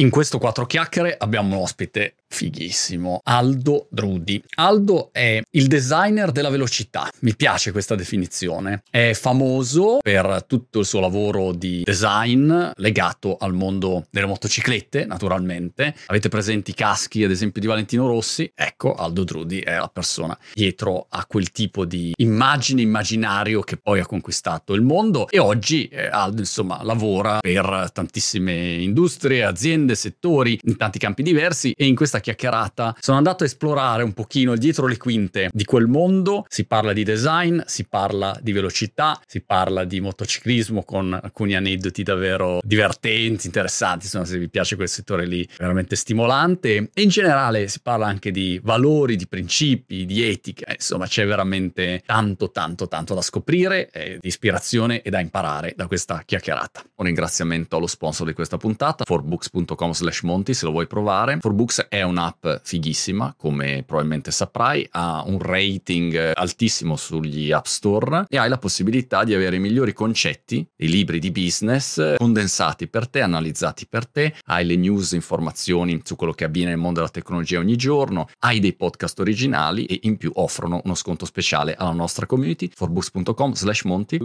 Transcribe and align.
In 0.00 0.10
questo 0.10 0.38
quattro 0.38 0.64
chiacchiere 0.64 1.16
abbiamo 1.18 1.56
un 1.56 1.62
ospite 1.62 2.14
fighissimo, 2.28 3.20
Aldo 3.24 3.88
Drudi. 3.90 4.40
Aldo 4.56 5.08
è 5.12 5.40
il 5.50 5.66
designer 5.66 6.30
della 6.30 6.50
velocità, 6.50 7.10
mi 7.20 7.34
piace 7.34 7.72
questa 7.72 7.94
definizione. 7.94 8.82
È 8.90 9.12
famoso 9.14 9.98
per 10.00 10.44
tutto 10.46 10.80
il 10.80 10.86
suo 10.86 11.00
lavoro 11.00 11.52
di 11.52 11.82
design 11.84 12.52
legato 12.76 13.36
al 13.38 13.54
mondo 13.54 14.06
delle 14.10 14.26
motociclette, 14.26 15.06
naturalmente. 15.06 15.94
Avete 16.06 16.28
presenti 16.28 16.70
i 16.70 16.74
caschi, 16.74 17.24
ad 17.24 17.30
esempio, 17.30 17.60
di 17.60 17.66
Valentino 17.66 18.06
Rossi? 18.06 18.50
Ecco, 18.54 18.94
Aldo 18.94 19.24
Drudi 19.24 19.60
è 19.60 19.76
la 19.76 19.90
persona 19.92 20.38
dietro 20.52 21.06
a 21.08 21.24
quel 21.26 21.50
tipo 21.50 21.84
di 21.84 22.12
immagine, 22.18 22.82
immaginario 22.82 23.62
che 23.62 23.78
poi 23.78 24.00
ha 24.00 24.06
conquistato 24.06 24.74
il 24.74 24.82
mondo 24.82 25.28
e 25.28 25.38
oggi 25.38 25.88
eh, 25.88 26.06
Aldo, 26.06 26.40
insomma, 26.40 26.82
lavora 26.82 27.38
per 27.40 27.90
tantissime 27.92 28.74
industrie, 28.74 29.44
aziende, 29.44 29.87
settori, 29.94 30.58
in 30.64 30.76
tanti 30.76 30.98
campi 30.98 31.22
diversi 31.22 31.72
e 31.76 31.86
in 31.86 31.94
questa 31.94 32.20
chiacchierata 32.20 32.96
sono 33.00 33.16
andato 33.16 33.44
a 33.44 33.46
esplorare 33.46 34.02
un 34.02 34.12
pochino 34.12 34.56
dietro 34.56 34.86
le 34.86 34.96
quinte 34.96 35.50
di 35.52 35.64
quel 35.64 35.86
mondo. 35.86 36.44
Si 36.48 36.64
parla 36.64 36.92
di 36.92 37.04
design, 37.04 37.60
si 37.66 37.86
parla 37.86 38.38
di 38.40 38.52
velocità, 38.52 39.20
si 39.26 39.40
parla 39.40 39.84
di 39.84 40.00
motociclismo 40.00 40.82
con 40.82 41.18
alcuni 41.20 41.54
aneddoti 41.54 42.02
davvero 42.02 42.60
divertenti, 42.62 43.46
interessanti, 43.46 44.04
insomma 44.04 44.24
se 44.24 44.38
vi 44.38 44.48
piace 44.48 44.76
quel 44.76 44.88
settore 44.88 45.26
lì, 45.26 45.48
veramente 45.56 45.96
stimolante. 45.96 46.90
E 46.92 47.02
in 47.02 47.08
generale 47.08 47.68
si 47.68 47.80
parla 47.80 48.06
anche 48.06 48.30
di 48.30 48.60
valori, 48.62 49.16
di 49.16 49.26
principi, 49.26 50.04
di 50.04 50.28
etica, 50.28 50.72
insomma 50.72 51.06
c'è 51.06 51.26
veramente 51.26 52.02
tanto, 52.04 52.50
tanto, 52.50 52.88
tanto 52.88 53.14
da 53.14 53.22
scoprire, 53.22 53.90
eh, 53.90 54.18
di 54.20 54.28
ispirazione 54.28 55.02
e 55.02 55.10
da 55.10 55.20
imparare 55.20 55.74
da 55.76 55.86
questa 55.86 56.22
chiacchierata. 56.24 56.82
Un 56.96 57.06
ringraziamento 57.06 57.76
allo 57.76 57.86
sponsor 57.86 58.26
di 58.26 58.32
questa 58.32 58.56
puntata, 58.56 59.04
forbooks.com 59.04 59.77
slash 59.92 60.22
monti 60.22 60.54
se 60.54 60.64
lo 60.64 60.72
vuoi 60.72 60.86
provare. 60.86 61.38
Forbooks 61.40 61.86
è 61.88 62.02
un'app 62.02 62.46
fighissima, 62.62 63.34
come 63.36 63.82
probabilmente 63.84 64.30
saprai, 64.30 64.86
ha 64.92 65.22
un 65.26 65.38
rating 65.38 66.32
altissimo 66.34 66.96
sugli 66.96 67.52
App 67.52 67.66
Store 67.66 68.24
e 68.28 68.38
hai 68.38 68.48
la 68.48 68.58
possibilità 68.58 69.24
di 69.24 69.34
avere 69.34 69.56
i 69.56 69.60
migliori 69.60 69.92
concetti, 69.92 70.66
i 70.76 70.88
libri 70.88 71.18
di 71.18 71.30
business 71.30 72.16
condensati 72.16 72.88
per 72.88 73.08
te, 73.08 73.20
analizzati 73.20 73.86
per 73.86 74.06
te, 74.06 74.34
hai 74.46 74.64
le 74.64 74.76
news, 74.76 75.12
informazioni 75.12 76.00
su 76.04 76.16
quello 76.16 76.32
che 76.32 76.44
avviene 76.44 76.70
nel 76.70 76.78
mondo 76.78 77.00
della 77.00 77.12
tecnologia 77.12 77.58
ogni 77.58 77.76
giorno, 77.76 78.28
hai 78.40 78.60
dei 78.60 78.74
podcast 78.74 79.18
originali 79.20 79.86
e 79.86 80.00
in 80.02 80.16
più 80.16 80.30
offrono 80.34 80.80
uno 80.84 80.94
sconto 80.94 81.24
speciale 81.24 81.74
alla 81.74 81.92
nostra 81.92 82.26
community, 82.26 82.70
forbooks.com 82.72 83.52
slash 83.52 83.82
monty 83.82 84.18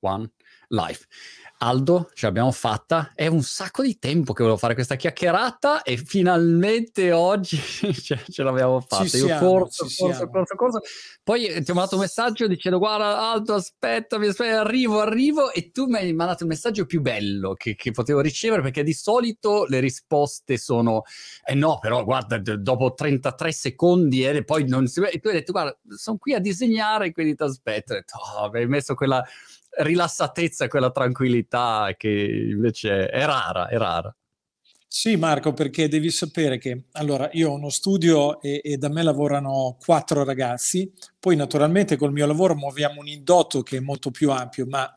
one 0.00 0.30
life. 0.68 1.06
Aldo, 1.58 2.10
ce 2.14 2.26
l'abbiamo 2.26 2.52
fatta. 2.52 3.12
È 3.14 3.26
un 3.26 3.42
sacco 3.42 3.82
di 3.82 3.98
tempo 3.98 4.32
che 4.32 4.42
volevo 4.42 4.60
fare 4.60 4.74
questa 4.74 4.94
chiacchierata 4.94 5.82
e 5.82 5.96
finalmente 5.96 7.10
oggi 7.10 7.56
ce, 7.58 8.22
ce 8.28 8.42
l'abbiamo 8.42 8.80
fatta. 8.80 9.06
Ci 9.06 9.16
Io 9.16 9.26
siamo, 9.26 9.48
corso, 9.48 9.86
corso, 9.98 10.28
corso, 10.28 10.54
corso. 10.54 10.80
Poi 11.22 11.46
eh, 11.46 11.62
ti 11.62 11.70
ho 11.70 11.74
mandato 11.74 11.96
un 11.96 12.02
messaggio 12.02 12.46
dicendo 12.46 12.78
guarda 12.78 13.30
Aldo, 13.30 13.54
aspettami, 13.54 14.26
aspetta, 14.28 14.60
arrivo, 14.60 15.00
arrivo 15.00 15.52
e 15.52 15.70
tu 15.72 15.86
mi 15.86 15.96
hai 15.96 16.12
mandato 16.12 16.44
il 16.44 16.48
messaggio 16.48 16.86
più 16.86 17.00
bello 17.00 17.54
che, 17.54 17.74
che 17.74 17.90
potevo 17.90 18.20
ricevere 18.20 18.62
perché 18.62 18.84
di 18.84 18.94
solito 18.94 19.64
le 19.68 19.80
risposte 19.80 20.58
sono 20.58 21.02
eh 21.44 21.54
no, 21.54 21.78
però 21.80 22.04
guarda, 22.04 22.38
dopo 22.38 22.94
33 22.94 23.52
secondi 23.52 24.24
e 24.24 24.44
poi 24.44 24.68
non 24.68 24.86
si... 24.86 25.00
E 25.00 25.18
tu 25.18 25.28
hai 25.28 25.34
detto 25.34 25.52
guarda, 25.52 25.76
sono 25.88 26.18
qui 26.18 26.34
a 26.34 26.38
disegnare, 26.38 27.10
quindi 27.10 27.34
ti 27.34 27.42
aspetto. 27.42 27.94
Ho 27.94 27.96
detto, 27.96 28.16
oh, 28.18 28.50
hai 28.50 28.66
messo 28.68 28.94
quella 28.94 29.24
rilassatezza 29.78 30.64
e 30.64 30.68
quella 30.68 30.90
tranquillità 30.90 31.47
che 31.96 32.08
invece 32.08 33.08
è 33.08 33.24
rara, 33.24 33.68
è 33.68 33.76
rara. 33.76 34.14
Sì, 34.90 35.16
Marco, 35.16 35.52
perché 35.52 35.86
devi 35.86 36.10
sapere 36.10 36.56
che 36.56 36.84
allora 36.92 37.28
io 37.32 37.50
ho 37.50 37.54
uno 37.54 37.68
studio 37.68 38.40
e, 38.40 38.62
e, 38.64 38.78
da 38.78 38.88
me 38.88 39.02
lavorano 39.02 39.76
quattro 39.78 40.24
ragazzi, 40.24 40.90
poi 41.20 41.36
naturalmente 41.36 41.96
col 41.96 42.10
mio 42.10 42.26
lavoro 42.26 42.54
muoviamo 42.54 43.00
un 43.00 43.06
indotto 43.06 43.62
che 43.62 43.76
è 43.76 43.80
molto 43.80 44.10
più 44.10 44.30
ampio, 44.30 44.66
ma 44.66 44.90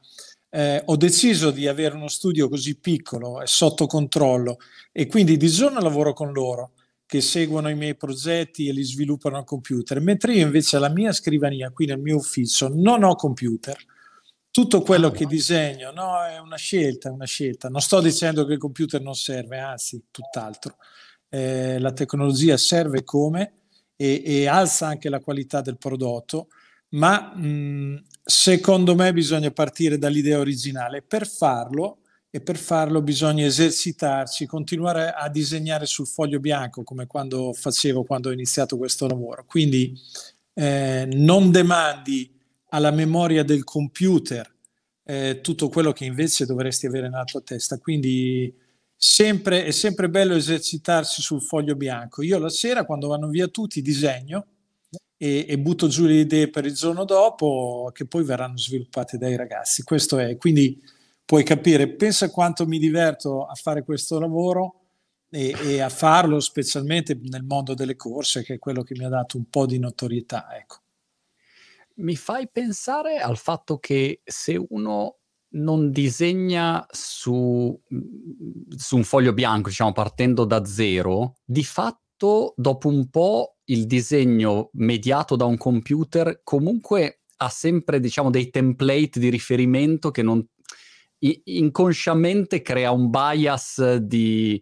eh, 0.50 0.82
ho 0.86 0.96
deciso 0.96 1.52
di 1.52 1.68
avere 1.68 1.96
uno 1.96 2.08
studio 2.08 2.48
così 2.48 2.78
piccolo 2.80 3.42
e 3.42 3.48
sotto 3.48 3.86
controllo. 3.86 4.58
E 4.94 5.08
quindi 5.08 5.36
di 5.36 5.50
giorno 5.50 5.82
lavoro 5.82 6.14
con 6.14 6.32
loro 6.32 6.72
che 7.06 7.20
seguono 7.20 7.70
i 7.70 7.76
miei 7.76 7.96
progetti 7.98 8.70
e 8.70 8.72
li 8.72 8.84
sviluppano 8.84 9.38
al 9.38 9.44
computer, 9.44 10.00
mentre 10.00 10.34
io 10.34 10.46
invece 10.46 10.78
alla 10.78 10.90
mia 10.90 11.12
scrivania, 11.12 11.70
qui 11.72 11.86
nel 11.86 12.00
mio 12.00 12.16
ufficio, 12.16 12.70
non 12.74 13.04
ho 13.04 13.16
computer 13.16 13.76
tutto 14.52 14.82
quello 14.82 15.10
che 15.10 15.26
disegno 15.26 15.92
no, 15.92 16.24
è 16.26 16.38
una 16.38 16.58
scelta, 16.58 17.10
una 17.10 17.26
scelta. 17.26 17.70
Non 17.70 17.82
sto 17.82 18.02
dicendo 18.02 18.46
che 18.46 18.54
il 18.54 18.60
computer 18.60 19.02
non 19.02 19.16
serve, 19.16 19.60
anzi, 19.60 20.04
tutt'altro. 20.12 20.76
Eh, 21.30 21.80
la 21.80 21.94
tecnologia 21.94 22.58
serve 22.58 23.04
come 23.06 23.54
e, 23.96 24.22
e, 24.26 24.48
alza 24.48 24.88
anche 24.88 25.10
la 25.10 25.22
qualità 25.22 25.62
del 25.62 25.78
prodotto, 25.78 26.48
ma 26.90 27.34
mh, 27.34 28.04
secondo 28.22 28.94
me 28.96 29.14
bisogna 29.14 29.52
partire 29.52 29.98
dall'idea 29.98 30.40
originale. 30.40 31.02
Per 31.02 31.26
farlo, 31.26 32.00
e 32.30 32.42
per 32.42 32.58
farlo 32.58 33.02
bisogna 33.02 33.46
esercitarci, 33.46 34.46
continuare 34.46 35.12
a 35.12 35.30
disegnare 35.30 35.86
sul 35.86 36.08
foglio 36.08 36.40
bianco, 36.40 36.84
come 36.84 37.06
quando 37.06 37.54
facevo 37.54 38.04
quando 38.04 38.30
ho 38.30 38.32
iniziato 38.34 38.78
questo 38.78 39.08
lavoro. 39.08 39.46
Quindi 39.46 39.94
eh, 40.54 41.08
non 41.12 41.52
demandi 41.52 42.40
alla 42.74 42.92
memoria 42.92 43.44
del 43.44 43.64
computer 43.64 44.50
eh, 45.04 45.40
tutto 45.42 45.70
quello 45.70 45.92
che 45.92 46.06
invece 46.06 46.46
dovresti 46.46 46.86
avere 46.86 47.10
nella 47.10 47.24
tua 47.24 47.42
testa. 47.42 47.78
Quindi 47.80 48.54
sempre, 48.96 49.66
è 49.66 49.72
sempre 49.72 50.10
bello 50.10 50.36
esercitarsi 50.36 51.22
sul 51.22 51.42
foglio 51.42 51.76
bianco. 51.76 52.22
Io 52.22 52.38
la 52.38 52.50
sera, 52.50 52.86
quando 52.86 53.08
vanno 53.08 53.28
via 53.28 53.48
tutti, 53.48 53.82
disegno 53.82 54.46
e, 55.18 55.46
e 55.48 55.60
butto 55.60 55.88
giù 55.88 56.06
le 56.06 56.20
idee 56.20 56.50
per 56.50 56.66
il 56.66 56.74
giorno 56.74 57.04
dopo, 57.04 57.90
che 57.94 58.06
poi 58.06 58.24
verranno 58.24 58.58
sviluppate 58.58 59.18
dai 59.18 59.36
ragazzi. 59.36 59.84
Questo 59.84 60.18
è. 60.18 60.38
Quindi 60.38 60.82
puoi 61.26 61.44
capire, 61.44 61.90
pensa 61.90 62.30
quanto 62.30 62.66
mi 62.66 62.80
diverto 62.80 63.46
a 63.46 63.56
fare 63.56 63.84
questo 63.84 64.20
lavoro. 64.20 64.76
E, 65.34 65.56
e, 65.64 65.80
a 65.80 65.88
farlo 65.88 66.42
specialmente 66.42 67.18
nel 67.24 67.44
mondo 67.44 67.74
delle 67.74 67.96
corse, 67.96 68.44
che 68.44 68.56
è 68.56 68.60
quello 68.60 68.84
che 68.84 68.96
mi 68.98 69.06
ha 69.06 69.10
dato 69.10 69.38
un 69.38 69.46
po' 69.50 69.66
di 69.66 69.80
notorietà. 69.80 70.58
Ecco 70.58 70.81
mi 72.02 72.16
fai 72.16 72.50
pensare 72.52 73.20
al 73.20 73.38
fatto 73.38 73.78
che 73.78 74.22
se 74.24 74.64
uno 74.70 75.18
non 75.54 75.92
disegna 75.92 76.86
su, 76.90 77.80
mhmm, 77.88 78.76
su 78.76 78.96
un 78.96 79.04
foglio 79.04 79.34
bianco, 79.34 79.70
diciamo 79.70 79.92
partendo 79.92 80.46
da 80.46 80.66
zero, 80.66 81.36
di 81.44 81.64
fatto 81.64 82.54
dopo 82.56 82.88
un 82.88 83.10
po' 83.10 83.58
il 83.66 83.86
disegno 83.86 84.70
mediato 84.74 85.36
da 85.36 85.46
un 85.46 85.58
computer 85.58 86.42
comunque 86.44 87.22
ha 87.38 87.50
sempre 87.50 88.00
diciamo 88.00 88.30
dei 88.30 88.50
template 88.50 89.20
di 89.20 89.30
riferimento 89.30 90.12
che 90.12 90.22
non 90.22 90.46
inconsciamente 91.44 92.62
crea 92.62 92.92
un 92.92 93.10
bias 93.10 93.96
di, 93.98 94.62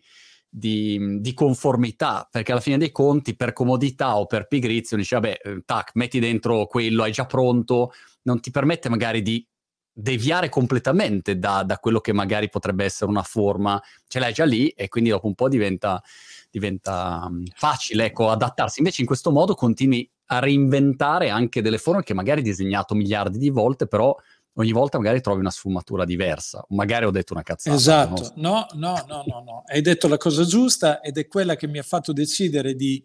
di, 0.49 1.19
di, 1.19 1.33
conformità, 1.33 2.27
perché 2.29 2.51
alla 2.51 2.61
fine 2.61 2.77
dei 2.77 2.91
conti, 2.91 3.35
per 3.35 3.53
comodità 3.53 4.17
o 4.17 4.25
per 4.25 4.47
pigrizia, 4.47 4.97
dici, 4.97 5.13
vabbè, 5.13 5.39
eh, 5.43 5.61
tac, 5.63 5.91
metti 5.93 6.19
dentro 6.19 6.65
quello, 6.65 7.03
hai 7.03 7.11
già 7.11 7.25
pronto, 7.25 7.91
non 8.23 8.39
ti 8.39 8.49
permette 8.49 8.89
magari 8.89 9.21
di 9.21 9.45
deviare 9.91 10.49
completamente 10.49 11.37
da, 11.37 11.63
da 11.63 11.77
quello 11.77 11.99
che 11.99 12.13
magari 12.13 12.49
potrebbe 12.49 12.85
essere 12.85 13.11
una 13.11 13.21
forma, 13.23 13.81
ce 14.07 14.19
l'hai 14.19 14.33
già 14.33 14.45
lì 14.45 14.69
e 14.69 14.87
quindi 14.87 15.09
dopo 15.09 15.27
un 15.27 15.35
po' 15.35 15.49
diventa, 15.49 16.01
diventa 16.49 17.27
mm, 17.29 17.43
facile 17.53 18.05
ecco, 18.05 18.29
adattarsi. 18.29 18.79
Invece 18.79 19.01
in 19.01 19.07
questo 19.07 19.31
modo 19.31 19.55
continui 19.55 20.09
a 20.31 20.39
reinventare 20.39 21.29
anche 21.29 21.61
delle 21.61 21.79
forme 21.79 22.03
che 22.03 22.13
magari 22.13 22.39
hai 22.39 22.45
disegnato 22.45 22.95
miliardi 22.95 23.37
di 23.37 23.49
volte, 23.49 23.87
però 23.87 24.15
ogni 24.59 24.71
volta 24.71 24.97
magari 24.97 25.21
trovi 25.21 25.39
una 25.39 25.51
sfumatura 25.51 26.05
diversa. 26.05 26.63
Magari 26.69 27.05
ho 27.05 27.11
detto 27.11 27.33
una 27.33 27.43
cazzata. 27.43 27.75
Esatto, 27.75 28.33
no, 28.35 28.67
no, 28.73 29.03
no, 29.07 29.23
no, 29.25 29.41
no. 29.41 29.63
Hai 29.65 29.81
detto 29.81 30.07
la 30.07 30.17
cosa 30.17 30.43
giusta 30.43 31.01
ed 31.01 31.17
è 31.17 31.27
quella 31.27 31.55
che 31.55 31.67
mi 31.67 31.79
ha 31.79 31.83
fatto 31.83 32.11
decidere 32.11 32.75
di 32.75 33.03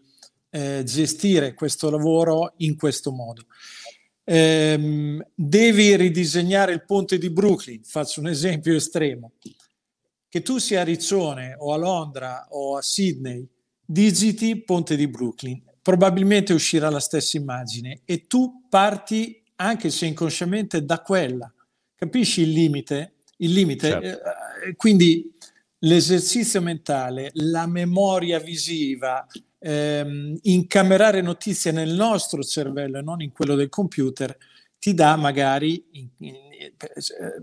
eh, 0.50 0.82
gestire 0.84 1.55
questo 1.55 1.90
lavoro 1.90 2.55
in 2.58 2.76
questo 2.76 3.12
modo. 3.12 3.46
Eh, 4.25 5.25
devi 5.34 5.96
ridisegnare 5.96 6.73
il 6.73 6.84
ponte 6.84 7.19
di 7.19 7.31
Brooklyn, 7.31 7.82
faccio 7.84 8.20
un 8.20 8.29
esempio 8.29 8.75
estremo. 8.75 9.32
Che 10.29 10.43
tu 10.43 10.58
sia 10.58 10.81
a 10.81 10.84
Riccione 10.84 11.55
o 11.56 11.73
a 11.73 11.76
Londra 11.76 12.49
o 12.50 12.76
a 12.76 12.82
Sydney, 12.82 13.46
digiti 13.84 14.61
ponte 14.64 14.96
di 14.96 15.06
Brooklyn, 15.06 15.62
probabilmente 15.81 16.52
uscirà 16.52 16.90
la 16.90 16.99
stessa 16.99 17.37
immagine 17.37 18.00
e 18.05 18.26
tu 18.26 18.67
parti 18.69 19.44
anche 19.64 19.90
se 19.90 20.06
inconsciamente, 20.06 20.84
da 20.84 21.00
quella. 21.00 21.52
Capisci 21.94 22.43
il 22.43 22.50
limite? 22.50 23.14
Il 23.38 23.52
limite? 23.52 23.88
Certo. 23.88 24.06
Eh, 24.06 24.69
eh, 24.69 24.76
quindi 24.76 25.32
l'esercizio 25.78 26.61
mentale, 26.61 27.31
la 27.34 27.66
memoria 27.66 28.38
visiva, 28.38 29.26
ehm, 29.58 30.38
incamerare 30.43 31.20
notizie 31.20 31.72
nel 31.72 31.93
nostro 31.93 32.43
cervello 32.43 32.99
e 32.99 33.02
non 33.02 33.20
in 33.20 33.32
quello 33.32 33.55
del 33.55 33.69
computer, 33.69 34.37
ti 34.78 34.93
dà 34.93 35.16
magari, 35.16 35.82
in, 35.93 36.08
in, 36.19 36.34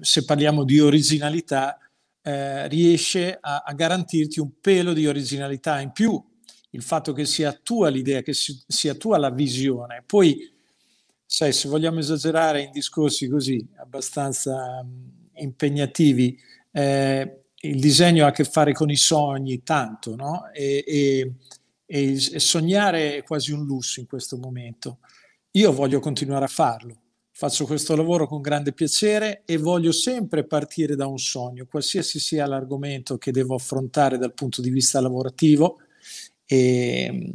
se 0.02 0.26
parliamo 0.26 0.64
di 0.64 0.80
originalità, 0.80 1.78
eh, 2.22 2.68
riesce 2.68 3.38
a, 3.40 3.64
a, 3.66 3.74
garantirti 3.74 4.40
un 4.40 4.60
pelo 4.62 4.94
di 4.94 5.08
originalità 5.08 5.80
in 5.80 5.92
più, 5.92 6.24
il 6.72 6.84
fatto 6.84 7.14
che 7.14 7.26
sia 7.26 7.52
tua 7.52 7.90
l'idea, 7.90 8.22
che 8.22 8.34
si, 8.34 8.62
sia 8.68 8.94
tua 8.94 9.18
la 9.18 9.32
visione. 9.32 10.04
Poi, 10.06 10.50
sai, 11.34 11.54
se 11.54 11.70
vogliamo 11.70 12.00
esagerare 12.00 12.62
in 12.62 12.72
discorsi 12.72 13.30
così 13.30 13.66
abbastanza 13.78 14.84
mh, 14.84 15.40
impegnativi, 15.42 16.38
eh, 16.72 17.44
il 17.62 17.80
disegno 17.80 18.26
ha 18.26 18.28
a 18.28 18.32
che 18.32 18.44
fare 18.44 18.74
con 18.74 18.90
i 18.90 18.98
sogni 18.98 19.64
tanto, 19.64 20.18
no? 20.18 20.50
E, 20.52 20.84
e, 20.86 21.34
e, 21.86 22.20
sognare 22.20 23.16
è 23.16 23.24
quasi 23.24 23.54
un 23.54 23.64
lusso 23.64 24.02
in 24.02 24.08
questo 24.08 24.36
momento. 24.38 25.00
Io 25.52 25.72
voglio 25.72 26.02
continuare 26.02 26.44
a 26.46 26.50
farlo 26.50 27.02
Faccio 27.34 27.66
questo 27.66 27.96
lavoro 27.96 28.28
con 28.28 28.42
grande 28.42 28.74
piacere 28.74 29.44
e 29.46 29.58
voglio 29.58 29.94
sempre 29.94 30.46
partire 30.46 30.96
da 30.96 31.08
un 31.08 31.18
sogno, 31.18 31.66
qualsiasi 31.66 32.20
sia 32.20 32.46
l'argomento 32.46 33.18
che 33.18 33.32
devo 33.32 33.56
affrontare 33.56 34.18
dal 34.18 34.34
punto 34.34 34.62
di 34.62 34.70
vista 34.70 35.00
lavorativo. 35.00 35.80
E, 36.46 37.32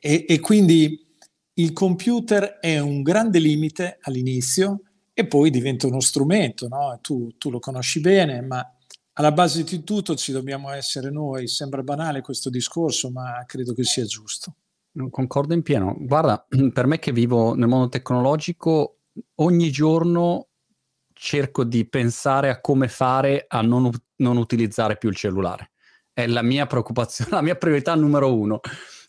e 0.00 0.40
quindi 0.40 1.11
il 1.54 1.72
computer 1.72 2.58
è 2.58 2.78
un 2.78 3.02
grande 3.02 3.38
limite 3.38 3.98
all'inizio 4.02 4.80
e 5.12 5.26
poi 5.26 5.50
diventa 5.50 5.86
uno 5.86 6.00
strumento, 6.00 6.68
no? 6.68 6.98
tu, 7.02 7.28
tu 7.36 7.50
lo 7.50 7.58
conosci 7.58 8.00
bene, 8.00 8.40
ma 8.40 8.66
alla 9.14 9.32
base 9.32 9.62
di 9.62 9.84
tutto 9.84 10.14
ci 10.14 10.32
dobbiamo 10.32 10.70
essere 10.70 11.10
noi. 11.10 11.46
Sembra 11.46 11.82
banale 11.82 12.22
questo 12.22 12.48
discorso, 12.48 13.10
ma 13.10 13.44
credo 13.46 13.74
che 13.74 13.84
sia 13.84 14.04
giusto. 14.04 14.54
Concordo 15.10 15.54
in 15.54 15.62
pieno. 15.62 15.96
Guarda, 15.98 16.46
per 16.72 16.86
me 16.86 16.98
che 16.98 17.12
vivo 17.12 17.54
nel 17.54 17.68
mondo 17.68 17.88
tecnologico, 17.88 19.00
ogni 19.36 19.70
giorno 19.70 20.48
cerco 21.12 21.64
di 21.64 21.86
pensare 21.86 22.48
a 22.48 22.60
come 22.60 22.88
fare 22.88 23.44
a 23.46 23.60
non, 23.60 23.90
non 24.16 24.36
utilizzare 24.38 24.96
più 24.96 25.10
il 25.10 25.16
cellulare. 25.16 25.72
È 26.12 26.26
la 26.26 26.42
mia 26.42 26.66
preoccupazione, 26.66 27.30
la 27.36 27.42
mia 27.42 27.56
priorità 27.56 27.94
numero 27.94 28.34
uno. 28.34 28.60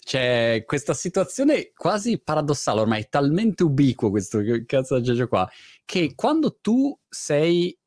C'è 0.03 0.63
questa 0.65 0.94
situazione 0.94 1.71
quasi 1.73 2.19
paradossale, 2.19 2.81
ormai 2.81 3.03
è 3.03 3.09
talmente 3.09 3.63
ubiquo 3.63 4.09
questo 4.09 4.41
cazzo 4.65 4.95
di 4.95 5.01
aggeggio 5.01 5.27
qua, 5.27 5.50
che 5.85 6.13
quando 6.13 6.57
tu 6.59 6.97
sei 7.07 7.77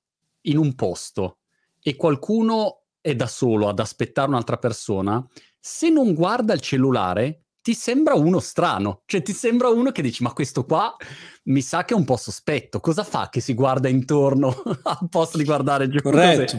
in 0.43 0.57
un 0.57 0.75
posto 0.75 1.39
e 1.83 1.95
qualcuno 1.97 2.85
è 3.01 3.15
da 3.15 3.27
solo 3.27 3.69
ad 3.69 3.79
aspettare 3.79 4.29
un'altra 4.29 4.57
persona, 4.57 5.25
se 5.61 5.91
non 5.91 6.15
guarda 6.15 6.55
il 6.55 6.61
cellulare, 6.61 7.43
ti 7.61 7.75
sembra 7.75 8.15
uno 8.15 8.39
strano, 8.39 9.03
cioè 9.07 9.23
ti 9.23 9.33
sembra 9.33 9.69
uno 9.69 9.91
che 9.91 10.01
dici 10.01 10.23
ma 10.23 10.33
questo 10.33 10.65
qua 10.65 10.97
mi 11.45 11.61
sa 11.61 11.85
che 11.85 11.95
è 11.95 11.97
un 11.97 12.05
po' 12.05 12.17
sospetto, 12.17 12.81
cosa 12.81 13.03
fa 13.03 13.29
che 13.29 13.41
si 13.41 13.55
guarda 13.55 13.89
intorno 13.89 14.63
al 14.85 15.09
posto 15.11 15.37
di 15.37 15.45
guardare 15.45 15.89
giù? 15.89 16.01
Corretto. 16.01 16.57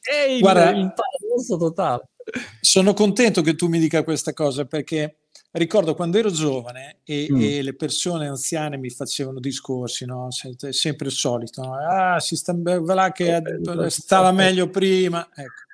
È 0.00 0.30
il, 0.30 0.40
Guarda, 0.40 0.70
paradosso 1.36 1.56
totale. 1.56 2.08
Sono 2.60 2.94
contento 2.94 3.42
che 3.42 3.54
tu 3.54 3.68
mi 3.68 3.78
dica 3.78 4.02
questa 4.02 4.32
cosa 4.32 4.64
perché 4.64 5.18
ricordo 5.52 5.94
quando 5.94 6.18
ero 6.18 6.30
giovane 6.30 6.98
e, 7.04 7.28
mm. 7.30 7.40
e, 7.40 7.62
le 7.62 7.74
persone 7.76 8.26
anziane 8.26 8.76
mi 8.76 8.90
facevano 8.90 9.38
discorsi, 9.38 10.04
no? 10.04 10.28
È 10.28 10.72
sempre 10.72 11.06
il 11.06 11.12
solito, 11.12 11.62
no? 11.62 11.74
ah, 11.74 12.18
si 12.20 12.36
sta 12.36 12.52
là 12.54 13.12
che 13.12 13.36
eh, 13.36 13.90
stava 13.90 14.32
meglio 14.32 14.68
prima. 14.70 15.28
Ecco. 15.34 15.64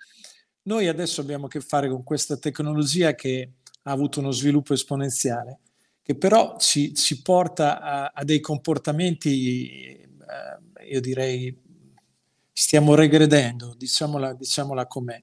Noi 0.64 0.88
adesso 0.88 1.20
abbiamo 1.20 1.46
a 1.46 1.48
che 1.48 1.60
fare 1.60 1.88
con 1.88 2.04
questa 2.04 2.36
tecnologia 2.36 3.14
che 3.14 3.52
ha 3.82 3.90
avuto 3.90 4.20
uno 4.20 4.30
sviluppo 4.30 4.74
esponenziale, 4.74 5.58
che 6.02 6.14
però 6.16 6.56
ci, 6.58 6.94
ci 6.94 7.20
porta 7.22 7.80
a, 7.80 8.12
a, 8.14 8.24
dei 8.24 8.38
comportamenti, 8.38 9.96
eh, 9.96 10.84
io 10.88 11.00
direi, 11.00 11.58
stiamo 12.52 12.94
regredendo, 12.94 13.74
diciamola, 13.76 14.34
diciamola 14.34 14.86
com'è. 14.86 15.20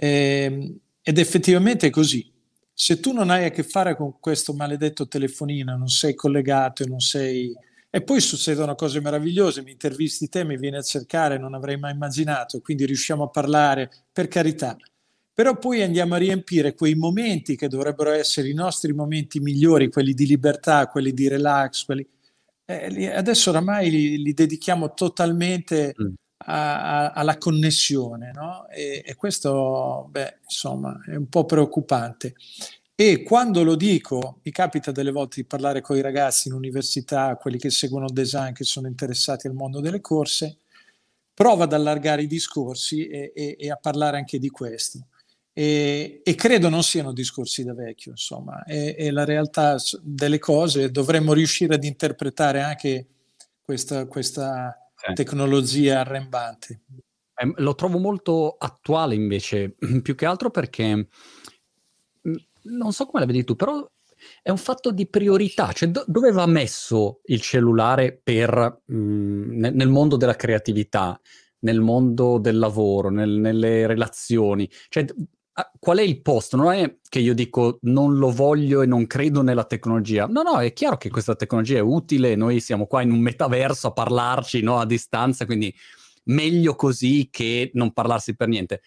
Eh, 0.00 0.80
ed 1.02 1.18
effettivamente 1.18 1.88
è 1.88 1.90
così. 1.90 2.30
Se 2.72 3.00
tu 3.00 3.12
non 3.12 3.30
hai 3.30 3.44
a 3.44 3.50
che 3.50 3.64
fare 3.64 3.96
con 3.96 4.20
questo 4.20 4.52
maledetto 4.52 5.08
telefonino, 5.08 5.76
non 5.76 5.88
sei 5.88 6.14
collegato 6.14 6.86
non 6.86 7.00
sei... 7.00 7.52
E 7.90 8.02
poi 8.02 8.20
succedono 8.20 8.74
cose 8.74 9.00
meravigliose, 9.00 9.62
mi 9.62 9.72
intervisti 9.72 10.28
te, 10.28 10.44
mi 10.44 10.58
vieni 10.58 10.76
a 10.76 10.82
cercare, 10.82 11.38
non 11.38 11.54
avrei 11.54 11.78
mai 11.78 11.92
immaginato, 11.92 12.60
quindi 12.60 12.84
riusciamo 12.84 13.24
a 13.24 13.28
parlare, 13.28 13.90
per 14.12 14.28
carità 14.28 14.76
però 15.38 15.56
poi 15.56 15.82
andiamo 15.82 16.16
a 16.16 16.18
riempire 16.18 16.74
quei 16.74 16.96
momenti 16.96 17.54
che 17.54 17.68
dovrebbero 17.68 18.10
essere 18.10 18.48
i 18.48 18.54
nostri 18.54 18.92
momenti 18.92 19.38
migliori, 19.38 19.88
quelli 19.88 20.12
di 20.12 20.26
libertà, 20.26 20.88
quelli 20.88 21.12
di 21.12 21.28
relax, 21.28 21.84
quelli... 21.84 22.04
Eh, 22.64 23.06
adesso 23.06 23.50
oramai 23.50 23.88
li, 23.88 24.20
li 24.20 24.34
dedichiamo 24.34 24.94
totalmente 24.94 25.94
mm. 25.96 26.12
Alla 26.50 27.36
connessione, 27.38 28.32
no? 28.34 28.68
E, 28.68 29.02
e, 29.04 29.14
questo, 29.16 30.08
beh, 30.10 30.38
insomma, 30.44 31.00
è 31.06 31.14
un 31.14 31.28
po' 31.28 31.44
preoccupante. 31.44 32.34
E 32.94 33.22
quando 33.22 33.62
lo 33.62 33.76
dico, 33.76 34.40
mi 34.42 34.50
capita 34.50 34.90
delle 34.90 35.12
volte 35.12 35.40
di 35.42 35.46
parlare 35.46 35.80
con 35.80 35.96
i 35.96 36.00
ragazzi 36.00 36.48
in 36.48 36.54
università, 36.54 37.36
quelli 37.36 37.58
che 37.58 37.70
seguono 37.70 38.06
il 38.06 38.12
design, 38.12 38.52
che 38.52 38.64
sono 38.64 38.88
interessati 38.88 39.46
al 39.46 39.54
mondo 39.54 39.80
delle 39.80 40.00
corse, 40.00 40.58
provo 41.32 41.62
ad 41.62 41.72
allargare 41.72 42.22
i 42.22 42.26
discorsi 42.26 43.06
e, 43.06 43.32
e, 43.34 43.56
e 43.58 43.70
a 43.70 43.76
parlare 43.76 44.16
anche 44.16 44.38
di 44.38 44.48
questo 44.48 45.06
e, 45.58 46.20
e, 46.22 46.34
credo 46.36 46.68
non 46.68 46.84
siano 46.84 47.12
discorsi 47.12 47.64
da 47.64 47.74
vecchio, 47.74 48.12
insomma, 48.12 48.62
è, 48.62 49.10
la 49.10 49.24
realtà 49.24 49.76
delle 50.02 50.38
cose, 50.38 50.92
dovremmo 50.92 51.32
riuscire 51.32 51.74
ad 51.74 51.82
interpretare 51.82 52.60
anche 52.60 53.06
questa, 53.64 54.06
questa 54.06 54.87
eh. 55.06 55.12
tecnologia 55.12 56.00
arrembante. 56.00 56.82
Eh, 57.34 57.52
lo 57.56 57.74
trovo 57.74 57.98
molto 57.98 58.56
attuale 58.58 59.14
invece, 59.14 59.76
più 60.02 60.14
che 60.14 60.26
altro 60.26 60.50
perché 60.50 60.96
mm, 60.96 62.34
non 62.62 62.92
so 62.92 63.06
come 63.06 63.20
la 63.20 63.26
vedi 63.26 63.44
tu, 63.44 63.54
però 63.54 63.88
è 64.42 64.50
un 64.50 64.58
fatto 64.58 64.90
di 64.90 65.06
priorità, 65.08 65.72
cioè 65.72 65.90
do- 65.90 66.04
dove 66.06 66.32
va 66.32 66.46
messo 66.46 67.20
il 67.26 67.40
cellulare 67.40 68.18
per, 68.22 68.82
mh, 68.84 68.96
mm, 68.96 69.58
nel, 69.58 69.74
nel 69.74 69.88
mondo 69.88 70.16
della 70.16 70.36
creatività, 70.36 71.18
nel 71.60 71.80
mondo 71.80 72.38
del 72.38 72.58
lavoro, 72.58 73.10
nel, 73.10 73.30
nelle 73.30 73.86
relazioni, 73.86 74.68
cioè 74.88 75.04
Ah, 75.60 75.68
qual 75.80 75.98
è 75.98 76.02
il 76.02 76.22
posto? 76.22 76.56
Non 76.56 76.72
è 76.72 76.98
che 77.08 77.18
io 77.18 77.34
dico 77.34 77.78
non 77.82 78.16
lo 78.16 78.30
voglio 78.30 78.80
e 78.80 78.86
non 78.86 79.08
credo 79.08 79.42
nella 79.42 79.64
tecnologia. 79.64 80.26
No, 80.26 80.42
no, 80.42 80.60
è 80.60 80.72
chiaro 80.72 80.96
che 80.96 81.10
questa 81.10 81.34
tecnologia 81.34 81.78
è 81.78 81.80
utile, 81.80 82.36
noi 82.36 82.60
siamo 82.60 82.86
qua 82.86 83.02
in 83.02 83.10
un 83.10 83.18
metaverso 83.18 83.88
a 83.88 83.92
parlarci 83.92 84.62
no, 84.62 84.78
a 84.78 84.86
distanza, 84.86 85.46
quindi 85.46 85.74
meglio 86.26 86.76
così 86.76 87.26
che 87.28 87.72
non 87.74 87.92
parlarsi 87.92 88.36
per 88.36 88.46
niente. 88.46 88.82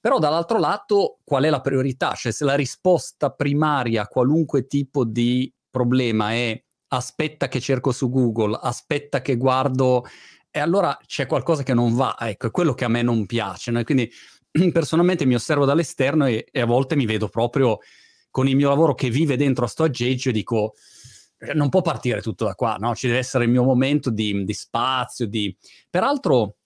Però 0.00 0.18
dall'altro 0.18 0.58
lato, 0.58 1.18
qual 1.22 1.44
è 1.44 1.48
la 1.48 1.60
priorità? 1.60 2.14
Cioè 2.14 2.32
se 2.32 2.44
la 2.44 2.56
risposta 2.56 3.30
primaria 3.30 4.02
a 4.02 4.08
qualunque 4.08 4.66
tipo 4.66 5.04
di 5.04 5.52
problema 5.70 6.32
è 6.32 6.60
aspetta 6.88 7.46
che 7.46 7.60
cerco 7.60 7.92
su 7.92 8.10
Google, 8.10 8.58
aspetta 8.60 9.22
che 9.22 9.36
guardo, 9.36 10.04
e 10.50 10.58
allora 10.58 10.98
c'è 11.06 11.26
qualcosa 11.26 11.62
che 11.62 11.74
non 11.74 11.94
va. 11.94 12.16
Ecco, 12.18 12.48
è 12.48 12.50
quello 12.50 12.74
che 12.74 12.84
a 12.84 12.88
me 12.88 13.02
non 13.02 13.26
piace. 13.26 13.70
No? 13.70 13.84
Quindi 13.84 14.10
personalmente 14.72 15.24
mi 15.26 15.34
osservo 15.34 15.64
dall'esterno 15.64 16.26
e, 16.26 16.46
e, 16.50 16.60
a 16.60 16.66
volte 16.66 16.96
mi 16.96 17.06
vedo 17.06 17.28
proprio 17.28 17.78
con 18.30 18.48
il 18.48 18.56
mio 18.56 18.68
lavoro 18.68 18.94
che 18.94 19.10
vive 19.10 19.36
dentro 19.36 19.64
a 19.64 19.68
sto 19.68 19.84
aggeggio 19.84 20.28
e 20.30 20.32
dico 20.32 20.74
eh, 21.38 21.54
non 21.54 21.68
può 21.68 21.82
partire 21.82 22.20
tutto 22.20 22.44
da 22.44 22.54
qua, 22.54 22.76
no? 22.78 22.94
Ci 22.94 23.06
deve 23.06 23.18
essere 23.18 23.44
il 23.44 23.50
mio 23.50 23.64
momento 23.64 24.10
di, 24.10 24.44
di 24.44 24.52
spazio, 24.52 25.26
di... 25.26 25.54
Peraltro 25.88 26.56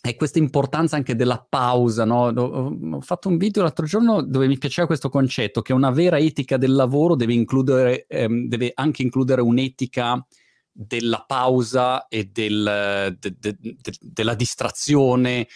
è 0.00 0.16
questa 0.16 0.38
importanza 0.38 0.96
anche 0.96 1.14
della 1.14 1.44
pausa, 1.46 2.04
no? 2.04 2.28
Ho 2.28 3.00
fatto 3.00 3.28
un 3.28 3.36
video 3.36 3.62
l'altro 3.62 3.86
giorno 3.86 4.22
dove 4.22 4.46
mi 4.46 4.56
piaceva 4.56 4.86
questo 4.86 5.08
concetto 5.08 5.62
che 5.62 5.72
una 5.72 5.90
vera 5.90 6.18
etica 6.18 6.56
del 6.56 6.72
lavoro 6.72 7.16
deve, 7.16 7.34
includere, 7.34 8.06
ehm, 8.06 8.48
deve 8.48 8.70
anche 8.74 9.02
includere 9.02 9.42
un'etica 9.42 10.24
della 10.72 11.24
pausa 11.26 12.06
e 12.08 12.30
del, 12.32 13.16
de, 13.18 13.34
de, 13.38 13.56
de, 13.58 13.92
della 14.00 14.34
distrazione 14.34 15.46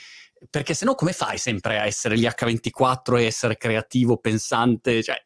perché 0.50 0.74
sennò 0.74 0.94
come 0.94 1.12
fai 1.12 1.38
sempre 1.38 1.78
a 1.78 1.86
essere 1.86 2.18
gli 2.18 2.26
H24 2.26 3.18
e 3.18 3.24
essere 3.24 3.56
creativo, 3.56 4.18
pensante, 4.18 5.02
cioè, 5.02 5.16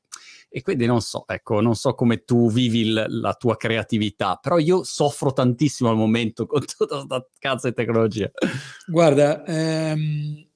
e 0.51 0.63
quindi 0.63 0.87
non 0.87 1.03
so, 1.03 1.25
ecco, 1.27 1.61
non 1.61 1.75
so 1.75 1.95
come 1.95 2.25
tu 2.25 2.51
vivi 2.51 2.81
il, 2.81 3.05
la 3.09 3.35
tua 3.35 3.57
creatività, 3.57 4.37
però 4.41 4.59
io 4.59 4.83
soffro 4.83 5.33
tantissimo 5.33 5.91
al 5.91 5.97
momento 5.97 6.47
con 6.47 6.65
tutta 6.65 6.97
questa 6.97 7.29
cazzo 7.39 7.69
di 7.69 7.75
tecnologia. 7.75 8.31
Guarda, 8.87 9.45
ehm, 9.45 10.47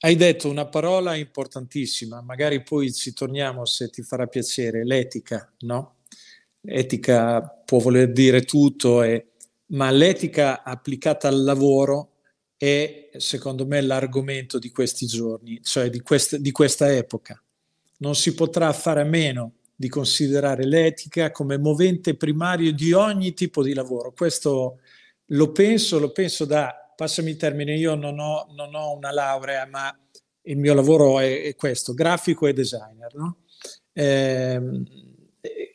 hai 0.00 0.16
detto 0.16 0.48
una 0.48 0.66
parola 0.66 1.14
importantissima, 1.14 2.22
magari 2.22 2.62
poi 2.62 2.92
ci 2.92 3.12
torniamo 3.12 3.66
se 3.66 3.90
ti 3.90 4.02
farà 4.02 4.26
piacere, 4.26 4.84
l'etica, 4.84 5.52
no? 5.60 5.96
Etica 6.62 7.42
può 7.64 7.78
voler 7.78 8.10
dire 8.12 8.42
tutto, 8.44 9.02
e, 9.02 9.32
ma 9.68 9.90
l'etica 9.90 10.62
applicata 10.62 11.28
al 11.28 11.42
lavoro 11.42 12.17
è 12.58 13.10
secondo 13.16 13.64
me 13.66 13.80
l'argomento 13.80 14.58
di 14.58 14.70
questi 14.70 15.06
giorni, 15.06 15.60
cioè 15.62 15.88
di, 15.88 16.00
quest- 16.00 16.36
di 16.36 16.50
questa 16.50 16.92
epoca. 16.92 17.40
Non 17.98 18.14
si 18.14 18.34
potrà 18.34 18.72
fare 18.72 19.00
a 19.00 19.04
meno 19.04 19.54
di 19.74 19.88
considerare 19.88 20.66
l'etica 20.66 21.30
come 21.30 21.56
movente 21.56 22.16
primario 22.16 22.72
di 22.72 22.92
ogni 22.92 23.32
tipo 23.32 23.62
di 23.62 23.72
lavoro. 23.72 24.12
Questo 24.12 24.80
lo 25.26 25.52
penso, 25.52 26.00
lo 26.00 26.10
penso 26.10 26.44
da 26.44 26.74
passami 26.96 27.30
il 27.30 27.36
termine, 27.36 27.76
io 27.76 27.94
non 27.94 28.18
ho, 28.18 28.48
non 28.56 28.74
ho 28.74 28.96
una 28.96 29.12
laurea, 29.12 29.66
ma 29.66 29.96
il 30.42 30.56
mio 30.56 30.74
lavoro 30.74 31.20
è, 31.20 31.42
è 31.42 31.54
questo, 31.54 31.94
grafico 31.94 32.48
e 32.48 32.52
designer. 32.52 33.14
No? 33.14 33.36
Eh, 33.92 34.60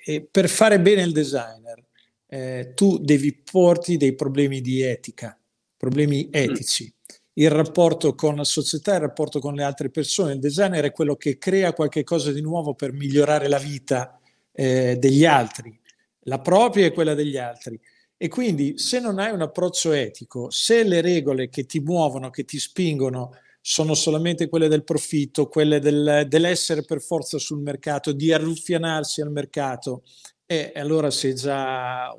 e 0.05 0.27
per 0.29 0.49
fare 0.49 0.81
bene 0.81 1.03
il 1.03 1.13
designer, 1.13 1.81
eh, 2.27 2.73
tu 2.75 2.97
devi 2.97 3.33
porti 3.33 3.95
dei 3.95 4.15
problemi 4.15 4.59
di 4.59 4.81
etica, 4.81 5.37
problemi 5.83 6.29
etici. 6.31 6.89
Il 7.33 7.49
rapporto 7.49 8.15
con 8.15 8.37
la 8.37 8.45
società, 8.45 8.93
il 8.93 9.01
rapporto 9.01 9.39
con 9.39 9.53
le 9.53 9.63
altre 9.63 9.89
persone. 9.89 10.31
Il 10.31 10.39
designer 10.39 10.85
è 10.85 10.91
quello 10.93 11.17
che 11.17 11.37
crea 11.37 11.73
qualche 11.73 12.05
cosa 12.05 12.31
di 12.31 12.39
nuovo 12.39 12.73
per 12.73 12.93
migliorare 12.93 13.49
la 13.49 13.57
vita 13.57 14.17
eh, 14.53 14.95
degli 14.97 15.25
altri, 15.25 15.77
la 16.21 16.39
propria 16.39 16.85
e 16.85 16.93
quella 16.93 17.13
degli 17.13 17.35
altri. 17.35 17.77
E 18.15 18.29
quindi 18.29 18.77
se 18.77 19.01
non 19.01 19.19
hai 19.19 19.33
un 19.33 19.41
approccio 19.41 19.91
etico, 19.91 20.49
se 20.49 20.83
le 20.83 21.01
regole 21.01 21.49
che 21.49 21.65
ti 21.65 21.81
muovono, 21.81 22.29
che 22.29 22.45
ti 22.45 22.59
spingono, 22.59 23.31
sono 23.59 23.93
solamente 23.93 24.47
quelle 24.47 24.69
del 24.69 24.85
profitto, 24.85 25.49
quelle 25.49 25.79
del, 25.79 26.27
dell'essere 26.29 26.83
per 26.83 27.01
forza 27.01 27.37
sul 27.39 27.59
mercato, 27.59 28.13
di 28.13 28.31
arruffianarsi 28.31 29.19
al 29.19 29.31
mercato, 29.31 30.03
e 30.45 30.71
allora 30.75 31.09
sei 31.09 31.35
già 31.35 32.15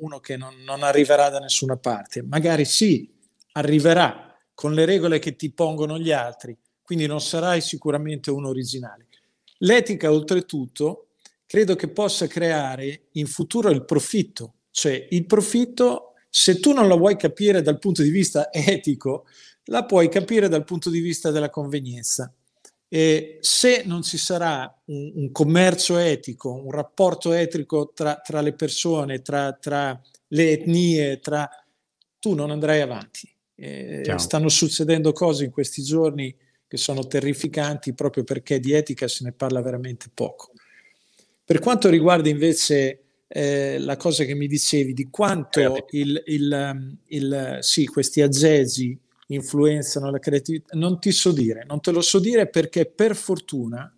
uno 0.00 0.20
che 0.20 0.36
non, 0.36 0.54
non 0.64 0.82
arriverà 0.82 1.28
da 1.28 1.38
nessuna 1.38 1.76
parte. 1.76 2.22
Magari 2.22 2.64
sì, 2.64 3.10
arriverà 3.52 4.34
con 4.54 4.74
le 4.74 4.84
regole 4.84 5.18
che 5.18 5.36
ti 5.36 5.52
pongono 5.52 5.98
gli 5.98 6.10
altri, 6.10 6.56
quindi 6.82 7.06
non 7.06 7.20
sarai 7.20 7.60
sicuramente 7.60 8.30
uno 8.30 8.48
originale. 8.48 9.06
L'etica, 9.58 10.10
oltretutto, 10.10 11.08
credo 11.46 11.74
che 11.76 11.88
possa 11.88 12.26
creare 12.26 13.08
in 13.12 13.26
futuro 13.26 13.70
il 13.70 13.84
profitto, 13.84 14.54
cioè 14.70 15.06
il 15.10 15.26
profitto, 15.26 16.14
se 16.28 16.60
tu 16.60 16.72
non 16.72 16.86
lo 16.86 16.96
vuoi 16.96 17.16
capire 17.16 17.62
dal 17.62 17.78
punto 17.78 18.02
di 18.02 18.10
vista 18.10 18.50
etico, 18.52 19.26
la 19.64 19.84
puoi 19.84 20.08
capire 20.08 20.48
dal 20.48 20.64
punto 20.64 20.90
di 20.90 21.00
vista 21.00 21.30
della 21.30 21.50
convenienza. 21.50 22.32
E 22.88 23.38
se 23.40 23.82
non 23.84 24.02
ci 24.02 24.16
sarà 24.16 24.80
un, 24.86 25.12
un 25.14 25.32
commercio 25.32 25.98
etico, 25.98 26.52
un 26.52 26.70
rapporto 26.70 27.32
etico 27.32 27.92
tra, 27.94 28.16
tra 28.16 28.40
le 28.40 28.54
persone, 28.54 29.20
tra, 29.20 29.52
tra, 29.52 30.00
le 30.28 30.50
etnie, 30.50 31.20
tra, 31.20 31.48
tu 32.18 32.34
non 32.34 32.50
andrai 32.50 32.80
avanti. 32.80 33.30
Eh, 33.54 34.14
stanno 34.18 34.48
succedendo 34.48 35.12
cose 35.12 35.44
in 35.44 35.50
questi 35.50 35.82
giorni 35.82 36.34
che 36.68 36.76
sono 36.76 37.06
terrificanti 37.06 37.92
proprio 37.92 38.22
perché 38.22 38.60
di 38.60 38.72
etica 38.72 39.08
se 39.08 39.24
ne 39.24 39.32
parla 39.32 39.60
veramente 39.60 40.06
poco. 40.12 40.52
Per 41.44 41.58
quanto 41.60 41.88
riguarda 41.88 42.28
invece 42.28 43.02
eh, 43.26 43.78
la 43.78 43.96
cosa 43.96 44.24
che 44.24 44.34
mi 44.34 44.46
dicevi 44.46 44.92
di 44.92 45.08
quanto 45.10 45.86
il, 45.90 46.22
il, 46.26 46.72
um, 46.72 46.96
il, 47.06 47.58
sì, 47.60 47.86
questi 47.86 48.20
aggeggi 48.20 48.98
influenzano 49.30 50.10
la 50.10 50.18
creatività, 50.18 50.76
non 50.76 50.98
ti 51.00 51.12
so 51.12 51.32
dire, 51.32 51.64
non 51.66 51.80
te 51.80 51.90
lo 51.90 52.00
so 52.00 52.18
dire 52.18 52.48
perché 52.48 52.86
per 52.86 53.14
fortuna 53.16 53.92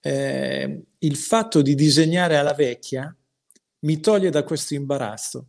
eh, 0.00 0.82
il 0.98 1.16
fatto 1.16 1.62
di 1.62 1.74
disegnare 1.74 2.36
alla 2.36 2.54
vecchia 2.54 3.14
mi 3.80 4.00
toglie 4.00 4.30
da 4.30 4.42
questo 4.44 4.74
imbarazzo. 4.74 5.48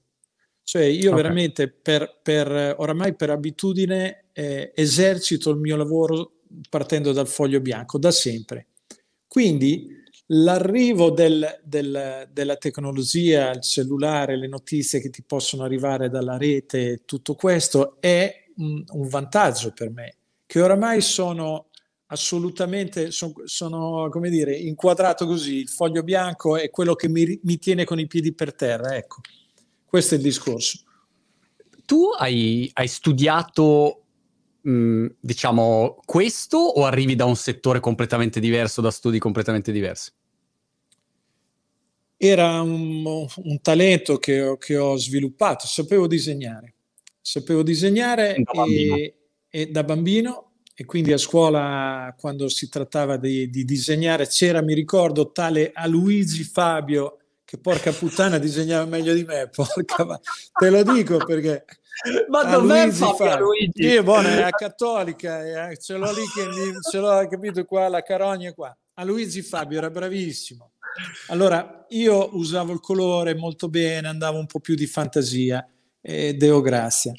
Cioè 0.64 0.84
io 0.84 1.12
okay. 1.12 1.22
veramente 1.22 1.70
per, 1.70 2.20
per, 2.22 2.76
oramai 2.78 3.16
per 3.16 3.30
abitudine 3.30 4.26
eh, 4.34 4.74
esercito 4.76 5.52
il 5.52 5.58
mio 5.58 5.78
lavoro 5.78 6.40
partendo 6.70 7.14
dal 7.14 7.28
foglio 7.28 7.62
bianco 7.62 7.98
da 7.98 8.12
sempre. 8.12 8.68
Quindi 9.28 9.98
L'arrivo 10.32 11.10
del, 11.10 11.62
del, 11.64 12.28
della 12.34 12.58
tecnologia, 12.58 13.52
il 13.52 13.62
cellulare, 13.62 14.36
le 14.36 14.50
notizie 14.50 15.00
che 15.00 15.10
ti 15.10 15.24
possono 15.26 15.64
arrivare 15.64 16.10
dalla 16.10 16.36
rete, 16.36 17.04
tutto 17.06 17.36
questo 17.36 17.96
è 18.02 18.47
un, 18.58 18.84
un 18.86 19.08
vantaggio 19.08 19.72
per 19.72 19.90
me, 19.90 20.16
che 20.46 20.62
oramai 20.62 21.02
sono 21.02 21.68
assolutamente, 22.08 23.12
sono, 23.12 23.34
sono, 23.46 24.10
come 24.10 24.30
dire, 24.30 24.56
inquadrato 24.56 25.26
così, 25.26 25.58
il 25.58 25.70
foglio 25.70 26.04
bianco 26.04 26.58
è 26.58 26.70
quello 26.70 26.96
che 26.96 27.10
mi, 27.10 27.40
mi 27.44 27.58
tiene 27.58 27.84
con 27.84 28.00
i 28.00 28.08
piedi 28.08 28.34
per 28.34 28.54
terra, 28.54 28.96
ecco, 28.96 29.22
questo 29.86 30.16
è 30.16 30.18
il 30.18 30.24
discorso. 30.24 30.84
Tu 31.86 32.10
hai, 32.18 32.70
hai 32.74 32.88
studiato 32.88 34.02
diciamo, 34.60 35.98
questo 36.04 36.58
o 36.58 36.84
arrivi 36.84 37.16
da 37.16 37.24
un 37.24 37.38
settore 37.38 37.80
completamente 37.80 38.42
diverso, 38.42 38.82
da 38.82 38.92
studi 38.92 39.18
completamente 39.18 39.72
diversi? 39.72 40.12
era 42.18 42.62
un, 42.62 43.06
un 43.36 43.62
talento 43.62 44.18
che 44.18 44.42
ho, 44.42 44.58
che 44.58 44.76
ho, 44.76 44.98
sviluppato, 44.98 45.68
sapevo 45.68 46.08
disegnare, 46.08 46.74
sapevo 47.28 47.62
disegnare 47.62 48.42
da 48.42 48.64
e, 48.64 49.16
e, 49.50 49.66
da 49.68 49.84
bambino 49.84 50.52
e 50.74 50.86
quindi 50.86 51.12
a 51.12 51.18
scuola 51.18 52.16
quando 52.18 52.48
si 52.48 52.70
trattava 52.70 53.18
di, 53.18 53.50
di 53.50 53.66
disegnare 53.66 54.28
c'era, 54.28 54.62
mi 54.62 54.74
ricordo, 54.74 55.34
tale 55.34 55.72
Aluigi 55.74 56.46
Fabio 56.46 57.18
che 57.44 57.58
porca 57.58 57.92
puttana 57.92 58.38
disegnava 58.38 58.86
meglio 58.86 59.14
di 59.14 59.26
me, 59.26 59.50
porca, 59.54 60.20
te 60.58 60.70
lo 60.70 60.84
dico 60.84 61.18
perché... 61.18 61.66
Ma 62.30 62.44
dov'è 62.44 62.92
Fabio 62.92 63.40
Luigi? 63.40 63.86
Io, 63.86 64.04
buono, 64.04 64.30
è 64.30 64.50
cattolica, 64.52 65.70
eh, 65.70 65.78
ce 65.78 65.98
l'ho 65.98 66.12
lì 66.12 66.24
che 66.34 66.46
mi, 66.48 66.80
ce 66.90 67.00
l'ho 67.00 67.28
capito 67.28 67.66
qua, 67.66 67.90
la 67.90 68.04
carogna 68.04 68.54
qua. 68.54 68.74
A 68.94 69.04
Luigi 69.04 69.42
Fabio 69.42 69.80
era 69.80 69.90
bravissimo 69.90 70.72
allora, 71.28 71.86
io 71.90 72.36
usavo 72.36 72.74
il 72.74 72.80
colore 72.80 73.36
molto 73.36 73.70
bene, 73.70 74.08
andavo 74.08 74.40
un 74.40 74.46
po' 74.46 74.60
più 74.60 74.76
di 74.76 74.88
fantasia, 74.88 75.66
eh, 76.08 76.36
Deo 76.36 76.62
Grazia. 76.62 77.14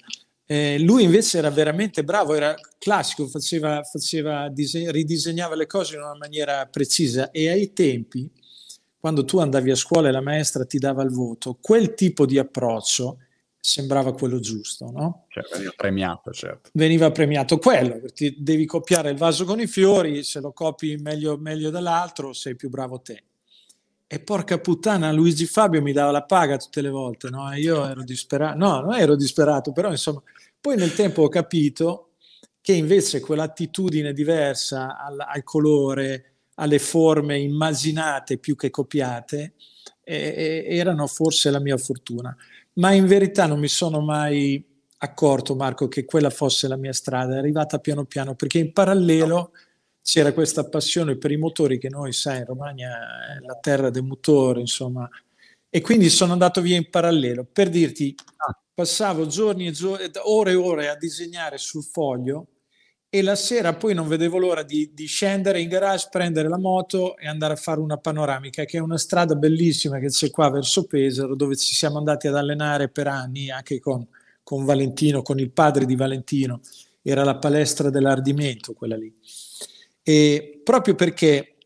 Eh, 0.47 0.79
lui 0.79 1.03
invece 1.03 1.37
era 1.37 1.51
veramente 1.51 2.03
bravo, 2.03 2.35
era 2.35 2.55
classico, 2.79 3.27
faceva, 3.27 3.83
faceva 3.83 4.49
dise- 4.49 4.91
ridisegnava 4.91 5.55
le 5.55 5.67
cose 5.67 5.97
in 5.97 6.01
una 6.01 6.17
maniera 6.17 6.65
precisa 6.65 7.31
e 7.31 7.51
ai 7.51 7.75
tempi, 7.75 8.31
quando 8.99 9.27
tu 9.27 9.39
andavi 9.39 9.71
a 9.71 9.77
scuola 9.77 10.09
e 10.09 10.13
la 10.13 10.23
maestra 10.23 10.65
ti 10.65 10.79
dava 10.79 11.03
il 11.03 11.11
voto, 11.11 11.59
quel 11.61 11.93
tipo 11.93 12.25
di 12.25 12.39
approccio 12.39 13.19
sembrava 13.61 14.15
quello 14.15 14.41
giusto, 14.41 14.91
no? 14.91 15.27
Cioè, 15.29 15.45
veniva 15.53 15.73
premiato, 15.77 16.33
certo. 16.33 16.71
Veniva 16.73 17.11
premiato 17.11 17.59
quello, 17.59 18.01
ti 18.15 18.37
devi 18.39 18.65
copiare 18.65 19.11
il 19.11 19.19
vaso 19.19 19.45
con 19.45 19.61
i 19.61 19.67
fiori, 19.67 20.23
se 20.23 20.41
lo 20.41 20.53
copi 20.53 20.97
meglio, 20.97 21.37
meglio 21.37 21.69
dell'altro 21.69 22.33
sei 22.33 22.57
più 22.57 22.71
bravo 22.71 23.03
te. 23.03 23.25
E 24.11 24.21
porca 24.21 24.59
puttana, 24.59 25.13
Luigi 25.13 25.45
Fabio 25.45 25.83
mi 25.83 25.93
dava 25.93 26.11
la 26.11 26.23
paga 26.23 26.57
tutte 26.57 26.81
le 26.81 26.89
volte, 26.89 27.29
no? 27.29 27.53
Io 27.53 27.87
ero 27.87 28.03
disperato, 28.03 28.57
no, 28.57 28.81
non 28.81 28.95
ero 28.95 29.15
disperato, 29.15 29.71
però 29.73 29.91
insomma, 29.91 30.23
poi 30.59 30.77
nel 30.77 30.95
tempo 30.95 31.25
ho 31.25 31.29
capito 31.29 32.13
che 32.63 32.73
invece 32.73 33.21
quell'attitudine 33.21 34.15
diversa 34.15 34.97
al, 34.97 35.21
al 35.21 35.43
colore, 35.45 36.37
alle 36.55 36.79
forme 36.79 37.39
immaginate 37.39 38.39
più 38.39 38.57
che 38.57 38.71
copiate, 38.71 39.53
eh, 40.05 40.65
erano 40.67 41.07
forse 41.07 41.51
la 41.51 41.61
mia 41.61 41.77
fortuna. 41.77 42.35
Ma 42.75 42.93
in 42.93 43.07
verità 43.07 43.45
non 43.45 43.59
mi 43.59 43.69
sono 43.69 44.01
mai 44.01 44.65
accorto, 45.01 45.55
Marco, 45.55 45.87
che 45.87 46.07
quella 46.07 46.31
fosse 46.31 46.67
la 46.67 46.77
mia 46.77 46.95
strada, 46.95 47.35
è 47.35 47.39
arrivata 47.39 47.79
piano 47.79 48.07
piano, 48.07 48.35
perché 48.35 48.57
in 48.57 48.73
parallelo... 48.73 49.37
No 49.37 49.51
c'era 50.09 50.33
questa 50.33 50.65
passione 50.65 51.19
per 51.19 51.33
i 51.33 51.37
motori 51.37 51.77
che 51.77 51.91
noi, 51.91 52.15
sai, 52.15 52.39
in 52.39 52.47
Romagna 52.47 53.37
è 53.37 53.45
la 53.45 53.59
terra 53.61 53.91
del 53.91 54.05
motore, 54.05 54.59
insomma, 54.61 55.07
e 55.69 55.83
quindi 55.83 56.09
sono 56.09 56.33
andato 56.33 56.63
via 56.63 56.79
in 56.79 56.89
parallelo. 56.89 57.45
Per 57.45 57.69
dirti, 57.69 58.15
ah. 58.37 58.59
passavo 58.73 59.27
giorni 59.27 59.67
e 59.67 59.71
giorni, 59.73 60.11
ore 60.23 60.53
e 60.53 60.55
ore 60.55 60.89
a 60.89 60.97
disegnare 60.97 61.59
sul 61.59 61.85
foglio 61.85 62.47
e 63.11 63.21
la 63.21 63.35
sera 63.35 63.75
poi 63.75 63.93
non 63.93 64.09
vedevo 64.09 64.39
l'ora 64.39 64.63
di, 64.63 64.93
di, 64.95 65.05
scendere 65.05 65.61
in 65.61 65.69
garage, 65.69 66.09
prendere 66.11 66.49
la 66.49 66.59
moto 66.59 67.19
e 67.19 67.29
andare 67.29 67.53
a 67.53 67.57
fare 67.57 67.81
una 67.81 67.99
panoramica, 67.99 68.65
che 68.65 68.79
è 68.79 68.81
una 68.81 68.97
strada 68.97 69.35
bellissima 69.35 69.99
che 69.99 70.09
c'è 70.09 70.31
qua 70.31 70.49
verso 70.49 70.87
Pesaro, 70.87 71.35
dove 71.35 71.55
ci 71.55 71.75
siamo 71.75 71.99
andati 71.99 72.29
ad 72.29 72.37
allenare 72.37 72.89
per 72.89 73.09
anni, 73.09 73.51
anche 73.51 73.79
con, 73.79 74.07
con 74.43 74.65
Valentino, 74.65 75.21
con 75.21 75.39
il 75.39 75.51
padre 75.51 75.85
di 75.85 75.97
Valentino. 75.97 76.63
Era 77.03 77.25
la 77.25 77.37
palestra 77.37 77.91
dell'ardimento 77.91 78.73
quella 78.73 78.97
lì. 78.97 79.15
E 80.09 80.63
proprio 80.65 80.95
perché 80.95 81.57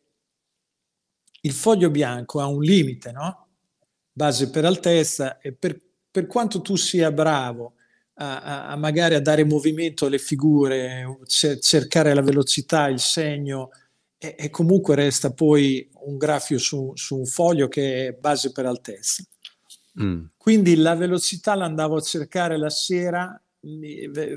il 1.43 1.53
foglio 1.53 1.91
bianco 1.91 2.41
ha 2.41 2.47
un 2.47 2.61
limite, 2.61 3.13
no? 3.13 3.47
Base 4.11 4.51
per 4.51 4.65
altezza 4.65 5.39
e 5.39 5.53
per, 5.53 5.81
per 6.11 6.27
quanto 6.27 6.61
tu 6.61 6.75
sia 6.75 7.13
bravo 7.13 7.75
a, 8.15 8.67
a, 8.67 8.77
magari 8.77 9.15
a 9.15 9.21
dare 9.21 9.45
movimento 9.45 10.07
alle 10.07 10.19
figure, 10.19 11.21
cercare 11.25 12.15
la 12.15 12.21
velocità, 12.21 12.89
il 12.89 12.99
segno, 12.99 13.71
e, 14.19 14.35
e 14.37 14.51
comunque 14.51 14.97
resta 14.97 15.33
poi 15.33 15.89
un 16.07 16.17
grafio 16.19 16.59
su, 16.59 16.91
su, 16.97 17.19
un 17.19 17.27
foglio 17.27 17.69
che 17.69 18.09
è 18.09 18.13
base 18.13 18.51
per 18.51 18.67
altezza. 18.67 19.23
Mm. 20.03 20.25
Quindi 20.37 20.75
la 20.75 20.97
velocità 20.97 21.55
l'andavo 21.55 21.95
a 21.95 22.01
cercare 22.01 22.59
la 22.59 22.71
sera 22.71 23.41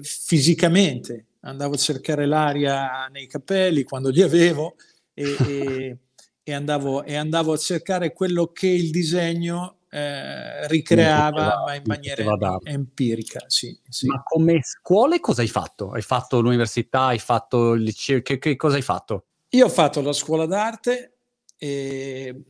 fisicamente, 0.03 1.25
andavo 1.46 1.74
a 1.75 1.78
cercare 1.78 2.25
l'aria 2.25 3.08
nei 3.12 3.28
capelli 3.28 3.84
quando 3.84 4.10
li 4.10 4.22
avevo 4.22 4.75
e, 5.14 5.24
e, 5.48 5.98
e, 6.44 6.54
andavo, 6.54 7.04
e 7.04 7.16
andavo, 7.16 7.54
a 7.54 7.58
cercare 7.58 8.14
quello 8.14 8.48
che 8.48 8.68
il 8.68 8.92
disegno 8.92 9.80
eh, 9.90 10.68
ricreava 10.68 11.64
ma 11.66 11.75
in 11.75 11.84
maniera 11.86 12.60
empirica. 12.64 13.46
Sì, 13.48 13.78
sì. 13.88 14.08
Ma 14.08 14.22
come 14.24 14.60
scuole 14.62 15.20
cosa 15.20 15.42
hai 15.42 15.48
fatto? 15.48 15.92
Hai 15.92 16.02
fatto 16.02 16.42
l'università, 16.42 17.06
hai 17.06 17.20
fatto 17.20 17.74
il 17.74 17.84
liceo, 17.84 18.22
che, 18.22 18.38
che 18.38 18.56
cosa 18.56 18.75
hai 18.75 18.82
fatto? 18.82 19.25
Io 19.50 19.66
ho 19.66 19.70
fatto 19.70 20.02
la 20.02 20.14
scuola 20.14 20.46
d'arte 20.46 21.14
e 21.58 22.44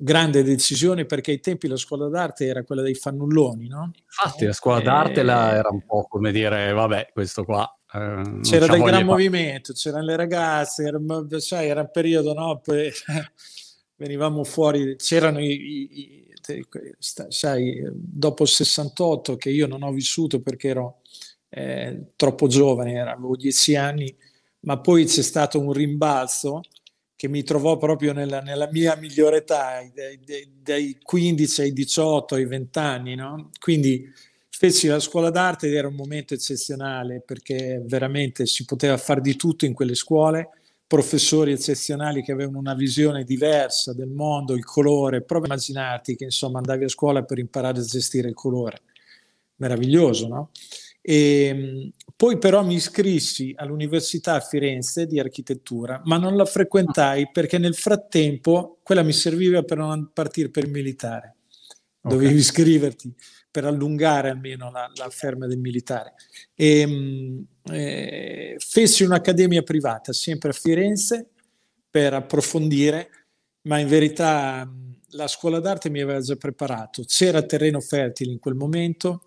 grande 0.00 0.44
decisione 0.44 1.04
perché 1.04 1.32
ai 1.32 1.40
tempi 1.40 1.66
la 1.66 1.76
scuola 1.76 2.08
d'arte 2.08 2.46
era 2.46 2.62
quella 2.62 2.82
dei 2.82 2.94
fannulloni, 2.94 3.66
no? 3.66 3.90
Infatti 4.04 4.44
la 4.44 4.52
scuola 4.52 4.80
d'arte 4.80 5.20
e... 5.20 5.24
era 5.24 5.68
un 5.70 5.84
po' 5.84 6.06
come 6.08 6.30
dire, 6.30 6.72
vabbè, 6.72 7.10
questo 7.12 7.44
qua... 7.44 7.68
Eh, 7.92 8.40
c'era 8.42 8.66
del 8.66 8.82
gran 8.82 9.04
movimento, 9.04 9.72
c'erano 9.72 10.04
le 10.04 10.16
ragazze, 10.16 10.84
era, 10.84 11.00
sai, 11.38 11.68
era 11.68 11.80
un 11.80 11.90
periodo, 11.92 12.34
no? 12.34 12.60
Poi, 12.62 12.90
venivamo 13.96 14.44
fuori, 14.44 14.96
c'erano 14.96 15.40
i, 15.40 15.50
i, 15.50 16.00
i, 16.00 16.26
sai, 17.28 17.82
dopo 17.92 18.42
il 18.44 18.48
68 18.48 19.36
che 19.36 19.50
io 19.50 19.66
non 19.66 19.82
ho 19.82 19.92
vissuto 19.92 20.40
perché 20.40 20.68
ero 20.68 21.00
eh, 21.48 22.12
troppo 22.16 22.46
giovane, 22.46 23.00
avevo 23.00 23.36
dieci 23.36 23.74
anni, 23.74 24.14
ma 24.60 24.78
poi 24.78 25.04
c'è 25.04 25.22
stato 25.22 25.58
un 25.58 25.72
rimbalzo 25.72 26.62
che 27.18 27.26
mi 27.26 27.42
trovò 27.42 27.76
proprio 27.76 28.12
nella, 28.12 28.40
nella 28.40 28.68
mia 28.70 28.94
migliore 28.94 29.38
età, 29.38 29.80
dai, 29.92 30.20
dai, 30.24 30.48
dai, 30.62 30.98
15 31.02 31.62
ai 31.62 31.72
18, 31.72 32.34
ai 32.36 32.46
20 32.46 32.78
anni. 32.78 33.14
No? 33.16 33.50
Quindi 33.58 34.08
feci 34.58 34.88
la 34.88 34.98
scuola 34.98 35.30
d'arte 35.30 35.68
ed 35.68 35.74
era 35.74 35.86
un 35.86 35.94
momento 35.94 36.34
eccezionale 36.34 37.22
perché 37.24 37.80
veramente 37.84 38.44
si 38.44 38.64
poteva 38.64 38.96
fare 38.96 39.20
di 39.20 39.36
tutto 39.36 39.66
in 39.66 39.72
quelle 39.72 39.94
scuole, 39.94 40.48
professori 40.84 41.52
eccezionali 41.52 42.24
che 42.24 42.32
avevano 42.32 42.58
una 42.58 42.74
visione 42.74 43.22
diversa 43.22 43.92
del 43.92 44.08
mondo, 44.08 44.54
il 44.54 44.64
colore, 44.64 45.22
prova 45.22 45.44
a 45.44 45.50
immaginarti 45.50 46.16
che 46.16 46.24
insomma 46.24 46.58
andavi 46.58 46.82
a 46.82 46.88
scuola 46.88 47.22
per 47.22 47.38
imparare 47.38 47.78
a 47.78 47.84
gestire 47.84 48.26
il 48.26 48.34
colore. 48.34 48.80
Meraviglioso, 49.58 50.26
no? 50.26 50.50
E, 51.00 51.44
ehm, 51.44 51.90
poi 52.16 52.38
però 52.38 52.64
mi 52.64 52.74
iscrissi 52.74 53.54
all'Università 53.56 54.34
a 54.34 54.40
Firenze 54.40 55.06
di 55.06 55.20
architettura, 55.20 56.02
ma 56.04 56.16
non 56.16 56.34
la 56.34 56.44
frequentai 56.44 57.30
perché 57.30 57.58
nel 57.58 57.76
frattempo 57.76 58.78
quella 58.82 59.04
mi 59.04 59.12
serviva 59.12 59.62
per 59.62 59.78
non 59.78 60.10
partire 60.12 60.48
per 60.48 60.64
il 60.64 60.72
militare. 60.72 61.36
Dovevi 62.00 62.26
okay. 62.26 62.38
iscriverti 62.38 63.14
per 63.58 63.66
allungare 63.66 64.30
almeno 64.30 64.70
la, 64.70 64.88
la 64.94 65.10
ferma 65.10 65.48
del 65.48 65.58
militare. 65.58 66.14
E, 66.54 66.80
ehm, 66.80 67.44
eh, 67.72 68.54
fessi 68.56 69.02
un'accademia 69.02 69.62
privata 69.62 70.12
sempre 70.12 70.50
a 70.50 70.52
Firenze 70.52 71.30
per 71.90 72.14
approfondire, 72.14 73.10
ma 73.62 73.80
in 73.80 73.88
verità 73.88 74.72
la 75.12 75.26
scuola 75.26 75.58
d'arte 75.58 75.90
mi 75.90 76.00
aveva 76.00 76.20
già 76.20 76.36
preparato. 76.36 77.02
C'era 77.02 77.42
terreno 77.42 77.80
fertile 77.80 78.30
in 78.30 78.38
quel 78.38 78.54
momento, 78.54 79.24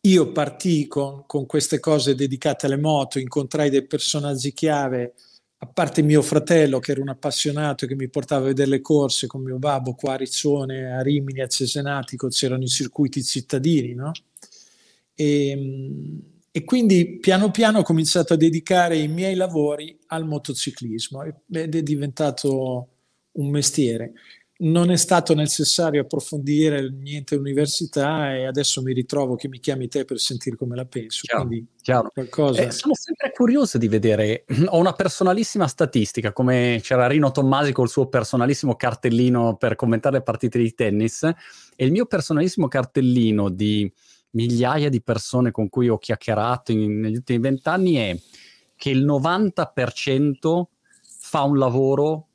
io 0.00 0.32
partii 0.32 0.88
con, 0.88 1.22
con, 1.26 1.46
queste 1.46 1.78
cose 1.78 2.16
dedicate 2.16 2.66
alle 2.66 2.76
moto, 2.76 3.20
incontrai 3.20 3.70
dei 3.70 3.86
personaggi 3.86 4.52
chiave, 4.52 5.14
a 5.58 5.66
parte 5.66 6.02
mio 6.02 6.20
fratello 6.20 6.78
che 6.80 6.92
era 6.92 7.00
un 7.00 7.08
appassionato 7.08 7.86
che 7.86 7.94
mi 7.94 8.08
portava 8.08 8.44
a 8.44 8.48
vedere 8.48 8.68
le 8.68 8.80
corse 8.82 9.26
con 9.26 9.42
mio 9.42 9.58
babbo 9.58 9.94
qua 9.94 10.12
a 10.12 10.16
Riccione, 10.16 10.92
a 10.92 11.00
Rimini, 11.00 11.40
a 11.40 11.46
Cesenatico, 11.46 12.28
c'erano 12.28 12.64
i 12.64 12.68
circuiti 12.68 13.24
cittadini, 13.24 13.94
no? 13.94 14.12
E, 15.14 16.22
e, 16.50 16.64
quindi 16.64 17.18
piano 17.18 17.50
piano 17.50 17.78
ho 17.78 17.82
cominciato 17.82 18.34
a 18.34 18.36
dedicare 18.36 18.98
i 18.98 19.08
miei 19.08 19.34
lavori 19.34 19.98
al 20.08 20.26
motociclismo 20.26 21.22
ed 21.22 21.74
è 21.74 21.82
diventato 21.82 22.88
un 23.32 23.48
mestiere 23.48 24.12
non 24.58 24.90
è 24.90 24.96
stato 24.96 25.34
necessario 25.34 26.00
approfondire 26.00 26.90
niente 26.90 27.34
all'università 27.34 28.34
e 28.34 28.46
adesso 28.46 28.80
mi 28.80 28.94
ritrovo 28.94 29.34
che 29.34 29.48
mi 29.48 29.58
chiami 29.58 29.88
te 29.88 30.04
per 30.04 30.18
sentire 30.18 30.56
come 30.56 30.76
la 30.76 30.86
penso. 30.86 31.20
Chiaro, 31.22 31.46
Quindi 31.46 31.66
chiaro. 31.82 32.10
Qualcosa... 32.12 32.62
Eh, 32.62 32.70
sono 32.70 32.94
sempre 32.94 33.32
curioso 33.32 33.76
di 33.76 33.88
vedere, 33.88 34.44
ho 34.68 34.78
una 34.78 34.92
personalissima 34.92 35.66
statistica, 35.66 36.32
come 36.32 36.80
c'era 36.82 37.06
Rino 37.06 37.30
Tommasi 37.30 37.72
col 37.72 37.90
suo 37.90 38.06
personalissimo 38.06 38.76
cartellino 38.76 39.56
per 39.56 39.74
commentare 39.74 40.16
le 40.16 40.22
partite 40.22 40.58
di 40.58 40.72
tennis 40.72 41.22
e 41.22 41.84
il 41.84 41.90
mio 41.90 42.06
personalissimo 42.06 42.68
cartellino 42.68 43.50
di 43.50 43.92
migliaia 44.30 44.88
di 44.88 45.02
persone 45.02 45.50
con 45.50 45.68
cui 45.68 45.88
ho 45.88 45.98
chiacchierato 45.98 46.72
in, 46.72 47.00
negli 47.00 47.16
ultimi 47.16 47.38
vent'anni 47.38 47.94
è 47.94 48.18
che 48.76 48.90
il 48.90 49.04
90% 49.04 50.62
fa 51.18 51.42
un 51.42 51.58
lavoro 51.58 52.28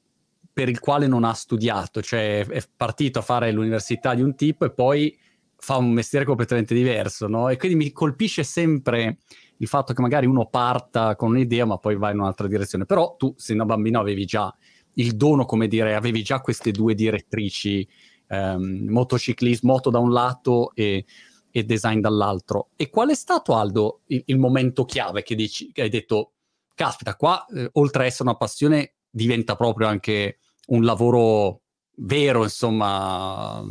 per 0.54 0.70
il 0.70 0.80
quale 0.80 1.08
non 1.08 1.24
ha 1.24 1.34
studiato, 1.34 2.02
cioè 2.02 2.46
è 2.46 2.64
partito 2.76 3.20
a 3.20 3.22
fare 3.22 3.52
l'università 3.52 4.14
di 4.14 4.22
un 4.22 4.36
tipo 4.36 4.66
e 4.66 4.72
poi 4.72 5.18
fa 5.58 5.78
un 5.78 5.92
mestiere 5.92 6.26
completamente 6.26 6.74
diverso, 6.74 7.28
no? 7.28 7.50
E 7.50 7.58
quindi 7.58 7.78
mi 7.78 7.92
colpisce 7.92 8.44
sempre 8.44 9.20
il 9.58 9.68
fatto 9.68 9.94
che 9.94 10.02
magari 10.02 10.26
uno 10.26 10.48
parta 10.48 11.16
con 11.16 11.30
un'idea 11.30 11.66
ma 11.66 11.78
poi 11.78 11.96
va 11.96 12.10
in 12.10 12.20
un'altra 12.20 12.48
direzione, 12.48 12.86
però 12.86 13.16
tu, 13.16 13.34
sei 13.38 13.56
una 13.56 13.66
bambina, 13.66 14.00
avevi 14.00 14.26
già 14.26 14.54
il 14.96 15.16
dono, 15.16 15.46
come 15.46 15.68
dire, 15.68 15.96
avevi 15.96 16.24
già 16.24 16.42
queste 16.42 16.72
due 16.72 16.96
direttrici, 16.96 17.88
ehm, 18.28 18.88
motociclismo, 18.90 19.72
moto 19.72 19.90
da 19.90 20.00
un 20.00 20.12
lato 20.12 20.72
e, 20.74 21.06
e, 21.50 21.64
design 21.64 22.00
dall'altro. 22.00 22.70
E 22.76 22.90
qual 22.90 23.10
è 23.10 23.16
stato, 23.16 23.56
Aldo, 23.56 24.02
il, 24.08 24.24
il 24.26 24.40
momento 24.40 24.84
chiave 24.84 25.24
che, 25.24 25.36
dici, 25.36 25.72
che 25.72 25.84
hai 25.84 25.90
detto, 25.90 26.34
caspita, 26.74 27.16
qua, 27.16 27.46
eh, 27.46 27.70
oltre 27.74 28.04
a 28.04 28.06
essere 28.08 28.30
una 28.30 28.38
passione, 28.38 28.96
diventa 29.12 29.56
proprio 29.56 29.88
anche 29.88 30.40
un 30.68 30.84
lavoro 30.84 31.62
vero, 31.98 32.44
insomma, 32.44 33.64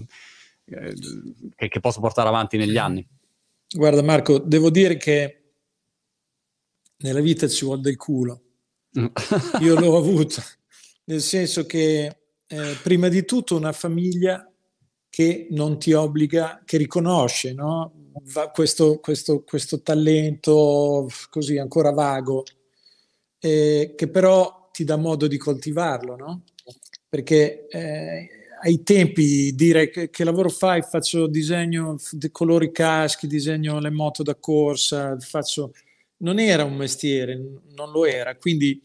eh, 0.67 0.95
che, 1.57 1.69
che, 1.69 1.81
posso 1.81 2.01
portare 2.01 2.29
avanti 2.29 2.57
negli 2.57 2.77
anni. 2.77 3.07
Guarda 3.69 4.03
Marco, 4.03 4.39
devo 4.39 4.71
dire 4.71 4.97
che 4.97 5.41
nella 6.99 7.21
vita 7.21 7.49
ci 7.49 7.65
vuole 7.65 7.81
del 7.81 7.97
culo. 7.97 8.43
Mm. 8.99 9.07
Io 9.63 9.79
l'ho 9.79 9.97
avuto, 9.97 10.43
nel 11.05 11.21
senso 11.21 11.65
che 11.65 12.17
eh, 12.47 12.77
prima 12.83 13.09
di 13.09 13.25
tutto 13.25 13.57
una 13.57 13.73
famiglia 13.73 14.45
che 15.09 15.49
non 15.51 15.79
ti 15.79 15.93
obbliga, 15.93 16.63
che 16.65 16.77
riconosce 16.77 17.53
no? 17.53 17.93
questo, 18.53 18.99
questo, 19.01 19.43
questo, 19.43 19.83
talento 19.83 21.09
così 21.31 21.59
ancora 21.59 21.91
vago, 21.91 22.45
eh, 23.39 23.95
che 23.97 24.09
però 24.09 24.60
ti 24.81 24.85
dà 24.87 24.97
modo 24.97 25.27
di 25.27 25.37
coltivarlo, 25.37 26.17
no? 26.17 26.43
perché 27.07 27.67
eh, 27.69 28.29
ai 28.63 28.83
tempi 28.83 29.55
dire 29.55 29.91
che, 29.91 30.09
che, 30.09 30.25
lavoro 30.25 30.49
fai, 30.49 30.81
faccio 30.81 31.27
disegno 31.27 31.97
di 32.13 32.31
colori 32.31 32.73
caschi, 32.73 33.27
disegno 33.27 33.79
le 33.79 33.91
moto 33.91 34.23
da 34.23 34.37
corsa, 34.37 35.19
faccio... 35.19 35.73
non 36.19 36.39
era 36.39 36.65
un 36.65 36.77
mestiere, 36.77 37.37
non 37.75 37.91
lo 37.91 38.07
era, 38.07 38.37
quindi 38.37 38.81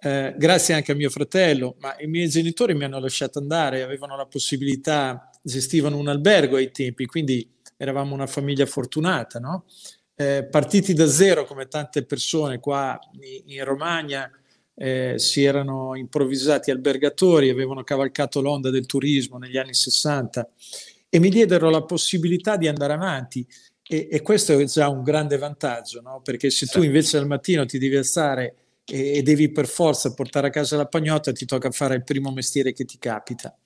eh, 0.00 0.34
grazie 0.36 0.74
anche 0.74 0.92
a 0.92 0.94
mio 0.94 1.08
fratello, 1.08 1.76
ma 1.80 1.96
i 1.98 2.06
miei 2.06 2.28
genitori 2.28 2.74
mi 2.74 2.84
hanno 2.84 3.00
lasciato 3.00 3.38
andare, 3.38 3.80
avevano 3.82 4.16
la 4.16 4.26
possibilità, 4.26 5.30
gestivano 5.40 5.96
un 5.96 6.08
albergo 6.08 6.56
ai 6.56 6.70
tempi, 6.70 7.06
quindi 7.06 7.50
eravamo 7.78 8.12
una 8.12 8.26
famiglia 8.26 8.66
fortunata, 8.66 9.38
no? 9.38 9.64
eh, 10.14 10.44
partiti 10.44 10.92
da 10.92 11.06
zero 11.06 11.46
come 11.46 11.68
tante 11.68 12.04
persone 12.04 12.58
qua 12.58 12.98
in, 13.12 13.54
in 13.54 13.64
Romagna, 13.64 14.30
eh, 14.80 15.14
si 15.16 15.42
erano 15.42 15.96
improvvisati 15.96 16.70
albergatori, 16.70 17.50
avevano 17.50 17.82
cavalcato 17.82 18.40
l'onda 18.40 18.70
del 18.70 18.86
turismo 18.86 19.36
negli 19.36 19.56
anni 19.56 19.74
60 19.74 20.48
e 21.08 21.18
mi 21.18 21.30
diedero 21.30 21.68
la 21.68 21.82
possibilità 21.82 22.56
di 22.56 22.68
andare 22.68 22.92
avanti. 22.92 23.46
E, 23.82 24.08
e 24.10 24.22
questo 24.22 24.56
è 24.56 24.64
già 24.64 24.88
un 24.88 25.02
grande 25.02 25.36
vantaggio, 25.36 26.00
no? 26.00 26.20
perché 26.22 26.50
se 26.50 26.66
tu 26.66 26.82
invece 26.82 27.16
al 27.16 27.26
mattino 27.26 27.64
ti 27.64 27.78
devi 27.78 27.96
alzare 27.96 28.54
e, 28.84 29.16
e 29.16 29.22
devi 29.22 29.50
per 29.50 29.66
forza 29.66 30.14
portare 30.14 30.48
a 30.48 30.50
casa 30.50 30.76
la 30.76 30.86
pagnotta, 30.86 31.32
ti 31.32 31.44
tocca 31.44 31.70
fare 31.70 31.96
il 31.96 32.04
primo 32.04 32.30
mestiere 32.30 32.72
che 32.72 32.84
ti 32.84 32.98
capita. 32.98 33.56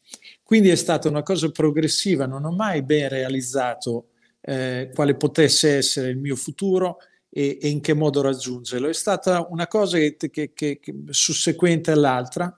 Quindi 0.43 0.71
è 0.71 0.77
stata 0.77 1.09
una 1.09 1.23
cosa 1.23 1.51
progressiva, 1.51 2.27
non 2.27 2.45
ho 2.45 2.53
mai 2.53 2.83
ben 2.83 3.09
realizzato 3.09 4.09
eh, 4.41 4.91
quale 4.95 5.15
potesse 5.17 5.77
essere 5.77 6.09
il 6.09 6.19
mio 6.19 6.37
futuro, 6.37 6.99
e, 7.35 7.59
e, 7.63 7.69
in 7.69 7.81
che 7.81 7.95
modo 7.95 8.21
raggiungerlo. 8.21 8.89
È 8.89 8.93
stata 8.93 9.47
una 9.49 9.67
cosa 9.67 9.97
che, 9.97 10.17
che, 10.17 10.53
che, 10.53 10.79
che 10.79 10.95
susseguente 11.09 11.91
all'altra 11.91 12.55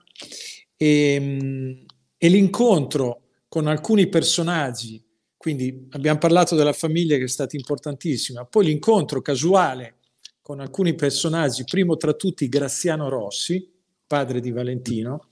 e, 0.75 1.13
ehm, 1.13 1.85
e, 2.17 2.27
l'incontro 2.27 3.21
con 3.47 3.67
alcuni 3.67 4.09
personaggi, 4.09 5.01
quindi 5.37 5.87
abbiamo 5.91 6.19
parlato 6.19 6.55
della 6.55 6.73
famiglia 6.73 7.15
che 7.15 7.23
è 7.23 7.29
stata 7.29 7.55
importantissima, 7.55 8.43
poi 8.45 8.65
l'incontro 8.65 9.21
casuale 9.21 9.99
con 10.41 10.59
alcuni 10.59 10.93
personaggi, 10.93 11.63
primo 11.63 11.95
tra 11.95 12.13
tutti 12.13 12.49
Graziano 12.49 13.07
Rossi, 13.07 13.71
padre 14.05 14.41
di 14.41 14.51
Valentino, 14.51 15.29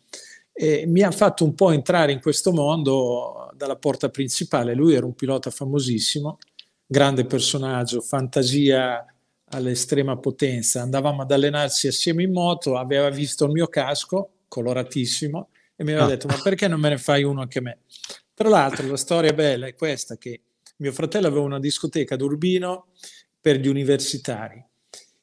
eh, 0.53 0.85
mi 0.87 1.01
ha 1.01 1.11
fatto 1.11 1.43
un 1.43 1.53
po' 1.53 1.71
entrare 1.71 2.11
in 2.11 2.21
questo 2.21 2.51
mondo 2.51 3.51
dalla 3.55 3.75
porta 3.75 4.09
principale. 4.09 4.73
Lui 4.73 4.93
era 4.93 5.05
un 5.05 5.13
pilota 5.13 5.49
famosissimo, 5.49 6.37
grande 6.85 7.25
personaggio, 7.25 8.01
fantasia 8.01 9.12
all'estrema 9.57 10.17
potenza. 10.17 10.81
Andavamo 10.81 11.21
ad 11.21 11.31
allenarsi 11.31 11.87
assieme 11.87 12.23
in 12.23 12.31
moto, 12.31 12.77
aveva 12.77 13.09
visto 13.09 13.45
il 13.45 13.51
mio 13.51 13.67
casco, 13.67 14.29
coloratissimo, 14.47 15.49
e 15.75 15.83
mi 15.83 15.91
aveva 15.91 16.05
ah. 16.05 16.09
detto, 16.09 16.27
ma 16.27 16.37
perché 16.41 16.67
non 16.67 16.79
me 16.79 16.89
ne 16.89 16.97
fai 16.97 17.23
uno 17.23 17.41
anche 17.41 17.61
me? 17.61 17.79
Tra 18.33 18.49
l'altro 18.49 18.87
la 18.87 18.97
storia 18.97 19.33
bella 19.33 19.67
è 19.67 19.75
questa, 19.75 20.17
che 20.17 20.41
mio 20.77 20.91
fratello 20.91 21.27
aveva 21.27 21.43
una 21.43 21.59
discoteca 21.59 22.15
ad 22.15 22.21
Urbino 22.21 22.87
per 23.39 23.57
gli 23.57 23.67
universitari. 23.67 24.63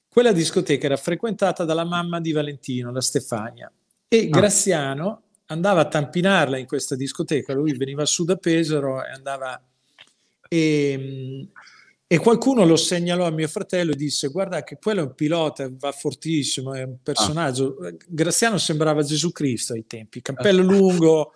Quella 0.09 0.33
discoteca 0.33 0.87
era 0.87 0.97
frequentata 0.97 1.65
dalla 1.65 1.85
mamma 1.85 2.21
di 2.21 2.33
Valentino, 2.33 2.91
la 2.93 3.01
Stefania, 3.01 3.71
e 4.09 4.29
ah. 4.31 4.37
Graziano 4.39 5.23
andava 5.47 5.81
a 5.81 5.89
tampinarla 5.89 6.57
in 6.59 6.67
questa 6.67 6.97
discoteca, 6.97 7.53
lui 7.53 7.77
veniva 7.77 8.05
su 8.07 8.25
da 8.25 8.37
Pesaro 8.37 9.05
e 9.05 9.11
andava... 9.11 9.63
E, 10.49 11.49
e 12.13 12.19
qualcuno 12.19 12.65
lo 12.65 12.75
segnalò 12.75 13.25
a 13.25 13.31
mio 13.31 13.47
fratello 13.47 13.93
e 13.93 13.95
disse 13.95 14.31
guarda 14.31 14.65
che 14.65 14.79
quello 14.83 14.99
è 14.99 15.05
un 15.05 15.15
pilota, 15.15 15.71
va 15.71 15.93
fortissimo, 15.93 16.75
è 16.75 16.83
un 16.83 16.97
personaggio. 17.01 17.77
Ah. 17.81 17.95
Graziano 18.05 18.59
sembrava 18.59 19.05
Gesù 19.05 19.31
Cristo 19.31 19.75
ai 19.75 19.87
tempi, 19.87 20.21
cappello 20.21 20.61
lungo, 20.61 21.33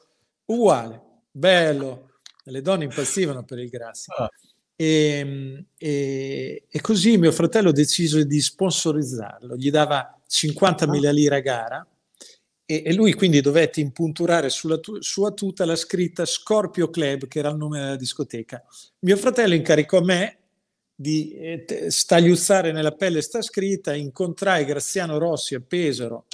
uguale, 0.46 1.00
bello. 1.30 2.14
Le 2.42 2.60
donne 2.60 2.82
impazzivano 2.84 3.44
per 3.44 3.60
il 3.60 3.68
Grazia. 3.68 4.14
Ah. 4.16 4.28
E, 4.74 5.64
e, 5.78 6.64
e, 6.68 6.80
così 6.80 7.18
mio 7.18 7.30
fratello 7.30 7.70
decise 7.70 8.26
di 8.26 8.40
sponsorizzarlo, 8.40 9.54
gli 9.54 9.70
dava 9.70 10.20
50.000 10.28 11.12
lire 11.12 11.36
a 11.36 11.40
gara 11.40 11.88
e, 12.66 12.82
e 12.84 12.92
lui 12.94 13.12
quindi 13.12 13.40
dovette 13.40 13.80
impunturare 13.80 14.50
sulla 14.50 14.80
tu, 14.80 15.00
sua 15.00 15.30
tuta 15.30 15.64
la 15.64 15.76
scritta 15.76 16.24
Scorpio 16.24 16.90
Club, 16.90 17.28
che 17.28 17.38
era 17.38 17.50
il 17.50 17.58
nome 17.58 17.78
della 17.78 17.94
discoteca. 17.94 18.60
Mio 19.02 19.16
fratello 19.16 19.54
incaricò 19.54 20.00
me 20.00 20.38
di 20.94 21.32
eh, 21.32 21.90
stagliuzzare 21.90 22.72
nella 22.72 22.92
pelle 22.92 23.20
sta 23.20 23.42
scritta, 23.42 23.94
incontrai 23.94 24.64
Graziano 24.64 25.18
Rossi 25.18 25.54
a 25.54 25.60
Pesaro, 25.60 26.26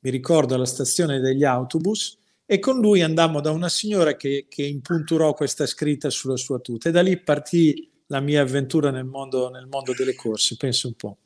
mi 0.00 0.10
ricordo 0.10 0.54
alla 0.54 0.66
stazione 0.66 1.20
degli 1.20 1.44
autobus, 1.44 2.18
e 2.50 2.58
con 2.58 2.80
lui 2.80 3.02
andammo 3.02 3.40
da 3.40 3.50
una 3.50 3.68
signora 3.68 4.16
che, 4.16 4.46
che 4.48 4.62
impunturò 4.62 5.34
questa 5.34 5.66
scritta 5.66 6.08
sulla 6.08 6.38
sua 6.38 6.58
tuta 6.60 6.88
e 6.88 6.92
da 6.92 7.02
lì 7.02 7.20
partì 7.20 7.90
la 8.06 8.20
mia 8.20 8.40
avventura 8.40 8.90
nel 8.90 9.04
mondo, 9.04 9.50
nel 9.50 9.66
mondo 9.66 9.92
delle 9.92 10.14
corse, 10.14 10.56
penso 10.56 10.88
un 10.88 10.94
po'. 10.94 11.18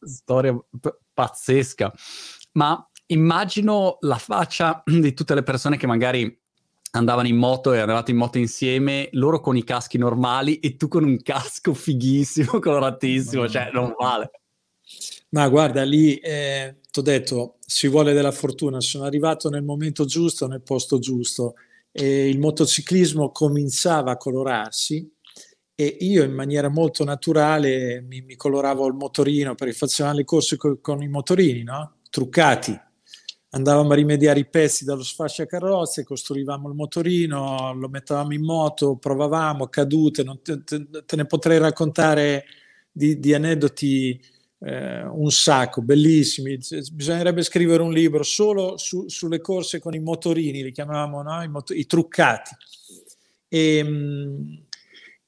Storia 0.00 0.54
p- 0.54 0.96
pazzesca, 1.12 1.92
ma 2.52 2.88
immagino 3.08 3.98
la 4.00 4.16
faccia 4.16 4.82
di 4.84 5.12
tutte 5.12 5.34
le 5.34 5.42
persone 5.42 5.76
che 5.76 5.86
magari 5.86 6.40
andavano 6.92 7.28
in 7.28 7.36
moto 7.36 7.72
e 7.72 7.78
andavate 7.78 8.10
in 8.10 8.16
moto 8.16 8.38
insieme, 8.38 9.08
loro 9.12 9.40
con 9.40 9.56
i 9.56 9.64
caschi 9.64 9.98
normali 9.98 10.58
e 10.60 10.76
tu 10.76 10.88
con 10.88 11.04
un 11.04 11.20
casco 11.22 11.74
fighissimo, 11.74 12.58
coloratissimo, 12.60 13.48
cioè 13.48 13.70
non 13.72 13.94
vale. 13.98 14.30
Ma 15.30 15.48
guarda, 15.48 15.82
lì 15.82 16.16
eh, 16.16 16.76
ti 16.90 16.98
ho 17.00 17.02
detto, 17.02 17.56
si 17.60 17.88
vuole 17.88 18.12
della 18.12 18.30
fortuna, 18.30 18.80
sono 18.80 19.04
arrivato 19.04 19.48
nel 19.48 19.64
momento 19.64 20.04
giusto, 20.04 20.46
nel 20.46 20.62
posto 20.62 20.98
giusto 20.98 21.54
e 21.90 22.28
il 22.28 22.38
motociclismo 22.38 23.30
cominciava 23.30 24.12
a 24.12 24.16
colorarsi 24.16 25.10
e 25.74 25.96
io 26.00 26.22
in 26.22 26.32
maniera 26.32 26.68
molto 26.68 27.04
naturale 27.04 28.00
mi, 28.00 28.22
mi 28.22 28.36
coloravo 28.36 28.86
il 28.86 28.94
motorino 28.94 29.54
perché 29.54 29.74
facevamo 29.74 30.16
le 30.16 30.24
corse 30.24 30.56
co- 30.56 30.78
con 30.80 31.02
i 31.02 31.08
motorini, 31.08 31.62
no? 31.62 31.96
truccati 32.08 32.78
andavamo 33.50 33.92
a 33.92 33.94
rimediare 33.94 34.40
i 34.40 34.46
pezzi 34.46 34.84
dallo 34.84 35.02
sfasciacarrozze, 35.02 36.04
costruivamo 36.04 36.68
il 36.68 36.74
motorino, 36.74 37.72
lo 37.74 37.88
mettevamo 37.88 38.32
in 38.32 38.42
moto, 38.42 38.96
provavamo, 38.96 39.68
cadute, 39.68 40.24
te, 40.42 40.64
te, 40.64 40.86
te, 41.04 41.16
ne 41.16 41.26
potrei 41.26 41.58
raccontare 41.58 42.44
di, 42.90 43.18
di 43.18 43.34
aneddoti 43.34 44.20
eh, 44.60 45.04
un 45.04 45.30
sacco, 45.30 45.82
bellissimi. 45.82 46.58
Bisognerebbe 46.92 47.42
scrivere 47.42 47.82
un 47.82 47.92
libro 47.92 48.22
solo 48.22 48.76
su, 48.76 49.08
sulle 49.08 49.40
corse 49.40 49.80
con 49.80 49.94
i 49.94 50.00
motorini, 50.00 50.62
li 50.62 50.72
chiamavamo 50.72 51.22
no? 51.22 51.42
I, 51.42 51.48
moto- 51.48 51.74
i, 51.74 51.86
truccati. 51.86 52.50
E, 53.48 53.78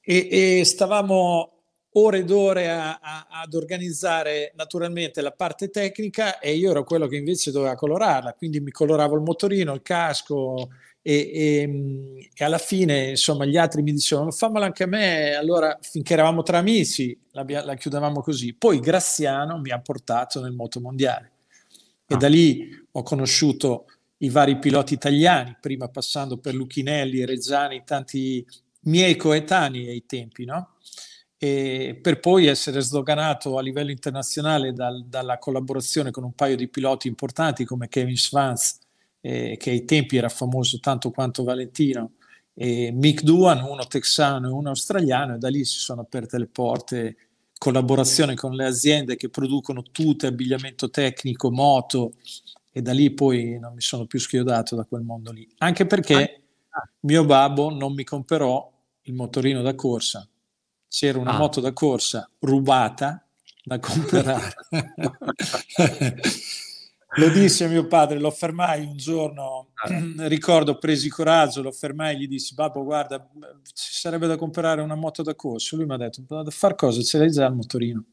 e, 0.01 0.59
e 0.59 0.65
stavamo 0.65 1.58
ore 1.99 2.19
ed 2.19 2.31
ore 2.31 2.69
a, 2.69 2.99
a, 3.01 3.27
ad 3.29 3.53
organizzare 3.53 4.53
naturalmente 4.55 5.21
la 5.21 5.31
parte 5.31 5.69
tecnica 5.69 6.39
e 6.39 6.53
io 6.55 6.71
ero 6.71 6.83
quello 6.83 7.07
che 7.07 7.17
invece 7.17 7.51
doveva 7.51 7.75
colorarla, 7.75 8.33
quindi 8.33 8.59
mi 8.59 8.71
coloravo 8.71 9.15
il 9.15 9.21
motorino, 9.21 9.73
il 9.73 9.81
casco 9.81 10.69
e, 11.01 11.31
e, 11.33 12.29
e 12.33 12.43
alla 12.43 12.57
fine 12.57 13.09
insomma 13.09 13.45
gli 13.45 13.57
altri 13.57 13.81
mi 13.81 13.93
dicevano 13.93 14.31
fammela 14.31 14.65
anche 14.65 14.83
a 14.83 14.87
me, 14.87 15.33
allora 15.33 15.77
finché 15.81 16.13
eravamo 16.13 16.43
tra 16.43 16.57
amici 16.57 17.17
la, 17.31 17.45
la 17.47 17.75
chiudevamo 17.75 18.21
così. 18.21 18.53
Poi 18.53 18.79
Graziano 18.79 19.59
mi 19.59 19.71
ha 19.71 19.79
portato 19.79 20.41
nel 20.41 20.53
moto 20.53 20.79
mondiale 20.79 21.31
e 22.07 22.15
ah. 22.15 22.17
da 22.17 22.27
lì 22.27 22.69
ho 22.91 23.03
conosciuto 23.03 23.85
i 24.21 24.29
vari 24.29 24.57
piloti 24.57 24.93
italiani, 24.93 25.55
prima 25.61 25.87
passando 25.87 26.37
per 26.37 26.53
Lucchinelli, 26.53 27.25
Reggiani, 27.25 27.83
tanti 27.85 28.45
miei 28.81 29.15
coetanei 29.15 29.87
ai 29.87 30.05
tempi, 30.05 30.45
no? 30.45 30.75
Per 31.39 32.19
poi 32.19 32.47
essere 32.47 32.81
sdoganato 32.81 33.57
a 33.57 33.61
livello 33.61 33.91
internazionale 33.91 34.73
dal, 34.73 35.05
dalla 35.05 35.37
collaborazione 35.37 36.11
con 36.11 36.25
un 36.25 36.33
paio 36.33 36.57
di 36.57 36.67
piloti 36.67 37.07
importanti 37.07 37.63
come 37.63 37.87
Kevin 37.87 38.17
Schwanz, 38.17 38.79
eh, 39.21 39.55
che 39.57 39.69
ai 39.69 39.85
tempi 39.85 40.17
era 40.17 40.27
famoso 40.27 40.79
tanto 40.79 41.11
quanto 41.11 41.43
Valentino, 41.43 42.11
e 42.53 42.91
Mick 42.91 43.23
Duan, 43.23 43.63
uno 43.63 43.85
texano 43.87 44.49
e 44.49 44.51
uno 44.51 44.67
australiano, 44.69 45.35
e 45.35 45.37
da 45.37 45.47
lì 45.47 45.63
si 45.63 45.79
sono 45.79 46.01
aperte 46.01 46.37
le 46.37 46.47
porte, 46.47 47.15
collaborazione 47.57 48.35
con 48.35 48.53
le 48.53 48.65
aziende 48.65 49.15
che 49.15 49.29
producono 49.29 49.81
tutto, 49.81 50.27
abbigliamento 50.27 50.89
tecnico, 50.89 51.51
moto, 51.51 52.15
e 52.69 52.81
da 52.81 52.91
lì 52.91 53.11
poi 53.11 53.57
non 53.59 53.73
mi 53.73 53.81
sono 53.81 54.05
più 54.05 54.19
schiodato 54.19 54.75
da 54.75 54.83
quel 54.83 55.03
mondo 55.03 55.31
lì, 55.31 55.47
anche 55.59 55.85
perché 55.85 56.41
ah. 56.69 56.89
mio 57.01 57.23
babbo 57.23 57.69
non 57.69 57.93
mi 57.93 58.03
comperò 58.03 58.69
il 59.03 59.13
motorino 59.13 59.61
da 59.61 59.73
corsa, 59.73 60.27
c'era 60.89 61.19
una 61.19 61.35
ah. 61.35 61.37
moto 61.37 61.61
da 61.61 61.71
corsa 61.71 62.29
rubata 62.39 63.23
da 63.63 63.79
comprare. 63.79 64.53
lo 67.15 67.29
disse 67.29 67.67
mio 67.67 67.87
padre, 67.87 68.19
lo 68.19 68.31
fermai 68.31 68.83
un 68.83 68.97
giorno, 68.97 69.69
ah. 69.75 70.27
ricordo, 70.27 70.77
presi 70.77 71.09
coraggio, 71.09 71.61
lo 71.61 71.71
fermai 71.71 72.15
e 72.15 72.19
gli 72.19 72.27
dissi, 72.27 72.55
babbo 72.55 72.83
guarda, 72.83 73.29
ci 73.63 73.93
sarebbe 73.93 74.27
da 74.27 74.37
comprare 74.37 74.81
una 74.81 74.95
moto 74.95 75.21
da 75.21 75.35
corsa. 75.35 75.75
Lui 75.75 75.85
mi 75.85 75.93
ha 75.93 75.97
detto, 75.97 76.23
da 76.27 76.43
far 76.49 76.75
cosa? 76.75 77.01
Ce 77.01 77.17
l'hai 77.17 77.31
già 77.31 77.45
il 77.45 77.53
motorino? 77.53 78.03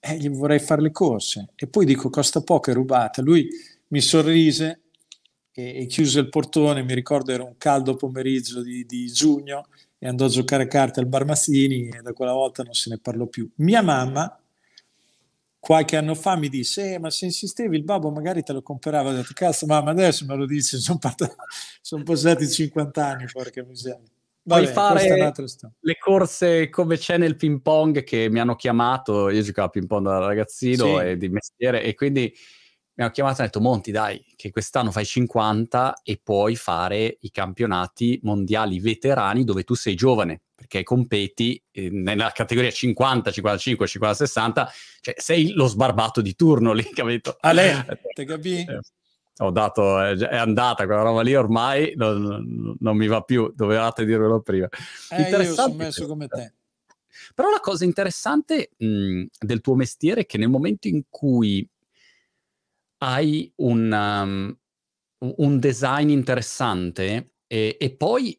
E 0.00 0.12
eh, 0.12 0.16
gli 0.16 0.30
vorrei 0.30 0.58
fare 0.58 0.80
le 0.80 0.90
corse. 0.90 1.50
E 1.54 1.66
poi 1.66 1.84
dico, 1.84 2.08
costa 2.08 2.40
poco, 2.40 2.70
è 2.70 2.74
rubata. 2.74 3.20
Lui 3.22 3.48
mi 3.88 4.00
sorrise 4.00 4.82
e, 5.52 5.82
e 5.82 5.86
chiuse 5.86 6.20
il 6.20 6.28
portone, 6.28 6.82
mi 6.82 6.94
ricordo 6.94 7.32
era 7.32 7.42
un 7.42 7.56
caldo 7.56 7.96
pomeriggio 7.96 8.62
di, 8.62 8.84
di 8.84 9.06
giugno, 9.06 9.66
e 9.98 10.06
andò 10.06 10.26
a 10.26 10.28
giocare 10.28 10.64
a 10.64 10.66
carte 10.68 11.00
al 11.00 11.06
Bar 11.06 11.24
Massini 11.24 11.88
e 11.88 12.02
da 12.02 12.12
quella 12.12 12.32
volta 12.32 12.62
non 12.62 12.74
se 12.74 12.90
ne 12.90 12.98
parlò 12.98 13.26
più. 13.26 13.48
Mia 13.56 13.82
mamma 13.82 14.38
qualche 15.58 15.96
anno 15.96 16.14
fa 16.14 16.36
mi 16.36 16.48
disse 16.48 16.94
eh, 16.94 16.98
ma 17.00 17.10
se 17.10 17.24
insistevi 17.24 17.76
il 17.76 17.82
babbo 17.82 18.10
magari 18.12 18.44
te 18.44 18.52
lo 18.52 18.62
comprava 18.62 19.10
ho 19.10 19.12
detto 19.12 19.32
cazzo 19.34 19.66
mamma 19.66 19.90
adesso 19.90 20.24
me 20.24 20.36
lo 20.36 20.46
dici 20.46 20.78
sono, 20.78 20.98
part- 20.98 21.34
sono 21.80 22.04
passati 22.04 22.48
50 22.48 23.04
anni 23.04 23.24
porca 23.32 23.64
miseria 23.64 24.00
Vabbè, 24.44 24.66
fare 24.66 25.32
le 25.80 25.98
corse 25.98 26.68
come 26.68 26.96
c'è 26.96 27.18
nel 27.18 27.34
ping 27.34 27.60
pong 27.62 28.04
che 28.04 28.28
mi 28.30 28.38
hanno 28.38 28.54
chiamato, 28.54 29.28
io 29.28 29.42
giocavo 29.42 29.66
a 29.66 29.70
ping 29.70 29.86
pong 29.88 30.04
da 30.06 30.18
ragazzino 30.18 30.98
sì. 30.98 31.04
e 31.04 31.16
di 31.16 31.28
mestiere 31.28 31.82
e 31.82 31.94
quindi 31.96 32.32
mi 32.96 33.04
hanno 33.04 33.12
chiamato 33.12 33.36
e 33.36 33.38
hanno 33.40 33.50
detto 33.52 33.60
Monti 33.60 33.90
dai 33.90 34.24
che 34.36 34.50
quest'anno 34.50 34.90
fai 34.90 35.04
50 35.04 36.00
e 36.02 36.18
puoi 36.22 36.56
fare 36.56 37.18
i 37.20 37.30
campionati 37.30 38.18
mondiali 38.22 38.80
veterani 38.80 39.44
dove 39.44 39.64
tu 39.64 39.74
sei 39.74 39.94
giovane 39.94 40.40
perché 40.54 40.82
competi 40.82 41.62
eh, 41.72 41.90
nella 41.90 42.30
categoria 42.30 42.70
50, 42.70 43.30
55, 43.30 43.86
50, 43.86 44.16
60 44.16 44.72
cioè 45.02 45.14
sei 45.18 45.52
lo 45.52 45.66
sbarbato 45.66 46.22
di 46.22 46.34
turno 46.34 46.72
lì 46.72 46.84
capito? 46.84 47.36
A 47.40 47.52
lei, 47.52 47.74
te 48.14 48.24
capì? 48.24 48.60
Eh, 48.60 48.80
ho 49.38 49.50
dato, 49.50 50.00
è, 50.00 50.16
è, 50.16 50.36
andata 50.36 50.86
quella 50.86 51.02
roba 51.02 51.20
lì 51.20 51.34
ormai 51.34 51.92
non, 51.96 52.76
non 52.80 52.96
mi 52.96 53.06
va 53.06 53.20
più, 53.20 53.52
dovevate 53.54 54.06
dirvelo 54.06 54.40
prima 54.40 54.68
eh, 55.10 55.28
io 55.28 55.52
sono 55.52 55.74
messo 55.74 56.06
come 56.06 56.28
te 56.28 56.54
però 57.34 57.50
la 57.50 57.60
cosa 57.60 57.84
interessante 57.84 58.70
mh, 58.78 59.24
del 59.38 59.60
tuo 59.60 59.74
mestiere 59.74 60.22
è 60.22 60.26
che 60.26 60.38
nel 60.38 60.48
momento 60.48 60.88
in 60.88 61.02
cui 61.10 61.68
hai 62.98 63.52
un, 63.56 63.90
um, 63.92 64.58
un 65.36 65.58
design 65.58 66.08
interessante 66.10 67.32
e, 67.46 67.76
e 67.78 67.96
poi 67.96 68.38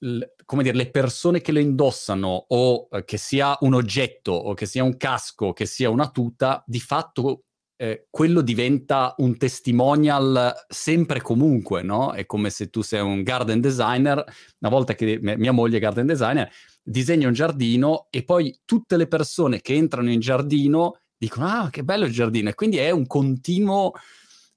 l, 0.00 0.20
come 0.44 0.62
dire, 0.62 0.76
le 0.76 0.90
persone 0.90 1.40
che 1.40 1.52
lo 1.52 1.58
indossano 1.58 2.46
o 2.48 2.88
eh, 2.90 3.04
che 3.04 3.16
sia 3.16 3.56
un 3.60 3.74
oggetto 3.74 4.32
o 4.32 4.54
che 4.54 4.66
sia 4.66 4.82
un 4.82 4.96
casco, 4.96 5.52
che 5.52 5.66
sia 5.66 5.90
una 5.90 6.10
tuta, 6.10 6.62
di 6.66 6.80
fatto 6.80 7.42
eh, 7.80 8.06
quello 8.10 8.40
diventa 8.40 9.14
un 9.18 9.36
testimonial 9.36 10.52
sempre 10.68 11.18
e 11.18 11.22
comunque, 11.22 11.82
no? 11.82 12.12
È 12.12 12.26
come 12.26 12.50
se 12.50 12.70
tu 12.70 12.82
sei 12.82 13.00
un 13.00 13.22
garden 13.22 13.60
designer, 13.60 14.24
una 14.58 14.70
volta 14.70 14.94
che 14.94 15.18
mia 15.20 15.52
moglie 15.52 15.76
è 15.76 15.80
garden 15.80 16.06
designer, 16.06 16.50
disegna 16.82 17.28
un 17.28 17.34
giardino 17.34 18.08
e 18.10 18.24
poi 18.24 18.58
tutte 18.64 18.96
le 18.96 19.06
persone 19.06 19.60
che 19.60 19.74
entrano 19.74 20.10
in 20.10 20.18
giardino 20.18 20.98
dicono 21.18 21.46
ah 21.46 21.68
che 21.70 21.82
bello 21.82 22.06
il 22.06 22.12
giardino 22.12 22.48
e 22.48 22.54
quindi 22.54 22.78
è 22.78 22.90
un 22.90 23.06
continuo 23.06 23.92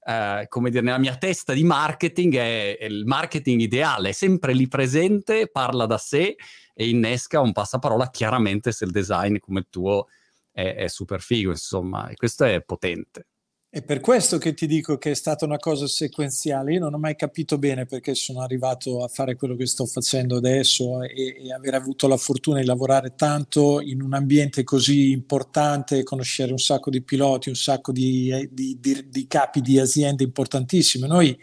eh, 0.04 0.46
come 0.48 0.70
dire, 0.70 0.82
nella 0.82 0.98
mia 0.98 1.16
testa 1.16 1.54
di 1.54 1.64
marketing 1.64 2.36
è, 2.36 2.78
è, 2.78 2.86
il 2.86 3.06
marketing 3.06 3.62
ideale, 3.62 4.10
è 4.10 4.14
sempre 4.14 4.54
lì 4.54 4.68
presente, 4.68 5.48
parla 5.48 5.86
da 5.86 5.98
sé 5.98 6.36
e 6.74 6.90
innesca 6.90 7.40
un 7.40 7.52
passaparola 7.52 8.10
chiaramente 8.10 8.72
se 8.72 8.86
il 8.86 8.92
design 8.92 9.38
come 9.38 9.60
il 9.60 9.68
tuo 9.70 10.08
è, 10.52 10.76
è 10.76 10.88
super 10.88 11.22
figo, 11.22 11.52
insomma, 11.52 12.08
e 12.08 12.16
questo 12.16 12.46
è 12.46 12.62
potente. 12.62 13.28
È 13.74 13.82
per 13.82 14.02
questo 14.02 14.38
che 14.38 14.54
ti 14.54 14.68
dico 14.68 14.98
che 14.98 15.12
è 15.12 15.14
stata 15.14 15.46
una 15.46 15.58
cosa 15.58 15.88
sequenziale. 15.88 16.74
Io 16.74 16.82
non 16.82 16.94
ho 16.94 16.98
mai 16.98 17.16
capito 17.16 17.58
bene 17.58 17.86
perché 17.86 18.16
sono 18.16 18.42
arrivato 18.42 19.02
a 19.02 19.08
fare 19.08 19.38
quello 19.38 19.56
che 19.56 19.66
sto 19.66 19.86
facendo 19.86 20.36
adesso 20.36 21.02
e, 21.04 21.38
e 21.42 21.54
aver 21.54 21.76
avuto 21.76 22.10
la 22.10 22.18
fortuna 22.18 22.60
di 22.60 22.66
lavorare 22.66 23.16
tanto 23.16 23.80
in 23.80 24.02
un 24.02 24.14
ambiente 24.14 24.66
così 24.66 25.12
importante, 25.12 26.04
conoscere 26.04 26.52
un 26.52 26.58
sacco 26.58 26.90
di 26.90 27.02
piloti, 27.02 27.48
un 27.48 27.56
sacco 27.56 27.94
di, 27.94 28.50
di, 28.52 28.78
di, 28.78 29.08
di 29.08 29.26
capi 29.26 29.62
di 29.62 29.80
aziende 29.80 30.26
importantissime. 30.26 31.08
Noi 31.08 31.42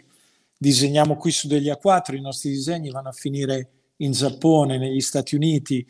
disegniamo 0.55 1.15
qui 1.15 1.31
su 1.31 1.47
degli 1.47 1.71
A4, 1.71 2.15
i 2.15 2.21
nostri 2.21 2.51
disegni 2.51 2.91
vanno 2.91 3.09
a 3.09 3.13
finire 3.13 3.69
in 3.97 4.11
Giappone, 4.11 4.77
negli 4.77 5.01
Stati 5.01 5.33
Uniti, 5.33 5.83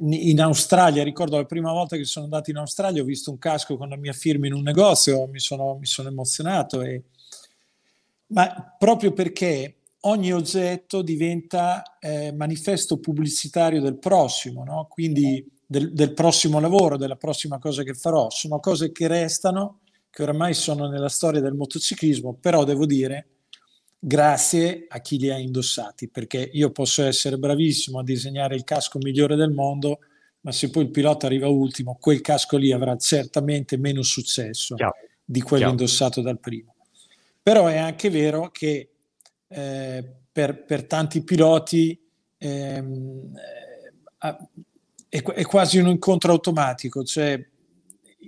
in 0.00 0.40
Australia, 0.40 1.02
ricordo 1.02 1.36
la 1.36 1.44
prima 1.44 1.72
volta 1.72 1.96
che 1.96 2.04
sono 2.04 2.24
andato 2.24 2.50
in 2.50 2.56
Australia, 2.56 3.02
ho 3.02 3.04
visto 3.04 3.30
un 3.30 3.38
casco 3.38 3.76
con 3.76 3.88
la 3.88 3.96
mia 3.96 4.12
firma 4.12 4.46
in 4.46 4.54
un 4.54 4.62
negozio, 4.62 5.26
mi 5.26 5.40
sono, 5.40 5.76
mi 5.78 5.86
sono 5.86 6.08
emozionato. 6.08 6.82
E... 6.82 7.02
Ma 8.28 8.74
proprio 8.78 9.12
perché 9.12 9.78
ogni 10.00 10.32
oggetto 10.32 11.02
diventa 11.02 11.98
eh, 11.98 12.32
manifesto 12.32 12.98
pubblicitario 12.98 13.80
del 13.80 13.98
prossimo, 13.98 14.64
no? 14.64 14.86
quindi 14.88 15.46
del, 15.66 15.92
del, 15.92 16.12
prossimo 16.12 16.60
lavoro, 16.60 16.96
della 16.96 17.16
prossima 17.16 17.58
cosa 17.58 17.82
che 17.82 17.94
farò. 17.94 18.30
Sono 18.30 18.60
cose 18.60 18.92
che 18.92 19.06
restano, 19.06 19.80
che 20.10 20.22
oramai 20.22 20.54
sono 20.54 20.88
nella 20.88 21.08
storia 21.08 21.40
del 21.40 21.54
motociclismo, 21.54 22.34
però 22.34 22.64
devo 22.64 22.86
dire 22.86 23.28
grazie 24.06 24.84
a 24.86 25.00
chi 25.00 25.18
li 25.18 25.30
ha 25.30 25.38
indossati, 25.38 26.08
perché 26.08 26.50
io 26.52 26.70
posso 26.70 27.02
essere 27.02 27.38
bravissimo 27.38 28.00
a 28.00 28.04
disegnare 28.04 28.54
il 28.54 28.62
casco 28.62 28.98
migliore 28.98 29.34
del 29.34 29.50
mondo, 29.50 30.00
ma 30.42 30.52
se 30.52 30.68
poi 30.68 30.84
il 30.84 30.90
pilota 30.90 31.24
arriva 31.26 31.48
ultimo, 31.48 31.96
quel 31.98 32.20
casco 32.20 32.58
lì 32.58 32.70
avrà 32.70 32.96
certamente 32.98 33.78
meno 33.78 34.02
successo 34.02 34.74
Chiaro. 34.74 34.94
di 35.24 35.40
quello 35.40 35.64
Chiaro. 35.64 35.70
indossato 35.70 36.20
dal 36.20 36.38
primo. 36.38 36.74
Però 37.42 37.66
è 37.66 37.78
anche 37.78 38.10
vero 38.10 38.50
che 38.50 38.90
eh, 39.48 40.04
per, 40.30 40.64
per, 40.64 40.84
tanti 40.84 41.22
piloti 41.22 41.98
ehm, 42.36 43.32
eh, 44.20 44.36
è, 45.08 45.22
è 45.22 45.44
quasi 45.44 45.78
un 45.78 45.88
incontro 45.88 46.32
automatico, 46.32 47.04
cioè 47.04 47.42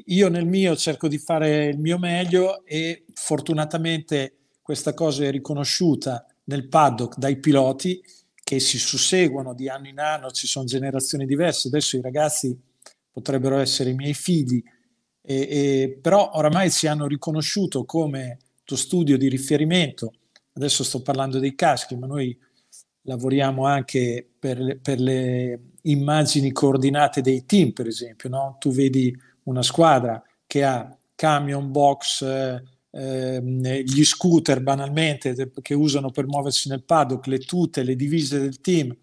io 0.07 0.29
nel 0.29 0.47
mio 0.47 0.75
cerco 0.75 1.07
di 1.07 1.19
fare 1.19 1.67
il 1.67 1.79
mio 1.79 1.99
meglio 1.99 2.65
e 2.65 3.05
fortunatamente 3.13 4.37
questa 4.67 4.95
cosa 4.95 5.25
è 5.25 5.31
riconosciuta 5.31 6.27
nel 6.47 6.67
paddock 6.67 7.19
dai 7.19 7.37
piloti 7.37 8.03
che 8.43 8.59
si 8.59 8.79
susseguono 8.79 9.55
di 9.55 9.69
anno 9.69 9.87
in 9.87 10.01
anno, 10.01 10.33
ci 10.33 10.49
sono 10.49 10.65
generazioni 10.65 11.25
diverse, 11.25 11.69
adesso 11.69 11.97
i 11.97 12.01
ragazzi 12.01 12.59
potrebbero 13.13 13.59
essere 13.59 13.91
i 13.91 13.95
miei 13.95 14.13
figli, 14.13 14.61
e, 15.23 15.35
e, 15.37 15.99
però 16.03 16.33
oramai 16.33 16.71
si 16.71 16.89
hanno 16.89 17.07
riconosciuto 17.07 17.85
come 17.85 18.39
tuo 18.65 18.77
studio 18.77 19.17
di 19.17 19.29
riferimento, 19.29 20.15
adesso 20.55 20.83
sto 20.83 21.01
parlando 21.01 21.39
dei 21.39 21.55
caschi, 21.55 21.95
ma 21.95 22.09
noi 22.09 22.37
lavoriamo 23.03 23.67
anche 23.67 24.29
per 24.37 24.59
le, 24.59 24.79
per 24.79 24.99
le 24.99 25.61
immagini 25.83 26.51
coordinate 26.51 27.21
dei 27.21 27.47
team, 27.47 27.71
per 27.71 27.87
esempio, 27.87 28.29
no? 28.29 28.57
tu 28.59 28.73
vedi 28.73 29.17
una 29.45 29.63
squadra 29.63 30.21
che 30.45 30.65
ha 30.65 30.93
camion, 31.15 31.71
box, 31.71 32.23
eh, 32.23 32.63
gli 32.99 34.05
scooter 34.05 34.63
banalmente 34.63 35.51
che 35.61 35.75
usano 35.75 36.11
per 36.11 36.27
muoversi 36.27 36.69
nel 36.69 36.83
paddock, 36.83 37.27
le 37.27 37.39
tute, 37.39 37.83
le 37.83 37.97
divise 37.97 38.39
del 38.39 38.61
team, 38.61 38.97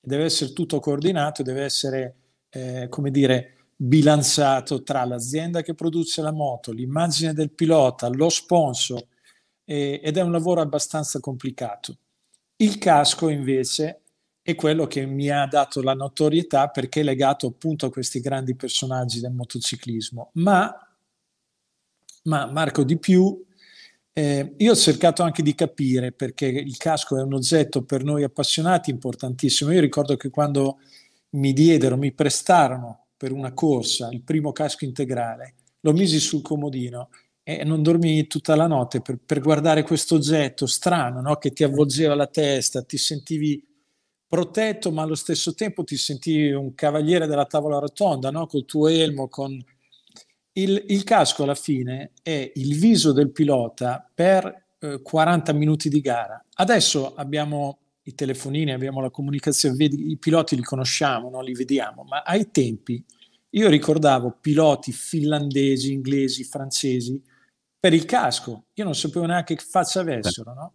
deve 0.00 0.24
essere 0.24 0.52
tutto 0.52 0.78
coordinato, 0.78 1.42
deve 1.42 1.64
essere, 1.64 2.16
eh, 2.50 2.86
come 2.88 3.10
dire, 3.10 3.54
bilanciato 3.74 4.82
tra 4.82 5.04
l'azienda 5.04 5.62
che 5.62 5.74
produce 5.74 6.22
la 6.22 6.32
moto, 6.32 6.70
l'immagine 6.70 7.32
del 7.32 7.50
pilota, 7.50 8.08
lo 8.08 8.28
sponsor, 8.28 9.04
eh, 9.64 10.00
ed 10.02 10.16
è 10.16 10.20
un 10.20 10.32
lavoro 10.32 10.60
abbastanza 10.60 11.18
complicato. 11.18 11.96
Il 12.56 12.78
casco 12.78 13.28
invece 13.28 14.02
è 14.42 14.54
quello 14.54 14.86
che 14.86 15.06
mi 15.06 15.30
ha 15.30 15.46
dato 15.46 15.82
la 15.82 15.94
notorietà 15.94 16.68
perché 16.68 17.00
è 17.00 17.04
legato 17.04 17.46
appunto 17.46 17.86
a 17.86 17.90
questi 17.90 18.20
grandi 18.20 18.54
personaggi 18.54 19.20
del 19.20 19.32
motociclismo, 19.32 20.30
ma 20.34 20.89
ma 22.22 22.46
Marco 22.46 22.82
di 22.84 22.98
più. 22.98 23.44
Eh, 24.12 24.54
io 24.56 24.72
ho 24.72 24.76
cercato 24.76 25.22
anche 25.22 25.42
di 25.42 25.54
capire 25.54 26.12
perché 26.12 26.46
il 26.46 26.76
casco 26.76 27.16
è 27.16 27.22
un 27.22 27.34
oggetto 27.34 27.84
per 27.84 28.04
noi 28.04 28.22
appassionati 28.22 28.90
importantissimo. 28.90 29.72
Io 29.72 29.80
ricordo 29.80 30.16
che 30.16 30.30
quando 30.30 30.78
mi 31.30 31.52
diedero, 31.52 31.96
mi 31.96 32.12
prestarono 32.12 33.06
per 33.16 33.32
una 33.32 33.52
corsa 33.52 34.08
il 34.10 34.22
primo 34.22 34.50
casco 34.50 34.84
integrale, 34.84 35.54
lo 35.80 35.92
misi 35.92 36.18
sul 36.18 36.42
comodino 36.42 37.10
e 37.42 37.64
non 37.64 37.82
dormii 37.82 38.26
tutta 38.26 38.56
la 38.56 38.66
notte 38.66 39.00
per, 39.00 39.18
per 39.24 39.40
guardare 39.40 39.82
questo 39.82 40.14
oggetto 40.14 40.66
strano 40.66 41.20
no? 41.20 41.36
che 41.36 41.52
ti 41.52 41.62
avvolgeva 41.62 42.14
la 42.14 42.26
testa, 42.26 42.82
ti 42.82 42.96
sentivi 42.96 43.62
protetto 44.26 44.90
ma 44.90 45.02
allo 45.02 45.14
stesso 45.14 45.54
tempo 45.54 45.84
ti 45.84 45.96
sentivi 45.96 46.52
un 46.52 46.74
cavaliere 46.74 47.26
della 47.26 47.46
tavola 47.46 47.78
rotonda 47.78 48.30
no? 48.30 48.46
col 48.46 48.64
tuo 48.64 48.88
elmo, 48.88 49.28
con 49.28 49.62
il, 50.62 50.84
il, 50.88 51.04
casco 51.04 51.42
alla 51.42 51.54
fine 51.54 52.12
è 52.22 52.52
il 52.54 52.78
viso 52.78 53.12
del 53.12 53.30
pilota 53.30 54.08
per 54.14 54.66
eh, 54.78 55.00
40 55.02 55.52
minuti 55.52 55.88
di 55.88 56.00
gara. 56.00 56.42
Adesso 56.54 57.14
abbiamo 57.14 57.78
i 58.02 58.14
telefonini, 58.14 58.72
abbiamo 58.72 59.00
la 59.00 59.10
comunicazione, 59.10 59.76
vedi, 59.76 60.10
i 60.10 60.16
piloti 60.16 60.56
li 60.56 60.62
conosciamo, 60.62 61.30
no? 61.30 61.40
li 61.42 61.52
vediamo, 61.52 62.04
ma 62.04 62.22
ai 62.22 62.50
tempi 62.50 63.04
io 63.50 63.68
ricordavo 63.68 64.38
piloti 64.40 64.92
finlandesi, 64.92 65.92
inglesi, 65.92 66.44
francesi 66.44 67.20
per 67.78 67.92
il 67.92 68.04
casco. 68.04 68.66
Io 68.74 68.84
non 68.84 68.94
sapevo 68.94 69.26
neanche 69.26 69.56
che 69.56 69.64
faccia 69.64 70.00
avessero. 70.00 70.54
No? 70.54 70.74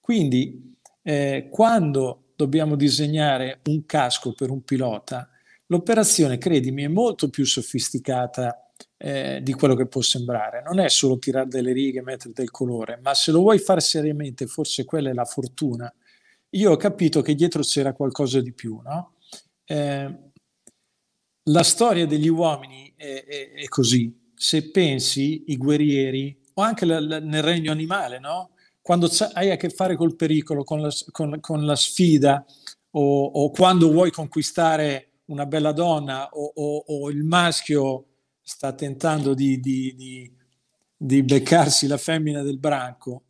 Quindi 0.00 0.76
eh, 1.02 1.48
quando 1.50 2.32
dobbiamo 2.36 2.76
disegnare 2.76 3.60
un 3.66 3.86
casco 3.86 4.32
per 4.32 4.50
un 4.50 4.62
pilota, 4.62 5.28
l'operazione, 5.66 6.38
credimi, 6.38 6.82
è 6.82 6.88
molto 6.88 7.30
più 7.30 7.44
sofisticata 7.46 8.71
eh, 9.04 9.40
di 9.42 9.52
quello 9.52 9.74
che 9.74 9.86
può 9.86 10.00
sembrare. 10.00 10.62
Non 10.62 10.78
è 10.78 10.88
solo 10.88 11.18
tirare 11.18 11.48
delle 11.48 11.72
righe, 11.72 12.02
mettere 12.02 12.32
del 12.32 12.52
colore, 12.52 13.00
ma 13.02 13.14
se 13.14 13.32
lo 13.32 13.40
vuoi 13.40 13.58
fare 13.58 13.80
seriamente, 13.80 14.46
forse 14.46 14.84
quella 14.84 15.10
è 15.10 15.12
la 15.12 15.24
fortuna. 15.24 15.92
Io 16.50 16.70
ho 16.70 16.76
capito 16.76 17.20
che 17.20 17.34
dietro 17.34 17.62
c'era 17.62 17.94
qualcosa 17.94 18.40
di 18.40 18.52
più, 18.52 18.80
no? 18.84 19.14
eh, 19.64 20.18
la 21.44 21.62
storia 21.64 22.06
degli 22.06 22.28
uomini 22.28 22.92
è, 22.96 23.24
è, 23.26 23.50
è, 23.52 23.64
così. 23.66 24.30
Se 24.36 24.70
pensi, 24.70 25.44
i 25.48 25.56
guerrieri, 25.56 26.40
o 26.54 26.62
anche 26.62 26.84
la, 26.84 27.00
la, 27.00 27.18
nel 27.18 27.42
regno 27.42 27.72
animale, 27.72 28.20
no? 28.20 28.50
quando 28.80 29.10
hai 29.32 29.50
a 29.50 29.56
che 29.56 29.70
fare 29.70 29.96
col 29.96 30.14
pericolo, 30.14 30.62
con 30.62 30.80
la, 30.80 30.90
con, 31.10 31.40
con 31.40 31.64
la 31.64 31.76
sfida, 31.76 32.44
o, 32.90 33.24
o, 33.24 33.50
quando 33.50 33.90
vuoi 33.90 34.12
conquistare 34.12 35.22
una 35.26 35.46
bella 35.46 35.72
donna, 35.72 36.28
o, 36.28 36.52
o, 36.54 36.84
o 36.86 37.10
il 37.10 37.24
maschio 37.24 38.06
sta 38.42 38.72
tentando 38.72 39.34
di, 39.34 39.60
di, 39.60 39.94
di, 39.96 40.30
di, 40.96 41.22
beccarsi 41.22 41.86
la 41.86 41.96
femmina 41.96 42.42
del 42.42 42.58
branco, 42.58 43.22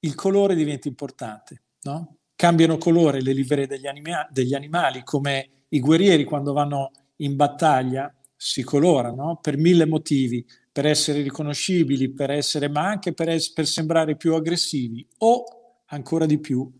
il 0.00 0.14
colore 0.14 0.54
diventa 0.54 0.88
importante. 0.88 1.62
No? 1.82 2.16
Cambiano 2.36 2.78
colore 2.78 3.20
le 3.20 3.32
livree 3.32 3.66
degli, 3.66 3.86
anima- 3.86 4.26
degli, 4.30 4.54
animali, 4.54 5.02
come 5.02 5.64
i 5.68 5.80
guerrieri 5.80 6.24
quando 6.24 6.52
vanno 6.52 6.90
in 7.16 7.36
battaglia 7.36 8.12
si 8.36 8.62
colorano 8.62 9.38
per 9.42 9.58
mille 9.58 9.84
motivi, 9.84 10.46
per 10.72 10.86
essere 10.86 11.20
riconoscibili, 11.20 12.10
per 12.10 12.30
essere, 12.30 12.68
ma 12.68 12.86
anche 12.86 13.12
per, 13.12 13.28
es- 13.28 13.52
per 13.52 13.66
sembrare 13.66 14.16
più 14.16 14.34
aggressivi 14.34 15.06
o 15.18 15.44
ancora 15.86 16.24
di 16.24 16.38
più 16.38 16.70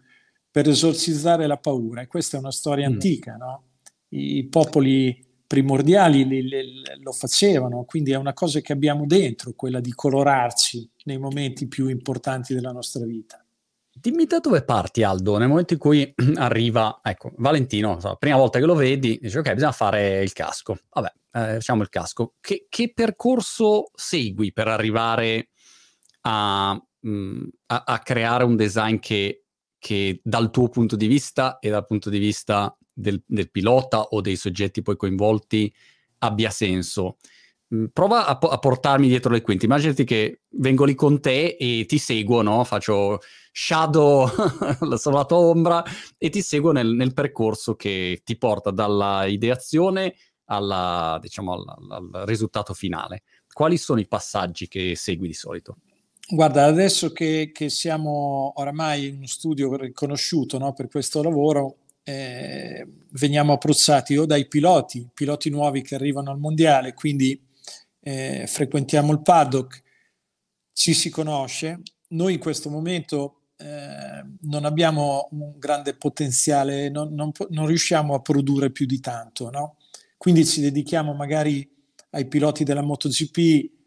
per 0.51 0.69
esorcizzare 0.69 1.47
la 1.47 1.59
paura. 1.59 2.01
E 2.01 2.07
questa 2.07 2.37
è 2.37 2.41
una 2.41 2.53
storia 2.53 2.89
mm. 2.89 2.93
antica, 2.93 3.37
no? 3.37 3.65
I 4.13 4.47
popoli 4.47 5.29
primordiali 5.51 6.25
li, 6.25 6.43
li, 6.49 6.81
lo 7.03 7.11
facevano, 7.11 7.83
quindi 7.83 8.13
è 8.13 8.15
una 8.15 8.33
cosa 8.33 8.61
che 8.61 8.73
abbiamo 8.73 9.05
dentro, 9.05 9.53
quella 9.57 9.81
di 9.81 9.91
colorarci 9.93 10.89
nei 11.07 11.19
momenti 11.19 11.67
più 11.67 11.89
importanti 11.89 12.55
della 12.55 12.71
nostra 12.71 13.05
vita. 13.05 13.45
Dimmi 13.93 14.27
da 14.27 14.39
dove 14.39 14.63
parti 14.63 15.03
Aldo, 15.03 15.39
nel 15.39 15.49
momento 15.49 15.73
in 15.73 15.81
cui 15.81 16.15
arriva, 16.37 17.01
ecco, 17.03 17.33
Valentino, 17.39 17.99
la 18.01 18.15
prima 18.15 18.37
volta 18.37 18.61
che 18.61 18.65
lo 18.65 18.77
vedi, 18.77 19.19
dice 19.21 19.41
ok, 19.41 19.55
bisogna 19.55 19.73
fare 19.73 20.23
il 20.23 20.33
casco, 20.33 20.79
vabbè, 20.89 21.13
eh, 21.33 21.55
facciamo 21.55 21.83
il 21.83 21.89
casco. 21.89 22.35
Che, 22.41 22.67
che, 22.69 22.93
percorso 22.95 23.91
segui 23.93 24.53
per 24.53 24.69
arrivare 24.69 25.49
a, 26.21 26.75
mh, 26.75 27.11
mm, 27.11 27.45
a, 27.67 27.83
a 27.87 27.99
creare 27.99 28.45
un 28.45 28.55
design 28.55 28.99
che, 29.01 29.47
che 29.81 30.21
dal 30.23 30.53
tuo 30.53 30.69
punto 30.69 30.95
di 30.95 31.09
vista 31.09 31.59
e 31.59 31.71
dal 31.71 31.87
punto 31.87 32.09
di 32.09 32.19
vista 32.19 32.73
del, 33.01 33.23
del 33.27 33.51
pilota 33.51 34.03
o 34.03 34.21
dei 34.21 34.37
soggetti 34.37 34.83
poi 34.83 34.97
coinvolti 34.97 35.73
abbia 36.19 36.51
senso. 36.51 37.17
Mm, 37.75 37.87
prova 37.93 38.27
a, 38.27 38.39
a, 38.39 38.59
portarmi 38.59 39.09
dietro 39.09 39.33
le 39.33 39.43
quinte. 39.43 39.67
Immaginati 39.67 40.05
che 40.05 40.43
vengo 40.51 40.85
lì 40.85 40.95
con 40.95 41.21
te 41.21 41.57
e 41.59 41.85
ti 41.87 41.99
seguo, 41.99 42.43
no? 42.43 42.65
Faccio 42.65 43.21
shadow, 43.53 44.29
sono 44.97 45.17
la 45.19 45.25
tua 45.25 45.39
ombra, 45.39 45.85
e 46.19 46.29
ti 46.31 46.43
seguo 46.43 46.73
nel, 46.73 46.89
nel 46.95 47.13
percorso 47.13 47.75
che 47.75 48.23
ti 48.25 48.37
porta 48.37 48.71
dalla 48.71 49.27
ideazione 49.27 50.15
alla, 50.47 51.19
diciamo, 51.21 51.53
al, 51.53 51.65
al 51.89 52.27
risultato 52.27 52.75
finale. 52.75 53.23
Quali 53.53 53.77
sono 53.77 54.01
i 54.01 54.07
passaggi 54.07 54.69
che 54.69 54.95
segui 54.97 55.29
di 55.29 55.35
solito? 55.35 55.77
Guarda, 56.29 56.67
adesso 56.67 57.13
che, 57.13 57.51
che 57.53 57.69
siamo 57.69 58.53
oramai 58.57 59.09
in 59.09 59.17
uno 59.17 59.27
studio 59.27 59.75
riconosciuto 59.77 60.59
no, 60.59 60.73
per 60.73 60.89
questo 60.89 61.23
lavoro, 61.23 61.79
eh, 62.03 62.87
veniamo 63.13 63.55
approcciati 63.55 64.17
o 64.17 64.27
dai 64.27 64.49
piloti, 64.49 65.09
piloti 65.13 65.51
nuovi 65.51 65.83
che 65.83 65.95
arrivano 65.95 66.31
al 66.31 66.39
mondiale, 66.39 66.95
quindi 66.95 67.41
eh, 68.01 68.45
frequentiamo 68.47 69.13
il 69.13 69.23
paddock, 69.23 69.83
ci 70.73 70.95
si 70.95 71.11
conosce. 71.11 71.83
Noi 72.09 72.35
in 72.35 72.41
questo 72.41 72.71
momento 72.71 73.43
eh, 73.57 74.25
non 74.43 74.65
abbiamo 74.65 75.29
un 75.33 75.59
grande 75.59 75.95
potenziale, 75.95 76.89
non, 76.89 77.13
non, 77.13 77.31
non, 77.51 77.67
riusciamo 77.67 78.15
a 78.15 78.21
produrre 78.21 78.71
più 78.71 78.87
di 78.87 79.01
tanto, 79.01 79.51
no? 79.51 79.77
quindi 80.17 80.47
ci 80.47 80.61
dedichiamo 80.61 81.15
magari 81.15 81.69
ai 82.11 82.27
piloti 82.27 82.65
della 82.65 82.83
MotoGP 82.83 83.39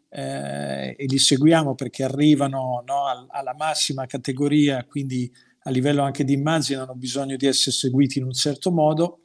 eh, 0.08 0.94
e 0.96 1.04
li 1.06 1.18
seguiamo 1.18 1.74
perché 1.74 2.04
arrivano 2.04 2.82
no, 2.86 3.26
alla 3.28 3.54
massima 3.54 4.06
categoria, 4.06 4.84
quindi 4.84 5.30
a 5.66 5.70
livello 5.70 6.02
anche 6.02 6.24
di 6.24 6.34
immagine 6.34 6.80
hanno 6.80 6.94
bisogno 6.94 7.36
di 7.36 7.46
essere 7.46 7.74
seguiti 7.74 8.18
in 8.18 8.24
un 8.24 8.32
certo 8.32 8.70
modo, 8.70 9.20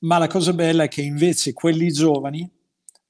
ma 0.00 0.18
la 0.18 0.26
cosa 0.26 0.52
bella 0.52 0.84
è 0.84 0.88
che 0.88 1.02
invece 1.02 1.52
quelli 1.52 1.92
giovani 1.92 2.48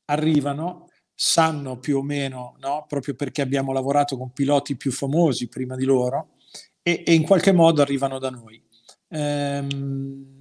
arrivano, 0.07 0.89
sanno 1.15 1.79
più 1.79 1.99
o 1.99 2.03
meno, 2.03 2.57
no? 2.61 2.85
proprio 2.87 3.15
perché 3.15 3.41
abbiamo 3.41 3.73
lavorato 3.73 4.19
con 4.19 4.33
piloti 4.33 4.77
più 4.77 4.93
famosi 4.93 5.49
prima 5.49 5.75
di 5.75 5.85
loro, 5.85 6.35
e, 6.83 7.03
e 7.05 7.15
in 7.15 7.23
qualche 7.23 7.53
modo 7.53 7.81
arrivano 7.81 8.19
da 8.19 8.31
noi. 8.31 8.63
Ehm, 9.09 10.35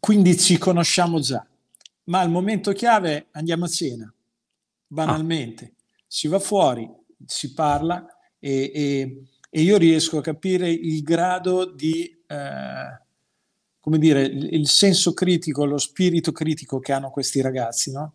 quindi 0.00 0.36
ci 0.36 0.58
conosciamo 0.58 1.20
già, 1.20 1.46
ma 2.04 2.20
al 2.20 2.30
momento 2.30 2.72
chiave 2.72 3.28
andiamo 3.30 3.66
a 3.66 3.68
cena, 3.68 4.12
banalmente. 4.86 5.64
Ah. 5.64 5.82
Si 6.06 6.28
va 6.28 6.38
fuori, 6.38 6.88
si 7.24 7.54
parla 7.54 8.04
e, 8.38 8.70
e 8.74 9.22
e 9.56 9.60
io 9.60 9.76
riesco 9.76 10.18
a 10.18 10.20
capire 10.20 10.68
il 10.68 11.00
grado 11.04 11.64
di, 11.64 12.02
eh, 12.26 13.00
come 13.78 13.98
dire, 13.98 14.22
il 14.22 14.66
senso 14.66 15.14
critico, 15.14 15.64
lo 15.64 15.78
spirito 15.78 16.32
critico 16.32 16.80
che 16.80 16.92
hanno 16.92 17.08
questi 17.10 17.40
ragazzi. 17.40 17.92
No? 17.92 18.14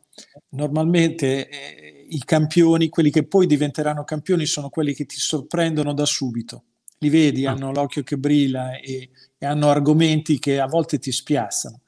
Normalmente 0.49 1.47
eh, 1.47 2.05
i 2.09 2.21
campioni, 2.25 2.89
quelli 2.89 3.09
che 3.09 3.23
poi 3.23 3.47
diventeranno 3.47 4.03
campioni, 4.03 4.45
sono 4.45 4.67
quelli 4.67 4.93
che 4.93 5.05
ti 5.05 5.15
sorprendono 5.15 5.93
da 5.93 6.03
subito. 6.03 6.63
Li 6.97 7.07
vedi, 7.07 7.45
ah. 7.45 7.51
hanno 7.51 7.71
l'occhio 7.71 8.03
che 8.03 8.17
brilla 8.17 8.77
e, 8.77 9.09
e 9.37 9.45
hanno 9.45 9.69
argomenti 9.69 10.39
che 10.39 10.59
a 10.59 10.67
volte 10.67 10.99
ti 10.99 11.13
spiassano. 11.13 11.79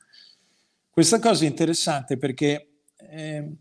Questa 0.90 1.20
cosa 1.20 1.44
è 1.44 1.48
interessante 1.48 2.16
perché 2.18 2.70
eh, 2.96 3.52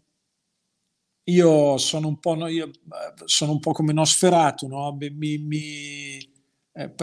io 1.31 1.79
sono 1.79 2.09
un 2.09 2.19
po', 2.19 2.35
no, 2.35 2.47
io 2.49 2.67
eh, 2.67 3.23
sono 3.25 3.53
un 3.53 3.61
po 3.61 3.73
come 3.73 3.93
Nosferato, 3.93 4.67
no? 4.67 4.97
mi, 4.99 5.39
mi 5.39 6.19
eh, 6.73 6.95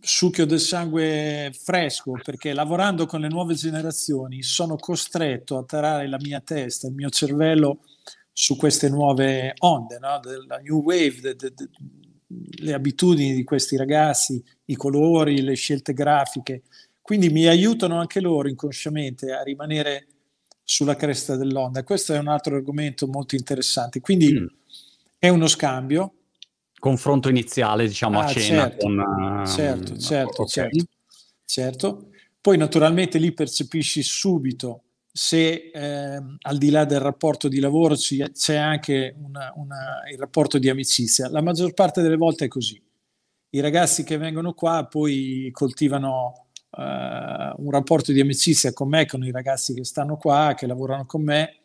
succhio 0.00 0.46
del 0.46 0.60
sangue 0.60 1.52
fresco 1.52 2.12
perché 2.22 2.52
lavorando 2.52 3.06
con 3.06 3.20
le 3.20 3.28
nuove 3.28 3.54
generazioni 3.54 4.42
sono 4.42 4.76
costretto 4.76 5.58
a 5.58 5.64
tarare 5.64 6.08
la 6.08 6.18
mia 6.20 6.40
testa, 6.40 6.88
il 6.88 6.94
mio 6.94 7.10
cervello 7.10 7.80
su 8.32 8.56
queste 8.56 8.88
nuove 8.88 9.54
onde, 9.58 9.98
no? 9.98 10.20
della 10.22 10.58
new 10.58 10.82
wave, 10.82 11.20
de, 11.20 11.36
de, 11.36 11.52
de, 11.54 11.68
le 12.62 12.72
abitudini 12.72 13.34
di 13.34 13.44
questi 13.44 13.76
ragazzi, 13.76 14.42
i 14.66 14.74
colori, 14.74 15.42
le 15.42 15.54
scelte 15.54 15.92
grafiche. 15.92 16.62
Quindi 17.00 17.28
mi 17.28 17.46
aiutano 17.46 17.98
anche 17.98 18.20
loro 18.20 18.48
inconsciamente 18.48 19.32
a 19.32 19.42
rimanere 19.42 20.06
sulla 20.72 20.96
cresta 20.96 21.36
dell'onda. 21.36 21.84
Questo 21.84 22.14
è 22.14 22.18
un 22.18 22.28
altro 22.28 22.56
argomento 22.56 23.06
molto 23.06 23.34
interessante. 23.34 24.00
Quindi 24.00 24.32
mm. 24.32 24.46
è 25.18 25.28
uno 25.28 25.46
scambio. 25.46 26.14
Confronto 26.78 27.28
iniziale, 27.28 27.86
diciamo, 27.86 28.18
ah, 28.18 28.24
a 28.24 28.28
cena 28.28 28.68
certo, 28.68 28.86
con... 28.86 29.44
Certo, 29.46 29.98
certo, 29.98 30.42
okay. 30.42 30.46
certo, 30.46 30.86
certo. 31.44 32.08
Poi 32.40 32.56
naturalmente 32.56 33.18
lì 33.18 33.32
percepisci 33.32 34.02
subito 34.02 34.84
se 35.12 35.70
eh, 35.72 36.22
al 36.40 36.56
di 36.56 36.70
là 36.70 36.86
del 36.86 37.00
rapporto 37.00 37.48
di 37.48 37.60
lavoro 37.60 37.94
c'è 37.94 38.56
anche 38.56 39.14
una, 39.22 39.52
una, 39.56 39.76
il 40.10 40.18
rapporto 40.18 40.58
di 40.58 40.70
amicizia. 40.70 41.28
La 41.28 41.42
maggior 41.42 41.74
parte 41.74 42.00
delle 42.00 42.16
volte 42.16 42.46
è 42.46 42.48
così. 42.48 42.82
I 43.50 43.60
ragazzi 43.60 44.04
che 44.04 44.16
vengono 44.16 44.54
qua 44.54 44.86
poi 44.86 45.50
coltivano 45.52 46.41
un 46.74 47.70
rapporto 47.70 48.12
di 48.12 48.20
amicizia 48.20 48.72
con 48.72 48.88
me, 48.88 49.06
con 49.06 49.22
i 49.24 49.30
ragazzi 49.30 49.74
che 49.74 49.84
stanno 49.84 50.16
qua, 50.16 50.54
che 50.56 50.66
lavorano 50.66 51.04
con 51.04 51.22
me 51.22 51.62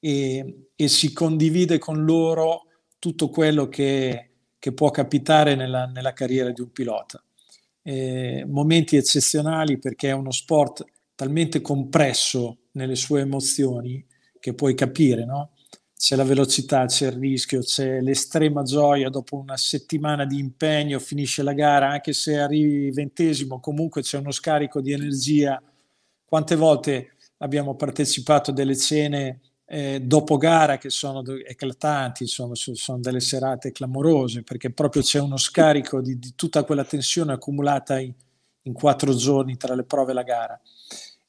e, 0.00 0.68
e 0.74 0.88
si 0.88 1.12
condivide 1.12 1.78
con 1.78 2.04
loro 2.04 2.62
tutto 2.98 3.28
quello 3.28 3.68
che, 3.68 4.30
che 4.58 4.72
può 4.72 4.90
capitare 4.90 5.54
nella, 5.54 5.86
nella, 5.86 6.12
carriera 6.12 6.50
di 6.50 6.60
un 6.60 6.70
pilota. 6.72 7.22
Eh, 7.82 8.44
momenti 8.48 8.96
eccezionali 8.96 9.78
perché 9.78 10.08
è 10.08 10.12
uno 10.12 10.32
sport 10.32 10.84
talmente 11.14 11.60
compresso 11.60 12.58
nelle 12.72 12.96
sue 12.96 13.20
emozioni 13.20 14.04
che 14.40 14.54
puoi 14.54 14.74
capire, 14.74 15.24
no? 15.24 15.50
C'è 15.98 16.14
la 16.14 16.24
velocità, 16.24 16.84
c'è 16.84 17.06
il 17.06 17.12
rischio, 17.12 17.60
c'è 17.60 18.00
l'estrema 18.00 18.62
gioia 18.62 19.08
dopo 19.08 19.36
una 19.36 19.56
settimana 19.56 20.26
di 20.26 20.38
impegno, 20.38 20.98
finisce 20.98 21.42
la 21.42 21.54
gara, 21.54 21.88
anche 21.88 22.12
se 22.12 22.38
arrivi 22.38 22.90
ventesimo, 22.90 23.60
comunque 23.60 24.02
c'è 24.02 24.18
uno 24.18 24.30
scarico 24.30 24.80
di 24.82 24.92
energia. 24.92 25.60
Quante 26.24 26.54
volte 26.54 27.14
abbiamo 27.38 27.74
partecipato 27.76 28.50
a 28.50 28.54
delle 28.54 28.76
cene 28.76 29.40
eh, 29.64 30.00
dopo 30.00 30.36
gara 30.36 30.76
che 30.76 30.90
sono 30.90 31.22
eclatanti, 31.24 32.24
insomma, 32.24 32.54
sono 32.54 32.98
delle 32.98 33.20
serate 33.20 33.72
clamorose, 33.72 34.42
perché 34.42 34.70
proprio 34.70 35.02
c'è 35.02 35.18
uno 35.18 35.38
scarico 35.38 36.02
di, 36.02 36.18
di 36.18 36.34
tutta 36.36 36.64
quella 36.64 36.84
tensione 36.84 37.32
accumulata 37.32 37.98
in, 37.98 38.12
in 38.62 38.72
quattro 38.74 39.14
giorni 39.14 39.56
tra 39.56 39.74
le 39.74 39.84
prove 39.84 40.10
e 40.10 40.14
la 40.14 40.22
gara. 40.22 40.60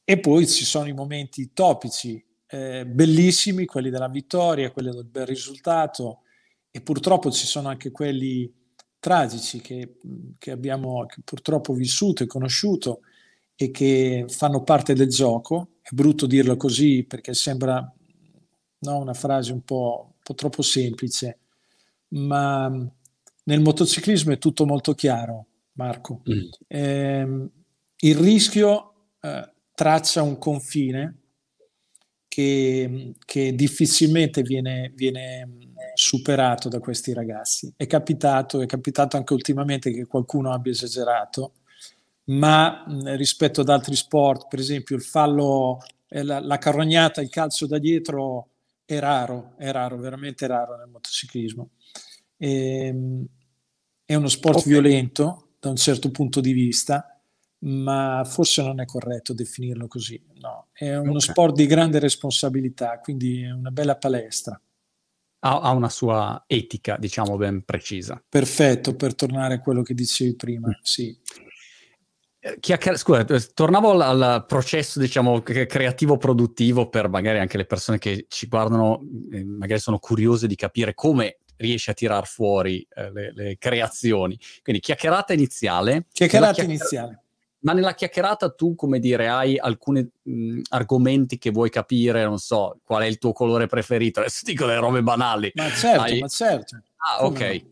E 0.03 0.19
poi 0.19 0.45
ci 0.47 0.65
sono 0.65 0.87
i 0.87 0.93
momenti 0.93 1.51
topici, 1.53 2.23
eh, 2.47 2.85
bellissimi, 2.85 3.65
quelli 3.65 3.89
della 3.89 4.07
vittoria, 4.09 4.71
quelli 4.71 4.91
del 4.91 5.05
bel 5.05 5.25
risultato 5.25 6.21
e 6.71 6.81
purtroppo 6.81 7.31
ci 7.31 7.45
sono 7.45 7.67
anche 7.67 7.91
quelli 7.91 8.51
tragici 8.99 9.61
che, 9.61 9.97
che 10.37 10.51
abbiamo 10.51 11.05
che 11.05 11.21
purtroppo 11.23 11.73
vissuto 11.73 12.23
e 12.23 12.27
conosciuto 12.27 13.01
e 13.55 13.71
che 13.71 14.25
fanno 14.27 14.63
parte 14.63 14.93
del 14.93 15.09
gioco. 15.09 15.71
È 15.81 15.89
brutto 15.93 16.25
dirlo 16.25 16.55
così 16.57 17.03
perché 17.03 17.33
sembra 17.33 17.93
no, 18.79 18.97
una 18.97 19.13
frase 19.13 19.51
un 19.51 19.61
po', 19.61 20.13
un 20.13 20.19
po' 20.23 20.33
troppo 20.33 20.61
semplice, 20.61 21.39
ma 22.09 22.69
nel 23.43 23.61
motociclismo 23.61 24.33
è 24.33 24.37
tutto 24.37 24.65
molto 24.65 24.93
chiaro, 24.93 25.45
Marco. 25.73 26.21
Mm. 26.29 26.49
Eh, 26.67 27.49
il 27.99 28.15
rischio 28.15 28.93
eh, 29.21 29.53
traccia 29.73 30.21
un 30.21 30.37
confine 30.37 31.26
che, 32.37 33.13
che 33.25 33.55
difficilmente 33.55 34.43
viene, 34.43 34.91
viene, 34.93 35.49
superato 35.95 36.69
da 36.69 36.77
questi 36.77 37.11
ragazzi. 37.11 37.73
È 37.75 37.87
capitato, 37.87 38.61
è 38.61 38.67
capitato 38.67 39.17
anche 39.17 39.33
ultimamente 39.33 39.89
che 39.91 40.05
qualcuno 40.05 40.51
abbia 40.51 40.71
esagerato, 40.71 41.53
ma 42.25 42.83
rispetto 43.15 43.61
ad 43.61 43.69
altri 43.69 43.95
sport, 43.95 44.45
per 44.47 44.59
esempio 44.59 44.95
il 44.95 45.01
fallo, 45.01 45.79
eh, 46.09 46.21
la, 46.21 46.39
la 46.39 46.59
carrognata, 46.59 47.21
il 47.21 47.29
calcio 47.29 47.65
da 47.65 47.79
dietro 47.79 48.49
è 48.85 48.99
raro, 48.99 49.55
è 49.57 49.71
raro, 49.71 49.97
veramente 49.97 50.45
raro 50.45 50.77
nel 50.77 50.89
motociclismo. 50.89 51.71
E, 52.37 52.85
ehm, 52.85 53.25
è 54.05 54.13
uno 54.13 54.27
sport 54.27 54.59
okay. 54.59 54.71
violento 54.71 55.53
da 55.59 55.69
un 55.69 55.75
certo 55.75 56.11
punto 56.11 56.39
di 56.39 56.51
vista, 56.51 57.16
ma 57.59 58.23
forse 58.25 58.61
non 58.61 58.79
è 58.79 58.85
corretto 58.85 59.33
definirlo 59.33 59.87
così. 59.87 60.21
No, 60.39 60.67
è 60.73 60.95
uno 60.95 61.11
okay. 61.11 61.21
sport 61.21 61.55
di 61.55 61.65
grande 61.65 61.99
responsabilità, 61.99 62.99
quindi 62.99 63.41
è 63.41 63.51
una 63.51 63.71
bella 63.71 63.97
palestra. 63.97 64.59
Ha, 65.39 65.59
ha, 65.59 65.71
una 65.71 65.89
sua 65.89 66.43
etica, 66.47 66.97
diciamo, 66.97 67.37
ben 67.37 67.63
precisa. 67.63 68.21
Perfetto, 68.27 68.95
per 68.95 69.15
tornare 69.15 69.55
a 69.55 69.61
quello 69.61 69.81
che 69.81 69.93
dicevi 69.93 70.35
prima, 70.35 70.67
mm. 70.67 70.81
sì. 70.81 71.17
Eh, 72.39 72.57
chiacchier- 72.59 72.97
scusa, 72.97 73.25
eh, 73.25 73.53
tornavo 73.53 73.91
al, 73.91 74.21
al 74.21 74.45
processo, 74.45 74.99
diciamo, 74.99 75.41
creativo-produttivo 75.41 76.89
per 76.89 77.07
magari 77.07 77.39
anche 77.39 77.57
le 77.57 77.65
persone 77.65 77.97
che 77.97 78.25
ci 78.29 78.47
guardano, 78.47 79.01
eh, 79.31 79.43
magari 79.43 79.79
sono 79.79 79.99
curiose 79.99 80.47
di 80.47 80.55
capire 80.55 80.93
come 80.93 81.39
riesci 81.57 81.89
a 81.89 81.93
tirar 81.93 82.27
fuori 82.27 82.85
eh, 82.95 83.11
le, 83.11 83.31
le, 83.33 83.57
creazioni. 83.57 84.37
Quindi 84.61 84.81
chiacchierata 84.81 85.33
iniziale. 85.33 86.05
Chiacchierata 86.11 86.63
iniziale 86.63 87.21
Ma 87.59 87.73
nella 87.73 87.93
chiacchierata 87.93 88.51
tu, 88.51 88.75
come 88.75 88.99
dire, 88.99 89.29
hai 89.29 89.57
alcuni 89.57 90.07
mh, 90.21 90.61
argomenti 90.69 91.37
che 91.37 91.49
vuoi 91.49 91.69
capire, 91.69 92.23
non 92.23 92.37
so, 92.37 92.79
qual 92.83 93.03
è 93.03 93.07
il 93.07 93.17
tuo 93.17 93.33
colore 93.33 93.67
preferito? 93.67 94.19
Adesso 94.19 94.41
dico 94.43 94.65
le 94.65 94.77
robe 94.77 95.01
banali. 95.01 95.51
Ma 95.55 95.69
certo, 95.69 96.01
hai... 96.01 96.19
ma 96.19 96.27
certo. 96.27 96.81
Ah, 96.97 97.25
ok. 97.25 97.65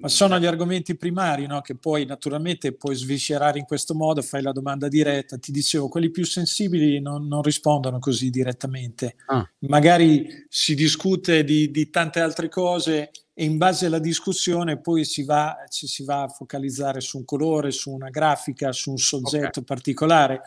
Ma 0.00 0.08
sono 0.08 0.38
gli 0.38 0.46
argomenti 0.46 0.96
primari, 0.96 1.46
no? 1.46 1.60
che 1.60 1.76
poi 1.76 2.04
naturalmente 2.06 2.72
puoi 2.72 2.94
sviscerare 2.94 3.58
in 3.58 3.64
questo 3.64 3.94
modo, 3.94 4.22
fai 4.22 4.42
la 4.42 4.52
domanda 4.52 4.88
diretta. 4.88 5.38
Ti 5.38 5.52
dicevo, 5.52 5.88
quelli 5.88 6.10
più 6.10 6.24
sensibili 6.24 7.00
non, 7.00 7.26
non 7.26 7.42
rispondono 7.42 7.98
così 7.98 8.30
direttamente. 8.30 9.16
Ah. 9.26 9.48
Magari 9.60 10.46
si 10.48 10.74
discute 10.74 11.44
di, 11.44 11.70
di, 11.70 11.90
tante 11.90 12.20
altre 12.20 12.48
cose 12.48 13.10
e 13.40 13.44
in 13.44 13.56
base 13.56 13.86
alla 13.86 13.98
discussione 13.98 14.82
poi 14.82 15.06
si 15.06 15.24
va, 15.24 15.64
ci 15.70 15.86
si 15.86 16.04
va 16.04 16.24
a 16.24 16.28
focalizzare 16.28 17.00
su 17.00 17.16
un 17.16 17.24
colore, 17.24 17.70
su 17.70 17.90
una 17.90 18.10
grafica, 18.10 18.70
su 18.70 18.90
un 18.90 18.98
soggetto 18.98 19.60
okay. 19.60 19.64
particolare. 19.64 20.42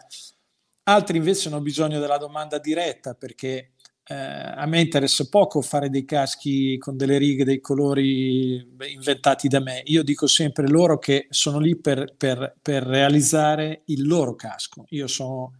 Altri 0.84 1.18
invece 1.18 1.48
hanno 1.48 1.60
bisogno 1.60 2.00
della 2.00 2.20
domanda 2.20 2.60
diretta 2.60 3.16
perché 3.16 3.72
eh, 4.04 4.14
a 4.14 4.64
me 4.68 4.82
interessa 4.82 5.28
poco 5.28 5.64
fare 5.64 5.90
dei 5.90 6.06
caschi 6.06 6.78
con 6.78 6.96
delle 6.96 7.18
righe, 7.18 7.44
dei 7.44 7.60
colori 7.62 8.58
inventati 8.92 9.48
da 9.48 9.60
me. 9.60 9.82
Io 9.86 10.04
dico 10.04 10.28
sempre 10.28 10.68
loro 10.68 11.00
che 11.00 11.26
sono 11.32 11.58
lì 11.58 11.76
per, 11.76 12.14
per, 12.16 12.58
per 12.62 12.84
realizzare 12.84 13.82
il 13.86 14.06
loro 14.06 14.36
casco. 14.36 14.86
Io 14.90 15.08
sono 15.08 15.54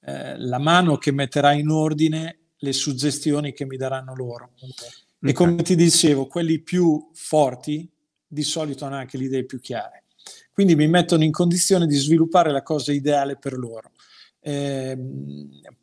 eh, 0.00 0.38
la 0.38 0.58
mano 0.58 0.96
che 0.96 1.12
metterà 1.12 1.52
in 1.52 1.68
ordine 1.68 2.38
le 2.56 2.72
suggestioni 2.72 3.52
che 3.52 3.66
mi 3.66 3.76
daranno 3.76 4.14
loro. 4.14 4.52
Okay. 4.58 5.01
E 5.24 5.32
come 5.32 5.62
ti 5.62 5.76
dicevo, 5.76 6.26
quelli 6.26 6.60
più 6.60 7.10
forti 7.14 7.88
di 8.26 8.42
solito 8.42 8.84
hanno 8.84 8.96
anche 8.96 9.18
le 9.18 9.24
idee 9.24 9.44
più 9.44 9.60
chiare. 9.60 10.04
Quindi 10.52 10.74
mi 10.74 10.88
mettono 10.88 11.24
in 11.24 11.32
condizione 11.32 11.86
di 11.86 11.94
sviluppare 11.96 12.50
la 12.50 12.62
cosa 12.62 12.92
ideale 12.92 13.36
per 13.36 13.54
loro. 13.54 13.92
Eh, 14.40 14.98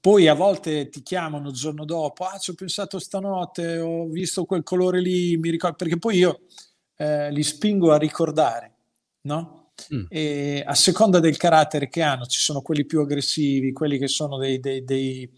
poi 0.02 0.28
a 0.28 0.34
volte 0.34 0.90
ti 0.90 1.02
chiamano 1.02 1.48
il 1.48 1.56
giorno 1.56 1.86
dopo, 1.86 2.26
ah 2.26 2.38
ci 2.38 2.50
ho 2.50 2.54
pensato 2.56 3.00
stanotte, 3.00 3.78
ho 3.80 4.08
visto 4.08 4.44
quel 4.44 4.64
colore 4.64 5.00
lì, 5.00 5.38
mi 5.38 5.50
ricordo, 5.50 5.78
perché 5.78 5.98
poi 5.98 6.18
io 6.18 6.42
eh, 6.98 7.32
li 7.32 7.42
spingo 7.42 7.94
a 7.94 7.98
ricordare, 7.98 8.74
no? 9.22 9.72
Mm. 9.94 10.06
E 10.10 10.62
a 10.66 10.76
seconda 10.76 11.22
del 11.22 11.38
carattere 11.38 11.88
che 11.88 12.02
hanno, 12.02 12.26
ci 12.26 12.40
sono 12.40 12.62
quelli 12.62 12.86
più 12.86 13.00
aggressivi, 13.00 13.72
quelli 13.72 13.98
che 13.98 14.10
sono 14.10 14.38
dei, 14.38 14.60
dei, 14.60 14.84
dei 14.84 15.30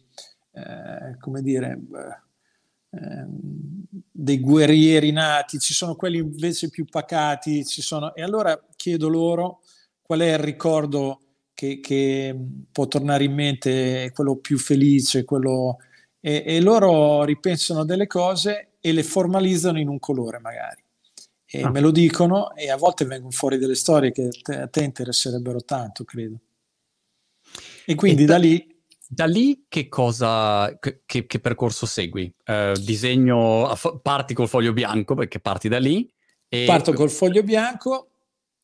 eh, 0.54 1.18
come 1.20 1.42
dire, 1.44 1.68
ehm, 1.68 2.22
dei 2.94 4.40
guerrieri 4.40 5.12
nati, 5.12 5.60
ci 5.60 5.74
sono 5.74 5.96
quelli 5.96 6.18
invece 6.18 6.70
più 6.70 6.86
pacati, 6.86 7.66
ci 7.66 7.82
sono... 7.82 8.14
e 8.14 8.22
allora 8.22 8.60
chiedo 8.76 9.08
loro 9.08 9.62
qual 10.02 10.20
è 10.20 10.34
il 10.34 10.40
ricordo 10.40 11.22
che, 11.54 11.80
che 11.80 12.36
può 12.72 12.88
tornare 12.88 13.24
in 13.24 13.34
mente 13.34 14.12
quello 14.14 14.36
più 14.38 14.58
felice, 14.58 15.24
quello... 15.24 15.78
E, 16.20 16.44
e, 16.46 16.62
loro 16.62 17.24
ripensano 17.24 17.84
delle 17.84 18.06
cose 18.06 18.74
e 18.80 18.92
le 18.92 19.02
formalizzano 19.02 19.80
in 19.80 19.88
un 19.88 19.98
colore 19.98 20.40
magari. 20.40 20.84
E 21.46 21.64
ah. 21.64 21.70
me 21.72 21.80
lo 21.80 21.90
dicono 21.90 22.54
e 22.56 22.70
a 22.70 22.78
volte 22.78 23.06
vengono 23.06 23.32
fuori 23.32 23.58
delle 23.58 23.74
storie 23.74 24.12
che 24.12 24.30
te, 24.30 24.56
a 24.58 24.68
te 24.68 24.84
interesserebbero 24.84 25.64
tanto, 25.64 26.04
credo. 26.04 26.40
E 27.86 27.96
quindi 27.96 28.24
e 28.24 28.26
da, 28.26 28.34
da, 28.34 28.40
lì... 28.40 28.71
Da 29.14 29.26
lì 29.26 29.66
che 29.68 29.90
cosa, 29.90 30.74
che, 30.80 31.26
che 31.26 31.40
percorso 31.42 31.86
segui? 31.86 32.34
Uh, 32.46 32.80
disegno, 32.80 33.70
parti 34.02 34.34
col 34.34 34.48
foglio 34.48 34.72
bianco 34.72 35.16
perché 35.16 35.42
parti 35.42 35.68
da 35.68 35.80
lì. 35.80 36.10
E... 36.48 36.64
Parto 36.66 36.94
col 36.94 37.10
foglio 37.10 37.44
bianco 37.44 38.12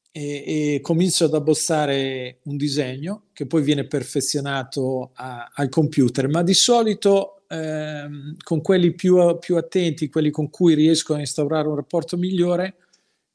e, 0.10 0.76
e 0.76 0.82
comincio 0.82 1.26
ad 1.26 1.34
abbozzare 1.34 2.40
un 2.44 2.56
disegno 2.56 3.24
che 3.34 3.46
poi 3.46 3.62
viene 3.62 3.88
perfezionato 3.88 5.12
a, 5.16 5.52
al 5.54 5.68
computer, 5.68 6.30
ma 6.30 6.44
di 6.44 6.54
solito 6.54 7.42
ehm, 7.50 8.38
con 8.42 8.62
quelli 8.62 8.94
più, 8.94 9.38
più 9.40 9.58
attenti, 9.58 10.08
quelli 10.08 10.32
con 10.32 10.50
cui 10.50 10.76
riesco 10.76 11.14
a 11.14 11.20
instaurare 11.20 11.68
un 11.68 11.76
rapporto 11.76 12.16
migliore, 12.16 12.76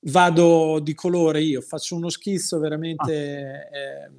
vado 0.07 0.81
di 0.81 0.95
colore 0.95 1.43
io, 1.43 1.61
faccio 1.61 1.95
uno 1.95 2.09
schizzo 2.09 2.59
veramente 2.59 3.69
ah. 3.71 3.77
eh, 3.77 4.11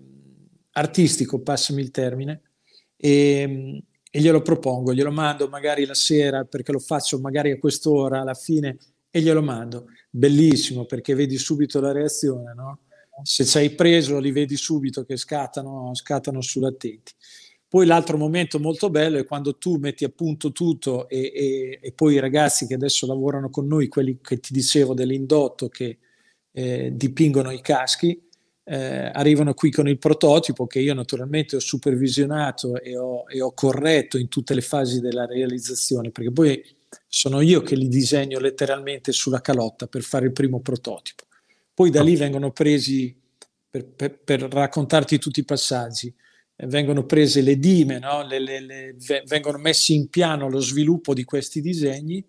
artistico, 0.73 1.39
passami 1.41 1.81
il 1.81 1.89
termine, 1.89 2.41
e, 3.05 3.83
e, 4.09 4.21
glielo 4.21 4.41
propongo, 4.41 4.93
glielo 4.93 5.11
mando 5.11 5.49
magari 5.49 5.85
la 5.85 5.93
sera 5.93 6.45
perché 6.45 6.71
lo 6.71 6.79
faccio 6.79 7.19
magari 7.19 7.51
a 7.51 7.59
quest'ora, 7.59 8.21
alla 8.21 8.33
fine 8.33 8.77
e 9.09 9.19
glielo 9.21 9.41
mando. 9.41 9.87
Bellissimo 10.09 10.85
perché 10.85 11.13
vedi 11.13 11.37
subito 11.37 11.81
la 11.81 11.91
reazione, 11.91 12.53
no? 12.53 12.79
Se 13.23 13.43
ci 13.43 13.57
hai 13.57 13.71
preso 13.71 14.19
li 14.19 14.31
vedi 14.31 14.55
subito 14.55 15.03
che 15.03 15.17
scattano, 15.17 15.93
scattano 15.93 16.39
sull'attenti. 16.39 17.11
Poi 17.67 17.85
l'altro 17.85 18.17
momento 18.17 18.57
molto 18.57 18.89
bello 18.89 19.17
è 19.17 19.25
quando 19.25 19.57
tu 19.57 19.75
metti 19.75 20.05
a 20.05 20.09
punto 20.09 20.53
tutto 20.53 21.09
e, 21.09 21.31
e, 21.35 21.79
e, 21.81 21.91
poi 21.91 22.13
i 22.13 22.19
ragazzi 22.19 22.67
che 22.67 22.75
adesso 22.75 23.05
lavorano 23.05 23.49
con 23.49 23.67
noi, 23.67 23.89
quelli 23.89 24.19
che 24.21 24.39
ti 24.39 24.53
dicevo 24.53 24.93
dell'indotto 24.93 25.67
che 25.67 25.97
eh, 26.53 26.91
dipingono 26.93 27.51
i 27.51 27.59
caschi, 27.59 28.22
eh, 28.65 29.11
arrivano 29.13 29.53
qui 29.53 29.71
con 29.71 29.87
il 29.87 29.97
prototipo 29.97 30.67
che 30.67 30.79
io 30.79 30.93
naturalmente 30.93 31.55
ho 31.55 31.59
supervisionato 31.59 32.79
e 32.81 32.97
ho, 32.97 33.25
e 33.27 33.41
ho 33.41 33.53
corretto 33.53 34.17
in 34.17 34.29
tutte 34.29 34.53
le 34.53 34.61
fasi 34.61 35.01
della 35.01 35.25
realizzazione, 35.25 36.11
perché 36.11 36.31
poi 36.31 36.63
sono 37.07 37.41
io 37.41 37.61
che 37.61 37.75
li 37.75 37.87
disegno 37.87 38.39
letteralmente 38.39 39.11
sulla 39.11 39.41
calotta 39.41 39.87
per 39.87 40.03
fare 40.03 40.25
il 40.25 40.31
primo 40.31 40.61
prototipo. 40.61 41.25
Poi 41.73 41.89
da 41.89 42.01
lì 42.03 42.15
vengono 42.15 42.51
presi, 42.51 43.15
per, 43.69 43.85
per, 43.85 44.19
per 44.19 44.41
raccontarti 44.41 45.17
tutti 45.17 45.39
i 45.39 45.45
passaggi, 45.45 46.13
eh, 46.55 46.67
vengono 46.67 47.05
prese 47.05 47.41
le 47.41 47.57
dime, 47.57 47.99
no? 47.99 48.25
le, 48.25 48.39
le, 48.39 48.59
le, 48.59 48.95
vengono 49.25 49.57
messi 49.57 49.95
in 49.95 50.09
piano 50.09 50.49
lo 50.49 50.59
sviluppo 50.59 51.13
di 51.13 51.23
questi 51.23 51.61
disegni 51.61 52.23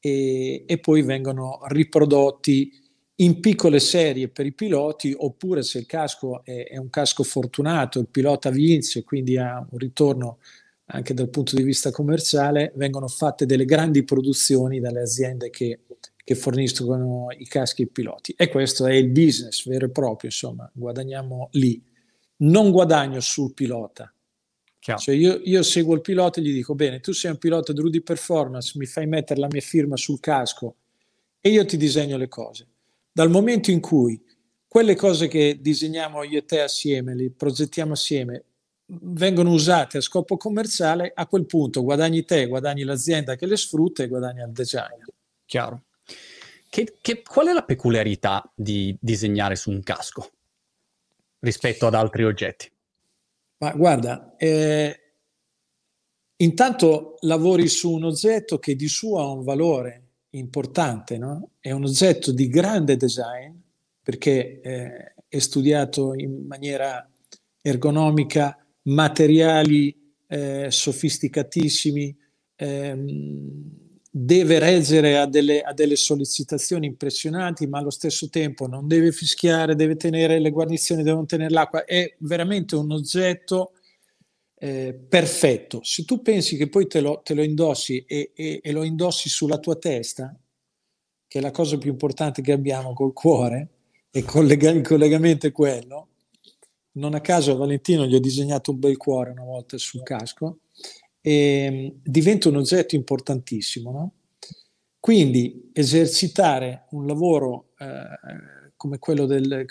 e, 0.00 0.64
e 0.66 0.78
poi 0.78 1.02
vengono 1.02 1.60
riprodotti 1.68 2.81
in 3.16 3.40
piccole 3.40 3.78
serie 3.78 4.28
per 4.28 4.46
i 4.46 4.52
piloti, 4.52 5.14
oppure 5.16 5.62
se 5.62 5.78
il 5.78 5.86
casco 5.86 6.44
è, 6.44 6.66
è, 6.68 6.78
un 6.78 6.90
casco 6.90 7.22
fortunato, 7.22 7.98
il 7.98 8.08
pilota 8.08 8.50
vince, 8.50 9.04
quindi 9.04 9.36
ha 9.36 9.58
un 9.58 9.78
ritorno 9.78 10.38
anche 10.86 11.14
dal 11.14 11.28
punto 11.28 11.54
di 11.54 11.62
vista 11.62 11.90
commerciale, 11.90 12.72
vengono 12.76 13.08
fatte 13.08 13.46
delle 13.46 13.64
grandi 13.64 14.02
produzioni 14.04 14.80
dalle 14.80 15.00
aziende 15.00 15.50
che, 15.50 15.80
che 16.16 16.34
forniscono 16.34 17.28
i 17.36 17.46
caschi 17.46 17.82
ai 17.82 17.88
piloti. 17.88 18.34
E 18.36 18.48
questo 18.48 18.86
è 18.86 18.92
il 18.92 19.08
business 19.08 19.66
vero 19.68 19.86
e 19.86 19.90
proprio, 19.90 20.30
insomma, 20.30 20.68
guadagniamo 20.72 21.48
lì. 21.52 21.82
Non 22.38 22.70
guadagno 22.70 23.20
sul 23.20 23.54
pilota. 23.54 24.12
Cioè 24.78 25.14
io, 25.14 25.40
io, 25.44 25.62
seguo 25.62 25.94
il 25.94 26.00
pilota 26.00 26.40
e 26.40 26.42
gli 26.42 26.52
dico, 26.52 26.74
bene, 26.74 26.98
tu 26.98 27.12
sei 27.12 27.30
un 27.30 27.38
pilota 27.38 27.72
Drudy 27.72 28.00
Performance, 28.00 28.76
mi 28.76 28.86
fai 28.86 29.06
mettere 29.06 29.38
la 29.38 29.46
mia 29.48 29.60
firma 29.60 29.96
sul 29.96 30.18
casco 30.18 30.74
e 31.40 31.50
io 31.50 31.64
ti 31.64 31.76
disegno 31.76 32.16
le 32.16 32.26
cose. 32.26 32.66
Dal 33.12 33.28
momento 33.28 33.70
in 33.70 33.80
cui 33.80 34.20
quelle 34.66 34.96
cose 34.96 35.28
che 35.28 35.58
disegniamo 35.60 36.22
io 36.22 36.38
e 36.38 36.44
te 36.46 36.62
assieme, 36.62 37.14
le 37.14 37.30
progettiamo 37.30 37.92
assieme, 37.92 38.44
vengono 38.86 39.52
usate 39.52 39.98
a 39.98 40.00
scopo 40.00 40.38
commerciale, 40.38 41.12
a 41.14 41.26
quel 41.26 41.44
punto 41.44 41.82
guadagni 41.82 42.24
te, 42.24 42.46
guadagni 42.46 42.82
l'azienda 42.82 43.36
che 43.36 43.44
le 43.44 43.58
sfrutta 43.58 44.02
e 44.02 44.08
guadagni 44.08 44.40
il 44.40 44.52
designer. 44.52 45.04
Chiaro. 45.44 45.82
Che, 46.70 46.96
che, 47.02 47.22
qual 47.22 47.48
è 47.48 47.52
la 47.52 47.64
peculiarità 47.64 48.50
di 48.54 48.96
disegnare 48.98 49.56
su 49.56 49.70
un 49.70 49.82
casco 49.82 50.30
rispetto 51.40 51.86
ad 51.86 51.94
altri 51.94 52.24
oggetti? 52.24 52.70
Ma 53.58 53.72
guarda, 53.72 54.36
eh, 54.36 55.14
intanto 56.36 57.16
lavori 57.20 57.68
su 57.68 57.92
un 57.92 58.04
oggetto 58.04 58.58
che 58.58 58.74
di 58.74 58.88
suo 58.88 59.20
ha 59.20 59.30
un 59.30 59.44
valore 59.44 60.01
importante, 60.34 61.18
no? 61.18 61.50
è 61.60 61.70
un 61.72 61.84
oggetto 61.84 62.32
di 62.32 62.48
grande 62.48 62.96
design 62.96 63.54
perché 64.02 64.60
eh, 64.60 65.14
è 65.28 65.38
studiato 65.38 66.14
in 66.14 66.46
maniera 66.46 67.08
ergonomica 67.60 68.56
materiali 68.82 69.96
eh, 70.26 70.66
sofisticatissimi, 70.70 72.16
ehm, 72.56 73.80
deve 74.10 74.58
reggere 74.58 75.18
a 75.18 75.26
delle, 75.26 75.62
a 75.62 75.72
delle, 75.72 75.96
sollecitazioni 75.96 76.86
impressionanti, 76.86 77.66
ma 77.66 77.78
allo 77.78 77.90
stesso 77.90 78.28
tempo 78.28 78.66
non 78.66 78.88
deve 78.88 79.12
fischiare, 79.12 79.74
deve 79.74 79.96
tenere 79.96 80.38
le 80.38 80.50
guarnizioni, 80.50 81.02
devono 81.02 81.26
tenere 81.26 81.50
l'acqua. 81.50 81.84
È 81.84 82.14
veramente 82.18 82.76
un 82.76 82.90
oggetto 82.92 83.72
eh, 84.64 84.94
perfetto. 84.94 85.80
Se 85.82 86.04
tu 86.04 86.22
pensi 86.22 86.56
che 86.56 86.68
poi 86.68 86.86
te 86.86 87.00
lo, 87.00 87.20
te 87.24 87.34
lo 87.34 87.42
indossi 87.42 88.04
e, 88.06 88.30
e, 88.32 88.60
e, 88.62 88.70
lo 88.70 88.84
indossi 88.84 89.28
sulla 89.28 89.58
tua 89.58 89.74
testa, 89.74 90.38
che 91.26 91.38
è 91.40 91.42
la 91.42 91.50
cosa 91.50 91.78
più 91.78 91.90
importante 91.90 92.42
che 92.42 92.52
abbiamo 92.52 92.92
col 92.92 93.12
cuore, 93.12 93.70
e 94.12 94.22
collega- 94.22 94.70
il 94.70 94.82
collegamento 94.82 95.48
è 95.48 95.52
quello, 95.52 96.10
non 96.92 97.14
a 97.14 97.20
caso 97.20 97.50
a 97.50 97.56
Valentino 97.56 98.06
gli 98.06 98.14
ho 98.14 98.20
disegnato 98.20 98.70
un 98.70 98.78
bel 98.78 98.96
cuore 98.96 99.30
una 99.30 99.42
volta 99.42 99.76
sul 99.78 100.04
casco 100.04 100.60
e 101.20 101.90
mm, 101.90 101.98
diventa 102.04 102.48
un 102.48 102.56
oggetto 102.56 102.94
importantissimo. 102.94 103.90
No? 103.90 104.12
Quindi 105.00 105.70
esercitare 105.72 106.84
un 106.90 107.08
lavoro 107.08 107.70
eh, 107.78 108.70
come 108.76 109.00
quello 109.00 109.26
del 109.26 109.66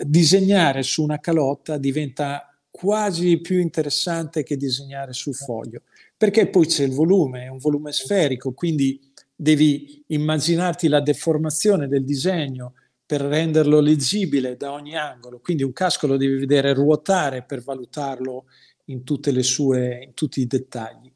disegnare 0.00 0.82
su 0.82 1.04
una 1.04 1.20
calotta 1.20 1.78
diventa 1.78 2.51
quasi 2.72 3.38
più 3.40 3.60
interessante 3.60 4.42
che 4.42 4.56
disegnare 4.56 5.12
sul 5.12 5.34
foglio, 5.34 5.82
perché 6.16 6.48
poi 6.48 6.66
c'è 6.66 6.84
il 6.84 6.92
volume, 6.92 7.44
è 7.44 7.48
un 7.48 7.58
volume 7.58 7.92
sferico, 7.92 8.52
quindi 8.52 8.98
devi 9.36 10.02
immaginarti 10.08 10.88
la 10.88 11.00
deformazione 11.00 11.86
del 11.86 12.04
disegno 12.04 12.72
per 13.04 13.20
renderlo 13.20 13.78
leggibile 13.80 14.56
da 14.56 14.72
ogni 14.72 14.96
angolo, 14.96 15.38
quindi 15.40 15.62
un 15.62 15.72
casco 15.72 16.06
lo 16.06 16.16
devi 16.16 16.38
vedere 16.38 16.72
ruotare 16.72 17.42
per 17.42 17.62
valutarlo 17.62 18.46
in, 18.86 19.02
sue, 19.42 20.02
in 20.04 20.14
tutti 20.14 20.40
i 20.40 20.46
dettagli. 20.46 21.12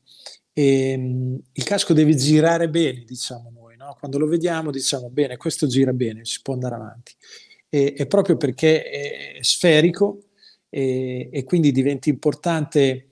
E, 0.53 0.95
um, 0.95 1.41
il 1.53 1.65
casco 1.65 1.95
deve 1.95 2.15
girare 2.15 2.69
bene, 2.69 3.05
diciamo 3.07 3.51
noi, 3.51 3.77
no? 3.77 3.97
quando 3.99 4.19
lo 4.19 4.27
vediamo 4.27 4.71
diciamo 4.71 5.09
bene, 5.09 5.39
questo 5.39 5.67
gira 5.67 5.93
bene, 5.95 6.25
si 6.27 6.41
può 6.43 6.53
andare 6.53 6.75
avanti. 6.75 7.15
E, 7.69 7.95
è 7.95 8.07
proprio 8.07 8.37
perché 8.37 8.83
è 8.83 9.39
sferico, 9.41 10.26
e, 10.77 11.31
e 11.33 11.45
quindi 11.45 11.73
diventa 11.73 12.11
importante 12.11 13.07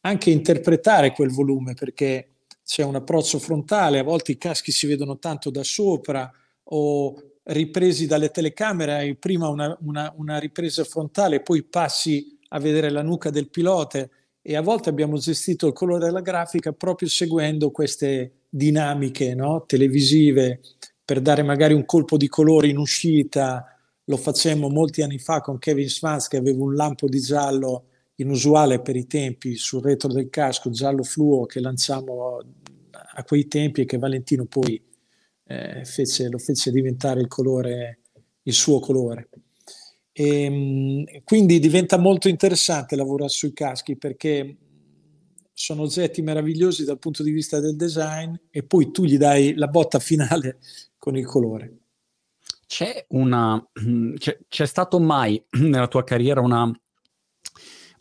anche 0.00 0.30
interpretare 0.30 1.12
quel 1.12 1.30
volume 1.30 1.74
perché 1.74 2.30
c'è 2.64 2.82
un 2.82 2.96
approccio 2.96 3.38
frontale, 3.38 4.00
a 4.00 4.02
volte 4.02 4.32
i 4.32 4.36
caschi 4.36 4.72
si 4.72 4.88
vedono 4.88 5.18
tanto 5.20 5.50
da 5.50 5.62
sopra 5.62 6.28
o 6.64 7.14
ripresi 7.44 8.08
dalle 8.08 8.30
telecamere, 8.30 8.94
hai 8.94 9.14
prima 9.14 9.46
una, 9.46 9.78
una, 9.82 10.12
una 10.16 10.38
ripresa 10.38 10.82
frontale, 10.82 11.40
poi 11.40 11.62
passi 11.62 12.36
a 12.48 12.58
vedere 12.58 12.90
la 12.90 13.02
nuca 13.02 13.30
del 13.30 13.48
pilota 13.48 14.08
e 14.42 14.56
a 14.56 14.60
volte 14.60 14.88
abbiamo 14.88 15.16
gestito 15.16 15.68
il 15.68 15.72
colore 15.72 16.06
della 16.06 16.20
grafica 16.20 16.72
proprio 16.72 17.08
seguendo 17.08 17.70
queste 17.70 18.46
dinamiche 18.48 19.36
no? 19.36 19.64
televisive 19.66 20.60
per 21.04 21.20
dare 21.20 21.44
magari 21.44 21.74
un 21.74 21.84
colpo 21.84 22.16
di 22.16 22.26
colore 22.26 22.66
in 22.66 22.78
uscita, 22.78 23.73
lo 24.04 24.16
facemmo 24.16 24.68
molti 24.68 25.02
anni 25.02 25.18
fa 25.18 25.40
con 25.40 25.58
Kevin 25.58 25.88
Svans 25.88 26.28
che 26.28 26.36
aveva 26.36 26.62
un 26.62 26.74
lampo 26.74 27.08
di 27.08 27.20
giallo 27.20 27.86
inusuale 28.16 28.80
per 28.80 28.96
i 28.96 29.06
tempi 29.06 29.56
sul 29.56 29.82
retro 29.82 30.12
del 30.12 30.30
casco, 30.30 30.70
giallo 30.70 31.02
fluo 31.02 31.46
che 31.46 31.60
lanciamo 31.60 32.38
a 33.16 33.24
quei 33.24 33.46
tempi 33.48 33.82
e 33.82 33.84
che 33.84 33.98
Valentino 33.98 34.44
poi 34.44 34.80
eh, 35.46 35.84
fece, 35.84 36.28
lo 36.28 36.38
fece 36.38 36.70
diventare 36.70 37.20
il 37.20 37.28
colore, 37.28 38.00
il 38.42 38.52
suo 38.52 38.80
colore. 38.80 39.28
E, 40.12 40.42
ehm, 40.42 41.04
quindi 41.24 41.58
diventa 41.58 41.98
molto 41.98 42.28
interessante 42.28 42.96
lavorare 42.96 43.30
sui 43.30 43.52
caschi 43.52 43.96
perché 43.96 44.56
sono 45.52 45.82
oggetti 45.82 46.22
meravigliosi 46.22 46.84
dal 46.84 46.98
punto 46.98 47.22
di 47.22 47.30
vista 47.30 47.60
del 47.60 47.76
design 47.76 48.34
e 48.50 48.64
poi 48.64 48.90
tu 48.90 49.04
gli 49.04 49.16
dai 49.16 49.54
la 49.54 49.68
botta 49.68 49.98
finale 49.98 50.58
con 50.98 51.16
il 51.16 51.26
colore. 51.26 51.83
C'è, 52.66 53.06
una, 53.10 53.62
c'è, 54.16 54.38
c'è 54.48 54.66
stato 54.66 55.00
mai 55.00 55.42
nella 55.60 55.88
tua 55.88 56.04
carriera 56.04 56.40
una, 56.40 56.70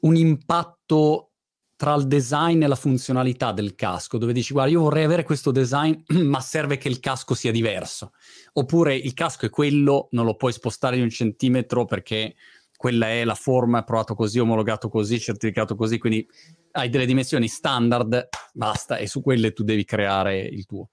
un 0.01 0.15
impatto 0.15 1.29
tra 1.75 1.95
il 1.95 2.07
design 2.07 2.63
e 2.63 2.67
la 2.67 2.75
funzionalità 2.75 3.51
del 3.51 3.75
casco, 3.75 4.17
dove 4.17 4.31
dici 4.31 4.53
guarda 4.53 4.71
io 4.71 4.81
vorrei 4.81 5.03
avere 5.03 5.23
questo 5.23 5.51
design 5.51 5.93
ma 6.23 6.39
serve 6.39 6.77
che 6.77 6.87
il 6.87 6.99
casco 6.99 7.33
sia 7.33 7.51
diverso, 7.51 8.13
oppure 8.53 8.95
il 8.95 9.13
casco 9.13 9.45
è 9.45 9.49
quello, 9.49 10.07
non 10.11 10.25
lo 10.25 10.35
puoi 10.35 10.53
spostare 10.53 10.95
di 10.95 11.01
un 11.01 11.09
centimetro 11.09 11.85
perché 11.85 12.35
quella 12.83 13.07
è 13.09 13.23
la 13.23 13.35
forma, 13.35 13.79
è 13.79 13.83
provato 13.83 14.13
così, 14.13 14.39
omologato 14.39 14.89
così, 14.89 15.19
certificato 15.19 15.75
così, 15.75 15.97
quindi 15.97 16.27
hai 16.71 16.89
delle 16.89 17.05
dimensioni 17.05 17.47
standard, 17.47 18.27
basta, 18.53 18.97
e 18.97 19.07
su 19.07 19.21
quelle 19.21 19.53
tu 19.53 19.63
devi 19.63 19.85
creare 19.85 20.41
il 20.41 20.65
tuo. 20.65 20.89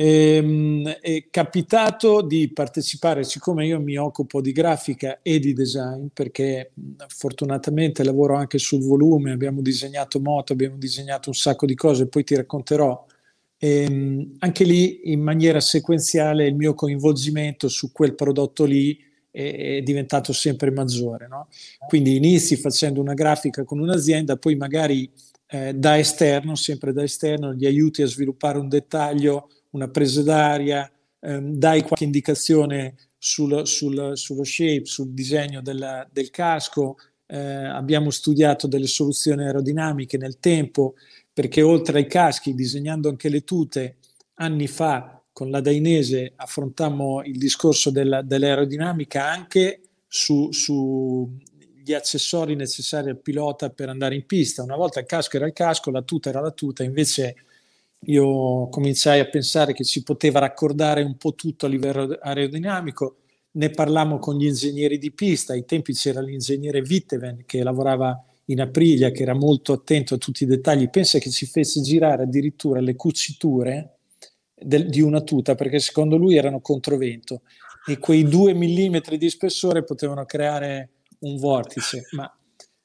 Ehm, 0.00 0.88
è 1.00 1.26
capitato 1.28 2.22
di 2.22 2.52
partecipare, 2.52 3.24
siccome 3.24 3.66
io 3.66 3.80
mi 3.80 3.96
occupo 3.96 4.40
di 4.40 4.52
grafica 4.52 5.18
e 5.22 5.40
di 5.40 5.52
design, 5.52 6.06
perché 6.14 6.70
fortunatamente 7.08 8.04
lavoro 8.04 8.36
anche 8.36 8.58
sul 8.58 8.80
volume, 8.80 9.32
abbiamo 9.32 9.60
disegnato 9.60 10.20
moto, 10.20 10.52
abbiamo 10.52 10.76
disegnato 10.76 11.30
un 11.30 11.34
sacco 11.34 11.66
di 11.66 11.74
cose, 11.74 12.06
poi 12.06 12.22
ti 12.22 12.36
racconterò. 12.36 13.06
Ehm, 13.58 14.36
anche 14.38 14.62
lì 14.62 15.10
in 15.10 15.20
maniera 15.20 15.58
sequenziale 15.58 16.46
il 16.46 16.54
mio 16.54 16.74
coinvolgimento 16.74 17.66
su 17.66 17.90
quel 17.90 18.14
prodotto 18.14 18.64
lì 18.64 18.96
è, 19.32 19.82
diventato 19.82 20.32
sempre 20.32 20.70
maggiore. 20.70 21.26
No? 21.26 21.48
Quindi 21.88 22.14
inizi 22.14 22.54
facendo 22.54 23.00
una 23.00 23.14
grafica 23.14 23.64
con 23.64 23.80
un'azienda, 23.80 24.36
poi 24.36 24.54
magari 24.54 25.10
eh, 25.48 25.74
da 25.74 25.98
esterno, 25.98 26.54
sempre 26.54 26.92
da 26.92 27.02
esterno, 27.02 27.52
gli 27.52 27.66
aiuti 27.66 28.02
a 28.02 28.06
sviluppare 28.06 28.58
un 28.58 28.68
dettaglio 28.68 29.48
una 29.70 29.88
presa 29.88 30.22
d'aria, 30.22 30.90
ehm, 31.20 31.54
dai 31.54 31.82
qualche 31.82 32.04
indicazione 32.04 32.96
sul, 33.18 33.66
sul, 33.66 34.12
sullo 34.14 34.44
shape, 34.44 34.84
sul 34.84 35.12
disegno 35.12 35.60
della, 35.60 36.08
del 36.10 36.30
casco, 36.30 36.96
eh, 37.26 37.36
abbiamo 37.36 38.10
studiato 38.10 38.66
delle 38.66 38.86
soluzioni 38.86 39.42
aerodinamiche 39.42 40.16
nel 40.16 40.38
tempo, 40.38 40.94
perché 41.32 41.62
oltre 41.62 41.98
ai 41.98 42.06
caschi, 42.06 42.54
disegnando 42.54 43.08
anche 43.08 43.28
le 43.28 43.44
tute, 43.44 43.96
anni 44.34 44.66
fa 44.66 45.22
con 45.32 45.50
la 45.50 45.60
Dainese 45.60 46.32
affrontammo 46.34 47.22
il 47.22 47.38
discorso 47.38 47.90
della, 47.90 48.22
dell'aerodinamica 48.22 49.28
anche 49.28 49.82
su, 50.06 50.50
su 50.50 51.30
accessori 51.94 52.54
necessari 52.54 53.10
al 53.10 53.20
pilota 53.20 53.70
per 53.70 53.88
andare 53.88 54.14
in 54.14 54.26
pista. 54.26 54.62
Una 54.62 54.76
volta 54.76 55.00
il 55.00 55.06
casco 55.06 55.36
era 55.36 55.46
il 55.46 55.52
casco, 55.52 55.90
la 55.90 56.02
tuta 56.02 56.30
era 56.30 56.40
la 56.40 56.50
tuta, 56.50 56.82
invece 56.82 57.36
io 58.06 58.68
cominciai 58.68 59.20
a 59.20 59.28
pensare 59.28 59.72
che 59.72 59.84
si 59.84 60.02
poteva 60.02 60.38
raccordare 60.38 61.02
un 61.02 61.16
po' 61.16 61.34
tutto 61.34 61.66
a 61.66 61.68
livello 61.68 62.18
aerodinamico, 62.20 63.16
ne 63.52 63.70
parlammo 63.70 64.18
con 64.18 64.36
gli 64.36 64.46
ingegneri 64.46 64.98
di 64.98 65.12
pista, 65.12 65.52
ai 65.52 65.64
tempi 65.64 65.92
c'era 65.92 66.20
l'ingegnere 66.20 66.80
Witteven 66.80 67.44
che 67.44 67.62
lavorava 67.62 68.22
in 68.46 68.60
Aprilia, 68.60 69.10
che 69.10 69.22
era 69.22 69.34
molto 69.34 69.72
attento 69.72 70.14
a 70.14 70.18
tutti 70.18 70.44
i 70.44 70.46
dettagli, 70.46 70.88
pensa 70.88 71.18
che 71.18 71.30
ci 71.30 71.46
fece 71.46 71.80
girare 71.80 72.22
addirittura 72.22 72.80
le 72.80 72.94
cuciture 72.94 73.98
del, 74.54 74.88
di 74.88 75.00
una 75.00 75.20
tuta 75.22 75.54
perché 75.54 75.78
secondo 75.80 76.16
lui 76.16 76.36
erano 76.36 76.60
controvento. 76.60 77.42
E 77.86 77.98
quei 77.98 78.24
due 78.24 78.52
millimetri 78.52 79.16
di 79.16 79.30
spessore 79.30 79.82
potevano 79.82 80.24
creare 80.24 80.90
un 81.20 81.36
vortice, 81.36 82.06
ma 82.12 82.30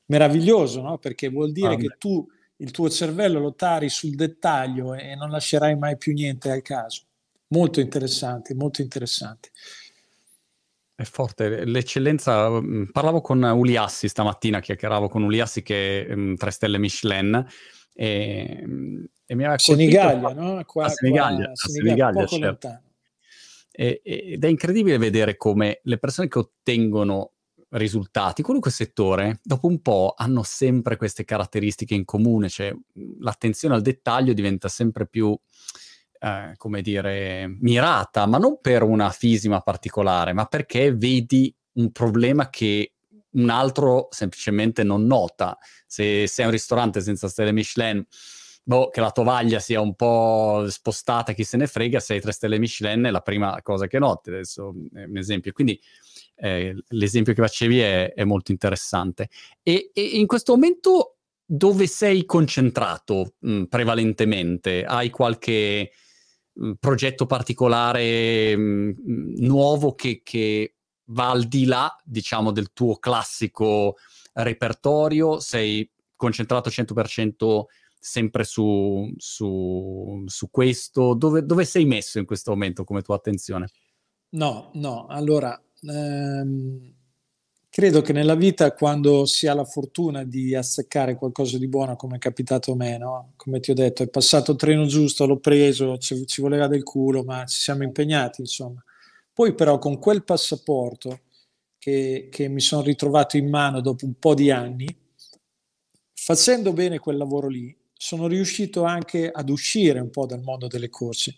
meraviglioso, 0.05 0.81
no? 0.81 0.97
perché 0.97 1.29
vuol 1.29 1.51
dire 1.51 1.73
ah, 1.73 1.77
che 1.77 1.95
tu 1.97 2.25
il 2.57 2.71
tuo 2.71 2.89
cervello 2.89 3.39
lo 3.39 3.53
tari 3.55 3.89
sul 3.89 4.15
dettaglio 4.15 4.93
e 4.93 5.15
non 5.15 5.29
lascerai 5.29 5.75
mai 5.77 5.97
più 5.97 6.13
niente 6.13 6.51
al 6.51 6.61
caso. 6.61 7.03
Molto 7.47 7.79
interessante, 7.79 8.53
molto 8.53 8.81
interessante. 8.81 9.51
È 10.95 11.03
forte, 11.03 11.65
l'eccellenza. 11.65 12.49
Mm, 12.49 12.85
parlavo 12.91 13.21
con 13.21 13.41
Uliassi 13.41 14.07
stamattina, 14.07 14.59
chiacchieravo 14.59 15.09
con 15.09 15.23
Uliassi 15.23 15.63
che 15.63 16.05
è 16.05 16.13
um, 16.13 16.35
tre 16.35 16.51
stelle 16.51 16.77
Michelin 16.77 17.45
e, 17.93 18.63
mm, 18.65 19.03
e 19.25 19.35
mi 19.35 19.43
aveva 19.43 19.57
Senigallia, 19.57 20.33
no? 20.33 20.63
Qua, 20.65 20.85
a 20.85 20.89
Senigallia, 20.89 21.45
qua, 21.45 21.51
a 21.51 21.55
Senigallia, 21.55 22.25
certo. 22.25 22.81
E, 23.71 24.01
ed 24.03 24.43
è 24.43 24.47
incredibile 24.47 24.97
vedere 24.99 25.35
come 25.35 25.79
le 25.83 25.97
persone 25.97 26.27
che 26.27 26.37
ottengono 26.37 27.32
risultati, 27.73 28.41
qualunque 28.41 28.71
settore, 28.71 29.39
dopo 29.43 29.67
un 29.67 29.81
po' 29.81 30.13
hanno 30.15 30.43
sempre 30.43 30.95
queste 30.97 31.23
caratteristiche 31.23 31.93
in 31.93 32.05
comune, 32.05 32.49
cioè 32.49 32.75
l'attenzione 33.19 33.75
al 33.75 33.81
dettaglio 33.81 34.33
diventa 34.33 34.67
sempre 34.67 35.07
più, 35.07 35.37
eh, 36.19 36.53
come 36.57 36.81
dire, 36.81 37.47
mirata, 37.59 38.25
ma 38.25 38.37
non 38.37 38.59
per 38.61 38.83
una 38.83 39.09
fisima 39.09 39.61
particolare, 39.61 40.33
ma 40.33 40.45
perché 40.45 40.93
vedi 40.93 41.53
un 41.73 41.91
problema 41.91 42.49
che 42.49 42.93
un 43.31 43.49
altro 43.49 44.07
semplicemente 44.11 44.83
non 44.83 45.05
nota. 45.05 45.57
Se 45.87 46.27
sei 46.27 46.45
un 46.45 46.51
ristorante 46.51 47.01
senza 47.01 47.27
stelle 47.27 47.51
Michelin, 47.51 48.05
boh, 48.63 48.89
che 48.89 49.01
la 49.01 49.11
tovaglia 49.11 49.59
sia 49.59 49.81
un 49.81 49.95
po' 49.95 50.65
spostata, 50.69 51.33
chi 51.33 51.43
se 51.43 51.57
ne 51.57 51.65
frega, 51.65 51.99
se 51.99 52.13
hai 52.13 52.21
tre 52.21 52.31
stelle 52.31 52.59
Michelin 52.59 53.05
è 53.05 53.11
la 53.11 53.21
prima 53.21 53.59
cosa 53.63 53.87
che 53.87 53.97
noti, 53.97 54.29
adesso 54.29 54.73
è 54.93 55.03
un 55.03 55.17
esempio. 55.17 55.51
Quindi 55.51 55.79
eh, 56.35 56.75
l'esempio 56.89 57.33
che 57.33 57.41
facevi 57.41 57.79
è, 57.79 58.13
è 58.13 58.23
molto 58.23 58.51
interessante. 58.51 59.29
E, 59.61 59.91
e, 59.93 60.01
in 60.01 60.27
questo 60.27 60.53
momento 60.53 61.17
dove 61.45 61.87
sei 61.87 62.25
concentrato 62.25 63.35
mh, 63.39 63.51
mm, 63.51 63.63
prevalentemente? 63.65 64.83
Hai 64.83 65.09
qualche 65.09 65.91
mh, 66.53 66.67
mm, 66.67 66.71
progetto 66.79 67.25
particolare 67.25 68.55
mh, 68.55 68.61
mm, 68.61 69.33
nuovo 69.37 69.93
che, 69.93 70.21
che, 70.23 70.75
va 71.07 71.29
al 71.31 71.45
di 71.45 71.65
là, 71.65 71.93
diciamo, 72.03 72.51
del 72.51 72.71
tuo 72.73 72.97
classico 72.97 73.97
repertorio? 74.33 75.39
Sei 75.39 75.89
concentrato 76.15 76.69
100% 76.69 77.65
sempre 77.99 78.43
su, 78.43 79.11
su, 79.17 80.23
su 80.25 80.49
questo? 80.49 81.13
Dove, 81.13 81.45
dove 81.45 81.65
sei 81.65 81.85
messo 81.85 82.19
in 82.19 82.25
questo 82.25 82.51
momento 82.51 82.83
come 82.83 83.01
tua 83.01 83.15
attenzione? 83.15 83.69
No, 84.29 84.71
no, 84.73 85.05
allora 85.07 85.61
ehm, 85.85 86.93
credo 87.69 88.01
che 88.01 88.13
nella 88.13 88.35
vita 88.35 88.73
quando 88.73 89.25
si 89.25 89.47
ha 89.47 89.53
la 89.53 89.65
fortuna 89.65 90.23
di 90.23 90.53
azzeccare 90.55 91.15
qualcosa 91.15 91.57
di 91.57 91.67
buono 91.67 91.95
come 91.95 92.17
è 92.17 92.19
capitato 92.19 92.73
a 92.73 92.75
me, 92.75 92.97
no? 92.97 93.33
come 93.35 93.59
ti 93.59 93.71
ho 93.71 93.73
detto, 93.73 94.03
è 94.03 94.09
passato 94.09 94.51
il 94.51 94.57
treno 94.57 94.85
giusto, 94.85 95.25
l'ho 95.25 95.39
preso, 95.39 95.97
ci, 95.97 96.25
ci 96.27 96.41
voleva 96.41 96.67
del 96.67 96.83
culo, 96.83 97.23
ma 97.23 97.45
ci 97.45 97.59
siamo 97.59 97.83
impegnati, 97.83 98.41
insomma. 98.41 98.83
Poi 99.33 99.55
però 99.55 99.79
con 99.79 99.97
quel 99.97 100.23
passaporto 100.23 101.21
che, 101.79 102.27
che 102.31 102.47
mi 102.47 102.61
sono 102.61 102.83
ritrovato 102.83 103.37
in 103.37 103.49
mano 103.49 103.81
dopo 103.81 104.05
un 104.05 104.13
po' 104.19 104.35
di 104.35 104.51
anni, 104.51 104.87
facendo 106.13 106.71
bene 106.73 106.99
quel 106.99 107.17
lavoro 107.17 107.47
lì, 107.47 107.75
sono 107.91 108.27
riuscito 108.27 108.83
anche 108.83 109.31
ad 109.31 109.49
uscire 109.49 109.99
un 109.99 110.09
po' 110.09 110.25
dal 110.25 110.41
mondo 110.41 110.67
delle 110.67 110.89
corse, 110.89 111.37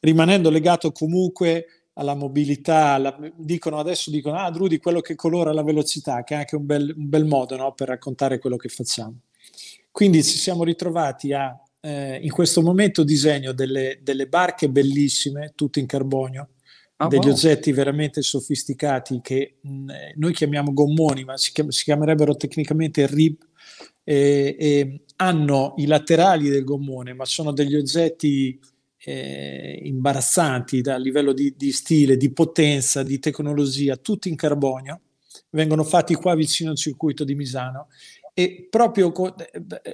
rimanendo 0.00 0.50
legato 0.50 0.92
comunque 0.92 1.83
alla 1.94 2.14
mobilità, 2.14 2.92
alla, 2.92 3.16
dicono 3.36 3.78
adesso 3.78 4.10
dicono 4.10 4.36
ah 4.36 4.50
Drudy 4.50 4.78
quello 4.78 5.00
che 5.00 5.14
colora 5.14 5.52
la 5.52 5.62
velocità, 5.62 6.22
che 6.24 6.34
è 6.34 6.38
anche 6.38 6.56
un 6.56 6.66
bel, 6.66 6.92
un 6.96 7.08
bel 7.08 7.24
modo 7.24 7.56
no, 7.56 7.72
per 7.72 7.88
raccontare 7.88 8.38
quello 8.38 8.56
che 8.56 8.68
facciamo. 8.68 9.20
Quindi 9.90 10.24
ci 10.24 10.38
siamo 10.38 10.64
ritrovati 10.64 11.32
a 11.32 11.56
eh, 11.80 12.18
in 12.20 12.30
questo 12.30 12.62
momento 12.62 13.04
disegno 13.04 13.52
delle, 13.52 14.00
delle, 14.02 14.26
barche 14.26 14.68
bellissime, 14.68 15.52
tutte 15.54 15.80
in 15.80 15.86
carbonio, 15.86 16.48
ah, 16.96 17.06
degli 17.06 17.26
wow. 17.26 17.32
oggetti 17.32 17.70
veramente 17.72 18.22
sofisticati 18.22 19.20
che 19.22 19.58
mh, 19.60 19.92
noi 20.16 20.32
chiamiamo 20.32 20.72
gommoni, 20.72 21.24
ma 21.24 21.36
si, 21.36 21.52
chiam- 21.52 21.68
si 21.68 21.84
chiamerebbero 21.84 22.36
tecnicamente 22.36 23.06
rib, 23.06 23.36
e, 24.02 24.56
e 24.58 25.00
hanno 25.16 25.74
i 25.76 25.86
laterali 25.86 26.48
del 26.48 26.64
gommone, 26.64 27.14
ma 27.14 27.24
sono 27.24 27.52
degli 27.52 27.74
oggetti 27.74 28.58
eh, 29.04 29.80
imbarazzanti 29.82 30.80
da 30.80 30.96
livello 30.96 31.32
di, 31.32 31.54
di, 31.56 31.72
stile, 31.72 32.16
di 32.16 32.32
potenza, 32.32 33.02
di 33.02 33.18
tecnologia, 33.18 33.96
tutti 33.96 34.28
in 34.28 34.36
carbonio. 34.36 35.00
Vengono 35.50 35.84
fatti 35.84 36.14
qua 36.14 36.34
vicino 36.34 36.70
al 36.70 36.76
circuito 36.76 37.24
di 37.24 37.34
Misano 37.34 37.88
e 38.36 38.66
proprio 38.68 39.12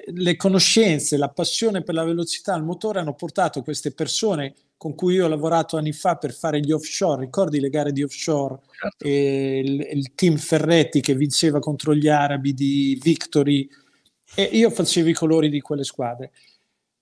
le 0.07 0.37
conoscenze, 0.37 1.19
la 1.19 1.29
passione 1.29 1.83
per 1.83 1.95
la 1.95 2.05
velocità 2.05 2.55
al 2.55 2.65
motore 2.65 2.99
hanno 2.99 3.15
portato 3.15 3.63
queste 3.63 3.93
persone 3.93 4.55
con 4.79 4.95
cui 4.95 5.15
io 5.15 5.27
ho 5.27 5.29
lavorato 5.29 5.77
anni 5.77 5.93
fa 5.93 6.17
per 6.17 6.33
fare 6.33 6.59
gli 6.59 6.73
offshore, 6.73 7.25
ricordi 7.27 7.61
le 7.61 7.69
gare 7.69 7.93
di 7.93 8.03
offshore, 8.03 8.61
certo. 8.71 9.07
il, 9.07 9.87
il, 9.93 10.15
team 10.15 10.39
Ferretti 10.39 11.03
che 11.03 11.15
vinceva 11.15 11.59
contro 11.59 11.95
gli 11.95 12.09
arabi 12.09 12.55
di 12.55 12.99
Victory 13.03 13.69
e 14.35 14.45
io 14.45 14.71
facevo 14.71 15.11
i 15.11 15.13
colori 15.13 15.51
di 15.51 15.61
quelle 15.61 15.85
squadre. 15.85 16.33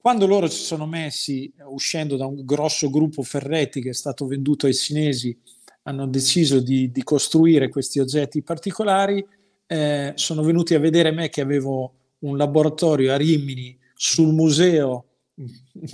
Quando 0.00 0.26
loro 0.26 0.46
si 0.46 0.62
sono 0.62 0.86
messi, 0.86 1.52
uscendo 1.66 2.16
da 2.16 2.24
un 2.24 2.44
grosso 2.44 2.88
gruppo 2.88 3.22
Ferretti 3.22 3.80
che 3.80 3.90
è 3.90 3.94
stato 3.94 4.26
venduto 4.26 4.66
ai 4.66 4.74
cinesi, 4.74 5.36
hanno 5.82 6.06
deciso 6.06 6.60
di, 6.60 6.90
di 6.90 7.02
costruire 7.02 7.68
questi 7.68 7.98
oggetti 7.98 8.42
particolari, 8.42 9.24
eh, 9.66 10.12
sono 10.14 10.42
venuti 10.42 10.74
a 10.74 10.78
vedere 10.78 11.10
me 11.10 11.28
che 11.28 11.40
avevo 11.40 11.94
un 12.20 12.36
laboratorio 12.36 13.12
a 13.12 13.16
Rimini 13.16 13.78
sul 13.94 14.32
museo 14.32 15.04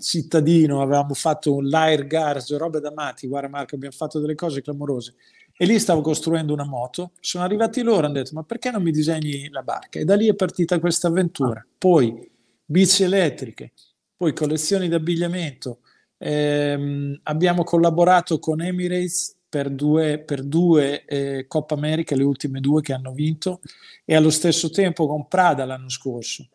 cittadino, 0.00 0.80
avevamo 0.80 1.14
fatto 1.14 1.55
un 1.55 1.68
Lair 1.68 2.07
Garage, 2.07 2.57
robe 2.57 2.80
da 2.80 2.92
matti, 2.92 3.26
guarda 3.26 3.48
Marco, 3.48 3.74
abbiamo 3.74 3.94
fatto 3.94 4.18
delle 4.18 4.34
cose 4.34 4.62
clamorose. 4.62 5.14
E 5.57 5.66
lì 5.66 5.78
stavo 5.78 6.00
costruendo 6.00 6.52
una 6.52 6.64
moto, 6.64 7.12
sono 7.20 7.44
arrivati 7.44 7.82
loro 7.82 8.02
e 8.02 8.05
hanno 8.07 8.14
detto 8.14 8.30
ma 8.34 8.42
perché 8.42 8.70
non 8.70 8.82
mi 8.82 8.90
disegni 8.90 9.48
la 9.50 9.62
barca? 9.62 9.98
E 9.98 10.05
da 10.05 10.16
lì 10.16 10.28
è 10.28 10.34
partita 10.34 10.80
questa 10.80 11.09
avventura. 11.09 11.64
Poi 11.78 12.28
bici 12.64 13.02
elettriche, 13.05 13.72
poi 14.17 14.33
collezioni 14.33 14.89
d'abbigliamento, 14.89 15.81
ehm, 16.19 17.21
abbiamo 17.25 17.65
collaborato 17.65 18.39
con 18.39 18.62
Emirates 18.62 19.37
per 19.49 19.71
due, 19.71 20.19
per 20.19 20.43
due 20.43 21.05
eh, 21.05 21.47
Coppa 21.47 21.75
America, 21.75 22.17
le 22.17 22.25
ultime 22.25 22.61
due 22.61 22.81
che 22.83 22.93
hanno 22.93 23.12
vinto, 23.12 23.61
e 24.05 24.15
allo 24.15 24.31
stesso 24.31 24.71
tempo 24.71 25.07
con 25.07 25.29
Prada 25.29 25.65
l'anno 25.65 25.89
scorso. 25.89 26.49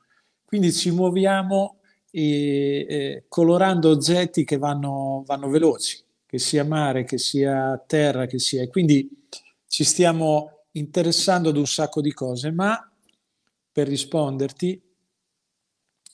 Quindi 0.43 0.73
ci 0.73 0.91
muoviamo 0.91 1.77
e, 2.11 2.85
eh, 2.89 3.23
colorando 3.27 3.89
oggetti 3.89 4.43
che 4.43 4.57
vanno, 4.57 5.23
vanno, 5.25 5.49
veloci, 5.49 6.03
che 6.25 6.39
sia 6.39 6.65
mare, 6.65 7.03
che 7.03 7.17
sia 7.17 7.81
terra, 7.85 8.25
che 8.25 8.39
sia... 8.39 8.67
quindi 8.67 9.09
ci 9.67 9.83
stiamo 9.83 10.63
interessando 10.71 11.49
ad 11.49 11.57
un 11.57 11.67
sacco 11.67 12.01
di 12.01 12.11
cose, 12.11 12.51
ma 12.51 12.91
per 13.71 13.87
risponderti, 13.87 14.81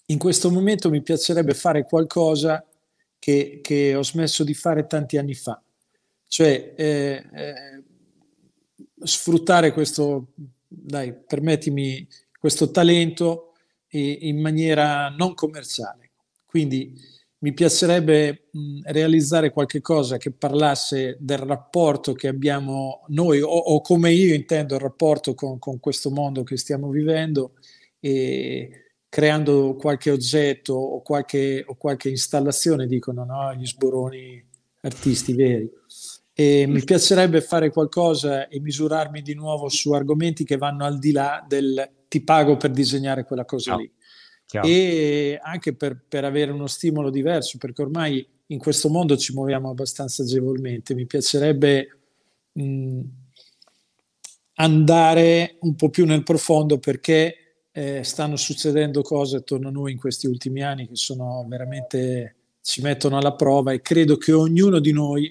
in 0.07 0.17
questo 0.17 0.51
momento 0.51 0.89
mi 0.89 1.01
piacerebbe 1.01 1.53
fare 1.53 1.85
qualcosa 1.85 2.63
che, 3.17 3.59
che 3.61 3.95
ho 3.95 4.03
smesso 4.03 4.43
di 4.43 4.53
fare 4.53 4.87
tanti 4.87 5.17
anni 5.17 5.33
fa 5.33 5.59
cioè 6.35 6.73
eh, 6.75 7.23
eh, 7.33 7.83
sfruttare 9.03 9.71
questo, 9.71 10.33
dai, 10.67 11.13
permettimi, 11.13 12.05
questo 12.37 12.71
talento 12.71 13.53
in 13.91 14.41
maniera 14.41 15.07
non 15.07 15.33
commerciale. 15.33 16.11
Quindi 16.45 16.93
mi 17.37 17.53
piacerebbe 17.53 18.47
mh, 18.51 18.81
realizzare 18.91 19.51
qualche 19.51 19.79
cosa 19.79 20.17
che 20.17 20.31
parlasse 20.31 21.15
del 21.21 21.37
rapporto 21.37 22.11
che 22.11 22.27
abbiamo 22.27 23.05
noi 23.07 23.39
o, 23.39 23.47
o 23.47 23.79
come 23.79 24.11
io 24.11 24.33
intendo 24.33 24.75
il 24.75 24.81
rapporto 24.81 25.33
con, 25.33 25.57
con, 25.59 25.79
questo 25.79 26.11
mondo 26.11 26.43
che 26.43 26.57
stiamo 26.57 26.89
vivendo 26.89 27.53
e 28.01 28.84
creando 29.15 29.77
qualche 29.77 30.11
oggetto 30.11 30.73
o 30.73 31.01
qualche, 31.01 31.63
o 31.65 31.75
qualche 31.75 32.09
installazione, 32.09 32.85
dicono 32.85 33.23
no? 33.23 33.53
gli 33.53 33.65
sboroni 33.65 34.45
artisti 34.81 35.31
veri 35.33 35.71
e 36.33 36.65
mi 36.67 36.83
piacerebbe 36.83 37.39
fare 37.39 37.69
qualcosa 37.69 38.49
e 38.49 38.59
misurarmi 38.59 39.21
di 39.21 39.33
nuovo 39.33 39.69
su 39.69 39.93
argomenti 39.93 40.43
che 40.43 40.57
vanno 40.57 40.83
al 40.83 40.99
di 40.99 41.13
là 41.13 41.41
del 41.47 41.89
ti 42.09 42.23
pago 42.23 42.57
per 42.57 42.71
disegnare 42.71 43.23
quella 43.23 43.45
cosa 43.45 43.75
Chiaro. 43.75 43.79
lì. 43.79 43.91
Chiaro. 44.47 44.67
E 44.67 45.39
anche 45.41 45.73
per, 45.73 45.97
per, 46.05 46.25
avere 46.25 46.51
uno 46.51 46.67
stimolo 46.67 47.09
diverso, 47.09 47.57
perché 47.57 47.83
ormai 47.83 48.27
in 48.47 48.57
questo 48.57 48.89
mondo 48.89 49.15
ci 49.15 49.33
muoviamo 49.33 49.69
abbastanza 49.69 50.23
agevolmente. 50.23 50.93
Mi 50.93 51.05
piacerebbe 51.05 51.99
mh, 52.51 52.99
andare 54.55 55.55
un 55.61 55.75
po' 55.75 55.89
più 55.89 56.05
nel 56.05 56.23
profondo 56.23 56.79
perché 56.79 57.44
eh, 57.77 58.05
stanno 58.05 58.37
succedendo 58.37 59.01
cose 59.01 59.35
attorno 59.35 59.67
a 59.67 59.71
noi 59.71 59.91
in 59.91 59.97
questi 59.97 60.27
ultimi 60.27 60.63
anni 60.63 60.87
che 60.87 60.95
sono 60.95 61.45
veramente 61.45 62.35
ci 62.61 62.81
mettono 62.81 63.17
alla 63.17 63.35
prova 63.35 63.73
e 63.73 63.81
credo 63.81 64.15
che 64.15 64.31
ognuno 64.31 64.79
di 64.79 64.93
noi 64.93 65.29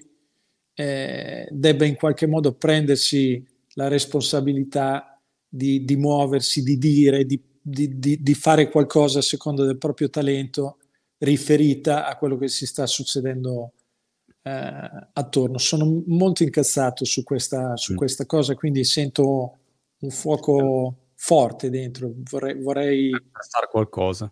eh, 0.74 1.48
debba 1.50 1.86
in 1.86 1.94
qualche 1.94 2.26
modo 2.26 2.52
prendersi 2.52 3.42
la 3.76 3.88
responsabilità 3.88 5.18
di, 5.48 5.86
di 5.86 5.96
muoversi, 5.96 6.62
di 6.62 6.76
dire, 6.76 7.24
di, 7.24 7.40
di, 7.62 8.20
di, 8.20 8.34
fare 8.34 8.68
qualcosa 8.68 9.20
a 9.20 9.22
seconda 9.22 9.64
del 9.64 9.78
proprio 9.78 10.10
talento 10.10 10.76
riferita 11.18 12.06
a 12.06 12.18
quello 12.18 12.36
che 12.36 12.48
si 12.48 12.66
sta 12.66 12.86
succedendo 12.86 13.72
eh, 14.42 15.08
attorno. 15.14 15.56
Sono 15.56 16.02
molto 16.08 16.42
incazzato 16.42 17.06
su 17.06 17.22
questa, 17.22 17.74
su 17.78 17.94
questa 17.94 18.26
cosa, 18.26 18.54
quindi 18.54 18.84
sento 18.84 19.58
un 20.00 20.10
fuoco 20.10 21.03
forte 21.24 21.70
dentro, 21.70 22.12
vorrei... 22.30 22.60
vorrei... 22.60 23.10
fare 23.50 23.66
qualcosa. 23.70 24.30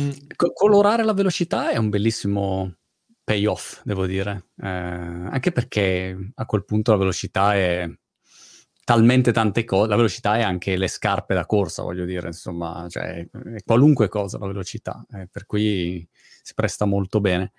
Mm. 0.00 0.10
colorare 0.54 1.04
la 1.04 1.12
velocità 1.12 1.68
è 1.68 1.76
un 1.76 1.90
bellissimo 1.90 2.76
payoff, 3.22 3.82
devo 3.84 4.06
dire, 4.06 4.46
eh, 4.56 4.66
anche 4.66 5.52
perché 5.52 6.32
a 6.34 6.46
quel 6.46 6.64
punto 6.64 6.92
la 6.92 6.96
velocità 6.96 7.54
è 7.54 7.86
talmente 8.84 9.32
tante 9.32 9.64
cose, 9.64 9.88
la 9.88 9.96
velocità 9.96 10.36
è 10.38 10.42
anche 10.42 10.78
le 10.78 10.88
scarpe 10.88 11.34
da 11.34 11.44
corsa, 11.44 11.82
voglio 11.82 12.06
dire, 12.06 12.28
insomma, 12.28 12.86
cioè, 12.88 13.28
è 13.30 13.62
qualunque 13.62 14.08
cosa 14.08 14.38
la 14.38 14.46
velocità, 14.46 15.04
eh, 15.12 15.28
per 15.30 15.44
cui 15.44 16.08
si 16.42 16.54
presta 16.54 16.86
molto 16.86 17.20
bene. 17.20 17.52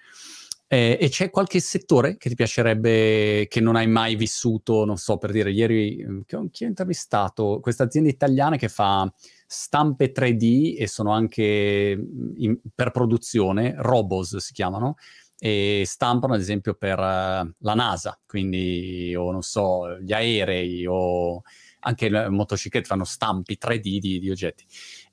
Eh, 0.68 0.98
e 1.00 1.10
c'è 1.10 1.30
qualche 1.30 1.60
settore 1.60 2.18
che 2.18 2.28
ti 2.28 2.36
piacerebbe, 2.36 3.46
che 3.48 3.60
non 3.60 3.76
hai 3.76 3.88
mai 3.88 4.16
vissuto, 4.16 4.84
non 4.84 4.98
so, 4.98 5.18
per 5.18 5.32
dire, 5.32 5.52
ieri, 5.52 6.04
chi 6.26 6.36
ho 6.36 6.68
intervistato? 6.68 7.60
Questa 7.62 7.84
azienda 7.84 8.10
italiana 8.10 8.56
che 8.58 8.68
fa 8.68 9.12
stampe 9.46 10.12
3D 10.12 10.76
e 10.80 10.88
sono 10.88 11.12
anche 11.12 11.98
in, 12.38 12.60
per 12.74 12.90
produzione, 12.92 13.76
Robos 13.78 14.38
si 14.38 14.54
chiamano, 14.54 14.96
e 15.38 15.84
stampano 15.86 16.34
ad 16.34 16.40
esempio 16.40 16.74
per 16.74 16.98
uh, 16.98 17.04
la 17.60 17.74
NASA, 17.76 18.20
quindi 18.26 19.14
o 19.16 19.32
non 19.32 19.44
so, 19.44 20.00
gli 20.00 20.14
aerei 20.14 20.86
o 20.88 21.42
anche 21.82 22.10
le 22.10 22.30
motociclette 22.30 22.88
fanno 22.88 23.04
stampi 23.04 23.58
3D 23.60 24.00
di, 24.00 24.20
di 24.20 24.30
oggetti. 24.32 24.66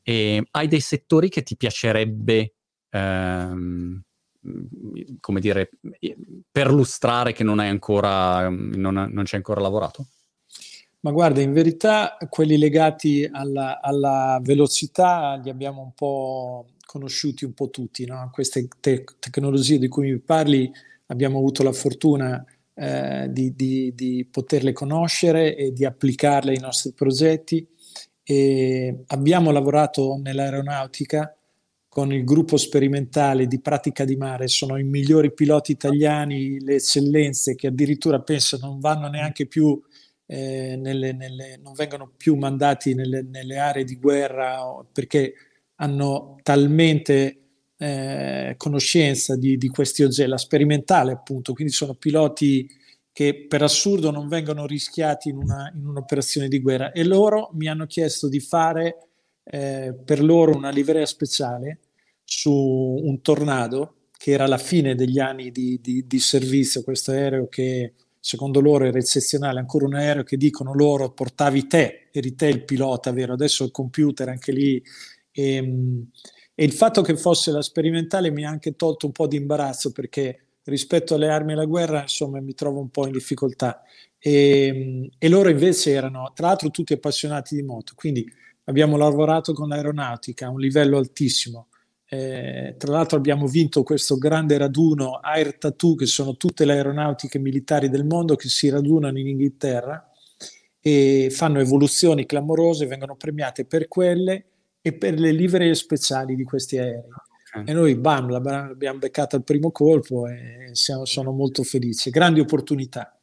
E 0.02 0.46
hai 0.52 0.68
dei 0.68 0.80
settori 0.80 1.28
che 1.28 1.42
ti 1.42 1.56
piacerebbe, 1.56 2.54
ehm, 2.90 4.02
come 5.20 5.40
dire, 5.40 5.70
perlustrare 6.50 7.32
che 7.32 7.44
non 7.44 7.58
hai 7.58 7.68
ancora, 7.68 8.48
non, 8.48 9.08
non 9.10 9.24
c'è 9.24 9.36
ancora 9.36 9.60
lavorato? 9.60 10.06
Ma 11.00 11.10
guarda, 11.10 11.40
in 11.40 11.52
verità 11.52 12.16
quelli 12.28 12.56
legati 12.56 13.28
alla, 13.30 13.80
alla 13.80 14.38
velocità 14.40 15.34
li 15.42 15.50
abbiamo 15.50 15.82
un 15.82 15.92
po' 15.94 16.66
conosciuti 16.86 17.44
un 17.44 17.54
po' 17.54 17.70
tutti, 17.70 18.04
no? 18.04 18.28
queste 18.32 18.68
te- 18.78 19.04
tecnologie 19.18 19.78
di 19.78 19.88
cui 19.88 20.12
mi 20.12 20.18
parli 20.20 20.70
abbiamo 21.06 21.38
avuto 21.38 21.62
la 21.62 21.72
fortuna 21.72 22.44
eh, 22.74 23.26
di, 23.30 23.54
di, 23.54 23.92
di, 23.94 24.26
poterle 24.30 24.72
conoscere 24.72 25.56
e 25.56 25.72
di 25.72 25.84
applicarle 25.84 26.52
ai 26.52 26.60
nostri 26.60 26.92
progetti 26.92 27.66
e 28.22 29.04
abbiamo 29.08 29.50
lavorato 29.50 30.18
nell'aeronautica 30.22 31.36
con 31.92 32.10
il 32.10 32.24
gruppo 32.24 32.56
sperimentale 32.56 33.46
di 33.46 33.60
pratica 33.60 34.06
di 34.06 34.16
mare, 34.16 34.48
sono 34.48 34.78
i 34.78 34.82
migliori 34.82 35.30
piloti 35.34 35.72
italiani, 35.72 36.58
le 36.58 36.76
eccellenze 36.76 37.54
che 37.54 37.66
addirittura 37.66 38.22
penso 38.22 38.56
non 38.58 38.80
vanno 38.80 39.08
neanche 39.08 39.46
più 39.46 39.78
eh, 40.24 40.76
nelle, 40.78 41.12
nelle, 41.12 41.58
non 41.62 41.74
vengono 41.74 42.10
più 42.16 42.34
mandati 42.36 42.94
nelle, 42.94 43.20
nelle 43.20 43.58
aree 43.58 43.84
di 43.84 43.96
guerra 43.96 44.62
perché 44.90 45.34
hanno 45.74 46.38
talmente 46.42 47.40
eh, 47.76 48.54
conoscenza 48.56 49.36
di, 49.36 49.58
di, 49.58 49.68
questi 49.68 50.02
oggetti, 50.02 50.30
la 50.30 50.38
sperimentale 50.38 51.12
appunto, 51.12 51.52
quindi 51.52 51.74
sono 51.74 51.92
piloti 51.92 52.66
che 53.12 53.44
per 53.46 53.60
assurdo 53.60 54.10
non 54.10 54.28
vengono 54.28 54.64
rischiati 54.64 55.28
in, 55.28 55.36
una, 55.36 55.70
in 55.76 55.86
un'operazione 55.86 56.48
di 56.48 56.58
guerra. 56.58 56.90
E 56.92 57.04
loro 57.04 57.50
mi 57.52 57.68
hanno 57.68 57.84
chiesto 57.84 58.30
di 58.30 58.40
fare 58.40 59.11
eh, 59.44 59.94
per 60.04 60.22
loro 60.22 60.56
una 60.56 60.70
livrea 60.70 61.06
speciale 61.06 61.80
su 62.24 62.52
un 62.52 63.20
tornado 63.20 63.96
che 64.16 64.30
era 64.30 64.46
la 64.46 64.58
fine 64.58 64.94
degli 64.94 65.18
anni 65.18 65.50
di, 65.50 65.80
di, 65.82 66.06
di, 66.06 66.18
servizio, 66.20 66.82
questo 66.84 67.10
aereo 67.10 67.48
che 67.48 67.94
secondo 68.20 68.60
loro 68.60 68.84
era 68.84 68.98
eccezionale, 68.98 69.58
ancora 69.58 69.84
un 69.84 69.94
aereo 69.94 70.22
che 70.22 70.36
dicono 70.36 70.72
loro 70.74 71.10
portavi 71.10 71.66
te, 71.66 72.08
eri 72.12 72.36
te 72.36 72.46
il 72.46 72.64
pilota, 72.64 73.10
vero? 73.10 73.32
Adesso 73.32 73.64
il 73.64 73.72
computer 73.72 74.28
anche 74.28 74.52
lì. 74.52 74.80
E, 75.32 75.54
ehm, 75.54 76.10
e 76.54 76.64
il 76.64 76.72
fatto 76.72 77.02
che 77.02 77.16
fosse 77.16 77.50
la 77.50 77.62
sperimentale 77.62 78.30
mi 78.30 78.44
ha 78.44 78.48
anche 78.48 78.76
tolto 78.76 79.06
un 79.06 79.12
po' 79.12 79.26
di 79.26 79.36
imbarazzo 79.36 79.90
perché 79.90 80.58
rispetto 80.64 81.14
alle 81.14 81.28
armi 81.28 81.50
e 81.50 81.54
alla 81.54 81.64
guerra, 81.64 82.02
insomma, 82.02 82.40
mi 82.40 82.54
trovo 82.54 82.80
un 82.80 82.90
po' 82.90 83.06
in 83.06 83.12
difficoltà. 83.12 83.82
E, 84.18 85.10
e 85.18 85.28
loro 85.28 85.48
invece 85.48 85.90
erano, 85.90 86.30
tra 86.34 86.46
l'altro, 86.48 86.70
tutti 86.70 86.92
appassionati 86.92 87.56
di 87.56 87.62
moto, 87.62 87.94
quindi 87.96 88.24
abbiamo 88.64 88.96
lavorato 88.96 89.52
con 89.52 89.68
l'aeronautica 89.68 90.46
a 90.46 90.50
un 90.50 90.60
livello 90.60 90.98
altissimo. 90.98 91.68
Eh, 92.06 92.74
tra 92.76 92.92
l'altro 92.92 93.16
abbiamo 93.16 93.46
vinto 93.46 93.82
questo 93.82 94.18
grande 94.18 94.58
raduno 94.58 95.18
Air 95.22 95.56
Tattoo, 95.56 95.94
che 95.94 96.06
sono 96.06 96.36
tutte 96.36 96.64
le 96.66 96.74
aeronautiche 96.74 97.38
militari 97.38 97.88
del 97.88 98.04
mondo 98.04 98.36
che 98.36 98.48
si 98.48 98.68
radunano 98.68 99.18
in 99.18 99.28
Inghilterra 99.28 100.10
e 100.78 101.28
fanno 101.30 101.60
evoluzioni 101.60 102.26
clamorose, 102.26 102.86
vengono 102.86 103.16
premiate 103.16 103.64
per 103.64 103.88
quelle 103.88 104.44
e 104.82 104.92
per 104.92 105.18
le 105.18 105.32
livree 105.32 105.74
speciali 105.74 106.34
di 106.34 106.44
questi 106.44 106.76
aerei. 106.76 107.08
Okay. 107.54 107.64
E 107.66 107.72
noi, 107.72 107.94
bam, 107.96 108.30
l'abbiamo 108.30 108.98
beccata 108.98 109.36
al 109.36 109.44
primo 109.44 109.70
colpo 109.70 110.26
e 110.26 110.70
siamo, 110.72 111.04
sono 111.04 111.32
molto 111.32 111.62
felici. 111.62 112.10
Grandi 112.10 112.40
opportunità. 112.40 113.16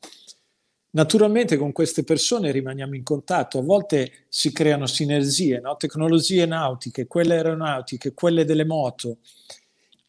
Naturalmente 0.91 1.55
con 1.55 1.71
queste 1.71 2.03
persone 2.03 2.51
rimaniamo 2.51 2.95
in 2.95 3.03
contatto, 3.03 3.59
a 3.59 3.61
volte 3.61 4.25
si 4.27 4.51
creano 4.51 4.87
sinergie, 4.87 5.59
no? 5.59 5.75
tecnologie 5.75 6.47
nautiche, 6.47 7.05
quelle 7.05 7.35
aeronautiche, 7.35 8.13
quelle 8.15 8.43
delle 8.43 8.65
moto. 8.65 9.19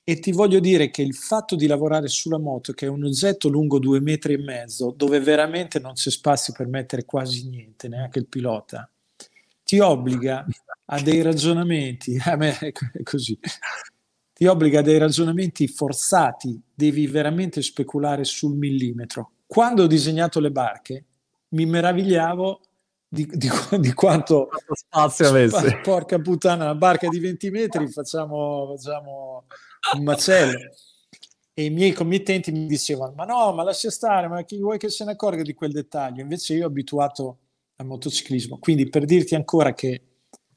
E 0.02 0.18
ti 0.20 0.32
voglio 0.32 0.58
dire 0.58 0.90
che 0.90 1.02
il 1.02 1.14
fatto 1.14 1.54
di 1.54 1.66
lavorare 1.66 2.08
sulla 2.08 2.38
moto, 2.38 2.72
che 2.72 2.86
è 2.86 2.88
un 2.88 3.04
oggetto 3.04 3.48
lungo 3.48 3.78
due 3.78 4.00
metri 4.00 4.32
e 4.32 4.38
mezzo, 4.38 4.94
dove 4.96 5.20
veramente 5.20 5.78
non 5.78 5.92
c'è 5.92 6.10
spazio 6.10 6.54
per 6.54 6.66
mettere 6.66 7.04
quasi 7.04 7.46
niente, 7.46 7.86
neanche 7.86 8.18
il 8.18 8.26
pilota, 8.26 8.90
ti 9.62 9.78
obbliga 9.80 10.46
a 10.86 11.00
dei 11.02 11.20
ragionamenti, 11.20 12.18
a 12.24 12.36
me 12.36 12.58
è 12.58 12.72
così, 13.02 13.38
ti 14.32 14.46
obbliga 14.46 14.78
a 14.78 14.82
dei 14.82 14.96
ragionamenti 14.96 15.68
forzati, 15.68 16.58
devi 16.74 17.06
veramente 17.06 17.60
speculare 17.60 18.24
sul 18.24 18.56
millimetro 18.56 19.32
quando 19.50 19.82
ho 19.82 19.86
disegnato 19.88 20.38
le 20.38 20.52
barche 20.52 21.04
mi 21.48 21.66
meravigliavo 21.66 22.60
di, 23.08 23.26
di, 23.32 23.50
di 23.80 23.92
quanto 23.94 24.48
spazio 24.72 25.26
avesse. 25.26 25.80
Porca 25.82 26.20
puttana, 26.20 26.66
una 26.66 26.76
barca 26.76 27.08
di 27.08 27.18
20 27.18 27.50
metri 27.50 27.88
facciamo, 27.88 28.76
facciamo 28.76 29.46
un 29.96 30.04
macello. 30.04 30.56
E 31.52 31.64
i 31.64 31.70
miei 31.70 31.92
committenti 31.92 32.52
mi 32.52 32.66
dicevano: 32.66 33.12
Ma 33.16 33.24
no, 33.24 33.52
ma 33.52 33.64
lascia 33.64 33.90
stare, 33.90 34.28
ma 34.28 34.44
chi 34.44 34.56
vuoi 34.56 34.78
che 34.78 34.88
se 34.88 35.04
ne 35.04 35.12
accorga 35.12 35.42
di 35.42 35.52
quel 35.52 35.72
dettaglio? 35.72 36.22
Invece 36.22 36.54
io 36.54 36.66
ho 36.66 36.68
abituato 36.68 37.38
al 37.74 37.86
motociclismo. 37.86 38.56
Quindi 38.60 38.88
per 38.88 39.04
dirti 39.04 39.34
ancora 39.34 39.74
che, 39.74 40.00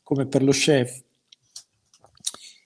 come 0.03 0.27
per 0.27 0.43
lo 0.43 0.51
chef, 0.51 1.01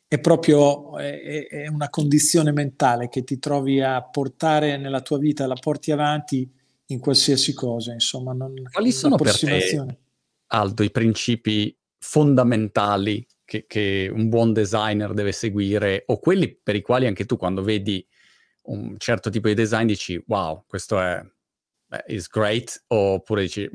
è 0.07 0.19
proprio 0.19 0.97
è, 0.97 1.47
è 1.47 1.67
una 1.67 1.89
condizione 1.89 2.51
mentale 2.51 3.09
che 3.09 3.23
ti 3.23 3.39
trovi 3.39 3.81
a 3.81 4.01
portare 4.03 4.77
nella 4.77 5.01
tua 5.01 5.17
vita, 5.17 5.45
la 5.47 5.55
porti 5.55 5.91
avanti 5.91 6.49
in 6.87 6.99
qualsiasi 6.99 7.53
cosa, 7.53 7.91
insomma. 7.91 8.33
Non, 8.33 8.53
Quali 8.71 8.91
sono 8.91 9.17
per 9.17 9.37
te, 9.37 9.97
Aldo, 10.47 10.83
i 10.83 10.91
principi 10.91 11.75
fondamentali 11.99 13.25
che, 13.43 13.65
che, 13.67 14.09
un 14.13 14.29
buon 14.29 14.53
designer 14.53 15.13
deve 15.13 15.33
seguire 15.33 16.03
o 16.07 16.19
quelli 16.19 16.55
per 16.55 16.75
i 16.75 16.81
quali 16.81 17.05
anche 17.05 17.25
tu 17.25 17.35
quando 17.35 17.61
vedi 17.61 18.05
un 18.63 18.95
certo 18.97 19.29
tipo 19.29 19.47
di 19.47 19.53
design 19.53 19.85
dici 19.85 20.21
wow, 20.27 20.63
questo 20.67 20.99
è 20.99 21.21
is 22.07 22.27
great 22.27 22.83
oppure 22.87 23.41
dici 23.41 23.69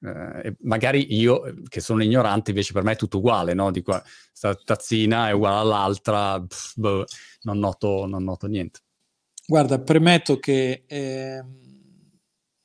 eh, 0.00 0.56
magari 0.60 1.14
io, 1.14 1.62
che 1.68 1.80
sono 1.80 2.02
ignorante, 2.02 2.50
invece 2.50 2.72
per 2.72 2.82
me 2.82 2.92
è 2.92 2.96
tutto 2.96 3.18
uguale, 3.18 3.54
no? 3.54 3.70
Di 3.70 3.82
qua, 3.82 4.02
questa 4.02 4.54
tazzina 4.54 5.28
è 5.28 5.32
uguale 5.32 5.60
all'altra, 5.60 6.40
pff, 6.40 6.74
boh, 6.76 7.04
non, 7.42 7.58
noto, 7.58 8.06
non, 8.06 8.22
noto, 8.24 8.46
niente. 8.46 8.80
Guarda, 9.46 9.80
premetto 9.80 10.38
che 10.38 10.84
eh, 10.86 11.44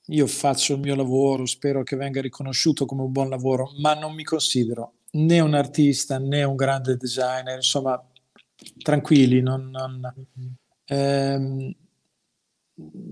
io 0.05 0.27
faccio 0.27 0.73
il 0.73 0.79
mio 0.79 0.95
lavoro, 0.95 1.45
spero 1.45 1.83
che 1.83 1.95
venga 1.95 2.21
riconosciuto 2.21 2.85
come 2.85 3.03
un 3.03 3.11
buon 3.11 3.29
lavoro, 3.29 3.71
ma 3.79 3.93
non 3.93 4.13
mi 4.13 4.23
considero 4.23 4.95
né 5.11 5.39
un 5.39 5.53
artista 5.53 6.17
né 6.17 6.43
un 6.43 6.55
grande 6.55 6.97
designer, 6.97 7.55
insomma, 7.55 8.01
tranquilli, 8.81 9.41
non, 9.41 9.69
non, 9.69 10.13
ehm, 10.85 11.75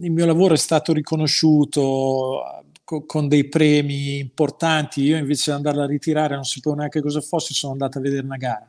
il 0.01 0.11
mio 0.11 0.25
lavoro 0.25 0.53
è 0.53 0.57
stato 0.57 0.93
riconosciuto 0.93 2.58
co- 2.89 3.05
con 3.05 3.27
dei 3.27 3.47
premi 3.47 4.17
importanti. 4.17 5.03
Io 5.03 5.15
invece 5.15 5.51
di 5.51 5.57
andarla 5.57 5.83
a 5.83 5.87
ritirare 5.87 6.33
non 6.33 6.43
sapevo 6.43 6.75
neanche 6.75 7.01
cosa 7.01 7.21
fosse, 7.21 7.53
sono 7.53 7.73
andato 7.73 7.99
a 7.99 8.01
vedere 8.01 8.25
una 8.25 8.37
gara. 8.37 8.67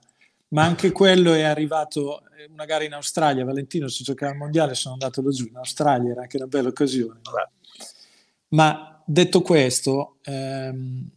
Ma 0.48 0.62
anche 0.64 0.92
quello 0.92 1.32
è 1.32 1.40
arrivato, 1.40 2.22
eh, 2.36 2.46
una 2.50 2.66
gara 2.66 2.84
in 2.84 2.92
Australia, 2.92 3.46
Valentino 3.46 3.88
si 3.88 4.04
giocava 4.04 4.32
al 4.32 4.36
mondiale, 4.36 4.74
sono 4.74 4.92
andato 4.92 5.22
laggiù 5.22 5.46
in 5.46 5.56
Australia, 5.56 6.10
era 6.10 6.20
anche 6.20 6.36
una 6.36 6.46
bella 6.46 6.68
occasione. 6.68 7.20
Ma 8.48 9.02
detto 9.06 9.40
questo, 9.40 10.18
ehm, 10.22 11.08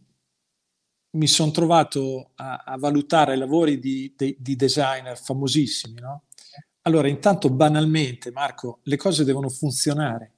mi 1.10 1.26
sono 1.26 1.50
trovato 1.50 2.30
a, 2.36 2.62
a, 2.64 2.78
valutare 2.78 3.36
lavori 3.36 3.78
di, 3.78 4.14
di, 4.16 4.34
di 4.38 4.56
designer 4.56 5.20
famosissimi, 5.20 6.00
no? 6.00 6.22
Allora, 6.82 7.08
intanto 7.08 7.50
banalmente, 7.50 8.30
Marco, 8.30 8.78
le 8.84 8.96
cose 8.96 9.24
devono 9.24 9.48
funzionare, 9.50 10.32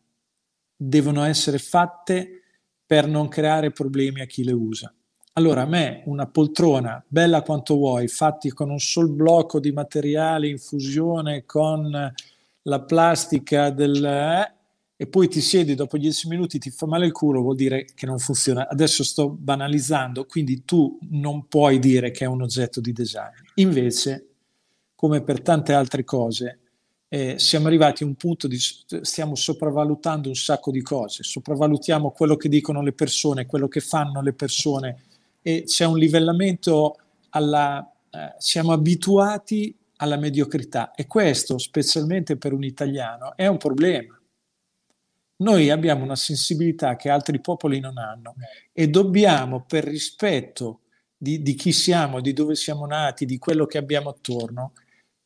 devono 0.77 1.23
essere 1.25 1.59
fatte 1.59 2.41
per 2.87 3.09
non 3.09 3.29
creare 3.29 3.73
problemi 3.73 4.21
a 4.21 4.27
chi 4.27 4.45
le 4.45 4.53
usa. 4.53 4.93
Allora, 5.35 5.63
a 5.63 5.67
me 5.67 6.03
una 6.07 6.27
poltrona 6.27 7.05
bella 7.07 7.43
quanto 7.43 7.75
vuoi, 7.75 8.09
fatti 8.09 8.51
con 8.51 8.71
un 8.71 8.79
sol 8.79 9.11
blocco 9.11 9.61
di 9.61 9.71
materiale 9.71 10.49
in 10.49 10.59
fusione 10.59 11.45
con 11.45 12.13
la 12.63 12.81
plastica 12.83 13.71
del... 13.71 14.05
Eh, 14.05 14.55
e 14.99 15.07
poi 15.09 15.29
ti 15.29 15.43
siedi 15.43 15.75
dopo 15.75 15.99
dieci 15.99 16.27
minuti 16.27 16.59
ti 16.59 16.71
fa 16.71 16.87
male 16.87 17.05
il 17.05 17.13
culo, 17.13 17.43
vuol 17.43 17.55
dire 17.55 17.85
che 17.95 18.07
non 18.07 18.19
funziona. 18.19 18.67
Adesso 18.67 19.05
sto 19.05 19.29
banalizzando, 19.29 20.25
quindi 20.25 20.65
tu 20.65 20.99
non 21.11 21.49
puoi 21.49 21.79
dire 21.79 22.11
che 22.11 22.25
è 22.25 22.29
un 22.29 22.41
oggetto 22.41 22.81
di 22.81 22.93
design. 22.93 23.35
Invece, 23.57 24.29
come 24.95 25.23
per 25.23 25.43
tante 25.43 25.75
altre 25.75 26.03
cose, 26.03 26.61
eh, 27.09 27.39
siamo 27.39 27.67
arrivati 27.69 28.03
a 28.03 28.07
un 28.07 28.15
punto 28.17 28.49
di 28.49 28.59
stiamo 28.59 29.35
sopravvalutando 29.35 30.29
un 30.29 30.35
sacco 30.35 30.71
di 30.71 30.83
cose, 30.83 31.23
sopravvalutiamo 31.23 32.11
quello 32.11 32.37
che 32.37 32.49
dicono 32.49 32.83
le 32.83 32.93
persone, 32.93 33.47
quello 33.47 33.69
che 33.69 33.81
fanno 33.81 34.23
le 34.23 34.33
persone 34.33 35.03
e 35.43 35.65
c'è 35.65 35.85
un 35.85 35.99
livellamento 35.99 36.97
alla 37.31 37.89
eh, 38.17 38.35
siamo 38.39 38.73
abituati 38.73 39.77
alla 39.97 40.17
mediocrità 40.17 40.93
e 40.95 41.07
questo, 41.07 41.59
specialmente 41.59 42.37
per 42.37 42.53
un 42.53 42.65
italiano, 42.65 43.37
è 43.37 43.47
un 43.47 43.59
problema. 43.59 44.19
Noi 45.39 45.69
abbiamo 45.69 46.03
una 46.03 46.17
sensibilità 46.17 46.97
che 46.97 47.11
altri 47.11 47.41
popoli 47.41 47.79
non 47.79 47.99
hanno 47.99 48.37
e 48.73 48.89
dobbiamo, 48.89 49.65
per 49.67 49.85
rispetto 49.85 50.81
di, 51.17 51.43
di 51.43 51.55
chi 51.55 51.73
siamo, 51.73 52.21
di 52.21 52.33
dove 52.33 52.55
siamo 52.55 52.87
nati, 52.87 53.27
di 53.27 53.39
quello 53.39 53.67
che 53.67 53.77
abbiamo 53.77 54.09
attorno, 54.09 54.73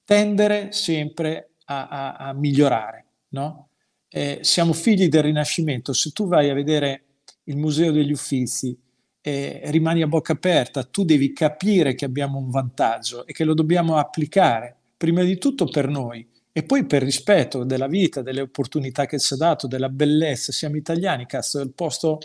tendere 0.05 0.73
sempre 0.73 1.50
a, 1.71 1.87
a, 1.89 2.17
a 2.17 2.33
migliorare. 2.33 3.05
No? 3.29 3.69
Eh, 4.09 4.41
siamo 4.43 4.73
figli 4.73 5.09
del 5.09 5.23
Rinascimento. 5.23 5.93
Se 5.93 6.11
tu 6.11 6.27
vai 6.27 6.51
a 6.51 6.55
vedere 6.55 7.05
il 7.45 7.57
Museo 7.57 7.93
degli 7.93 8.11
Uffizi, 8.11 8.77
eh, 9.23 9.63
rimani 9.67 10.03
a 10.03 10.07
bocca 10.07 10.33
aperta, 10.33 10.83
tu 10.83 11.05
devi 11.05 11.33
capire 11.33 11.95
che 11.95 12.05
abbiamo 12.05 12.39
un 12.39 12.51
vantaggio 12.51 13.27
e 13.27 13.33
che 13.33 13.45
lo 13.45 13.55
dobbiamo 13.55 13.97
applicare, 13.97 14.77
prima 14.97 15.23
di 15.23 15.39
tutto 15.39 15.67
per 15.67 15.89
noi 15.89 16.29
e 16.53 16.65
poi 16.65 16.85
per 16.85 17.03
rispetto 17.03 17.65
della 17.65 17.87
vita, 17.87 18.23
delle 18.23 18.41
opportunità 18.41 19.07
che 19.07 19.19
ci 19.19 19.35
ha 19.35 19.37
dato, 19.37 19.67
della 19.67 19.89
bellezza. 19.89 20.53
Siamo 20.53 20.77
italiani, 20.77 21.27
cazzo, 21.27 21.61
è 21.61 21.63
il 21.63 21.73
posto 21.73 22.19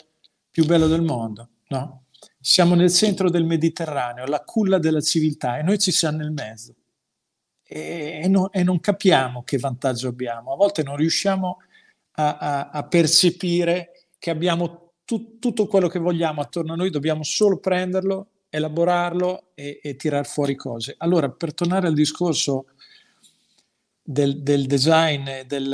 più 0.50 0.66
bello 0.66 0.88
del 0.88 1.02
mondo, 1.02 1.50
no? 1.68 2.06
Siamo 2.39 2.76
nel 2.76 2.91
centro 2.91 3.30
del 3.30 3.46
Mediterraneo, 3.46 4.26
la 4.26 4.41
culla 4.41 4.80
della 4.80 5.02
civiltà 5.02 5.58
e 5.58 5.64
noi 5.64 5.78
ci 5.78 5.91
siamo 5.91 6.18
nel 6.18 6.32
mezzo. 6.32 6.74
E, 7.76 8.21
e, 8.23 8.28
no, 8.30 8.49
e, 8.53 8.63
non 8.63 8.80
capiamo 8.80 9.43
che 9.43 9.57
vantaggio 9.57 10.07
abbiamo. 10.07 10.53
A 10.53 10.55
volte 10.55 10.82
non 10.82 10.95
riusciamo 10.95 11.57
a, 12.11 12.38
a, 12.38 12.69
a 12.69 12.88
percepire 12.88 14.07
che 14.17 14.30
abbiamo 14.30 14.93
tu, 15.03 15.39
tutto 15.39 15.67
quello 15.67 15.89
che 15.89 15.99
vogliamo 15.99 16.39
attorno 16.39 16.71
a 16.71 16.76
noi, 16.78 16.89
dobbiamo 16.89 17.23
solo 17.23 17.59
prenderlo, 17.59 18.30
elaborarlo 18.47 19.51
e, 19.55 19.82
e 19.84 19.97
tirar 19.97 20.26
fuori 20.26 20.55
cose. 20.55 20.95
Allora, 20.99 21.30
per 21.30 21.53
tornare 21.53 21.88
al 21.88 21.93
discorso 21.93 22.67
del, 24.01 24.41
del 24.41 24.67
design, 24.67 25.41
del, 25.45 25.73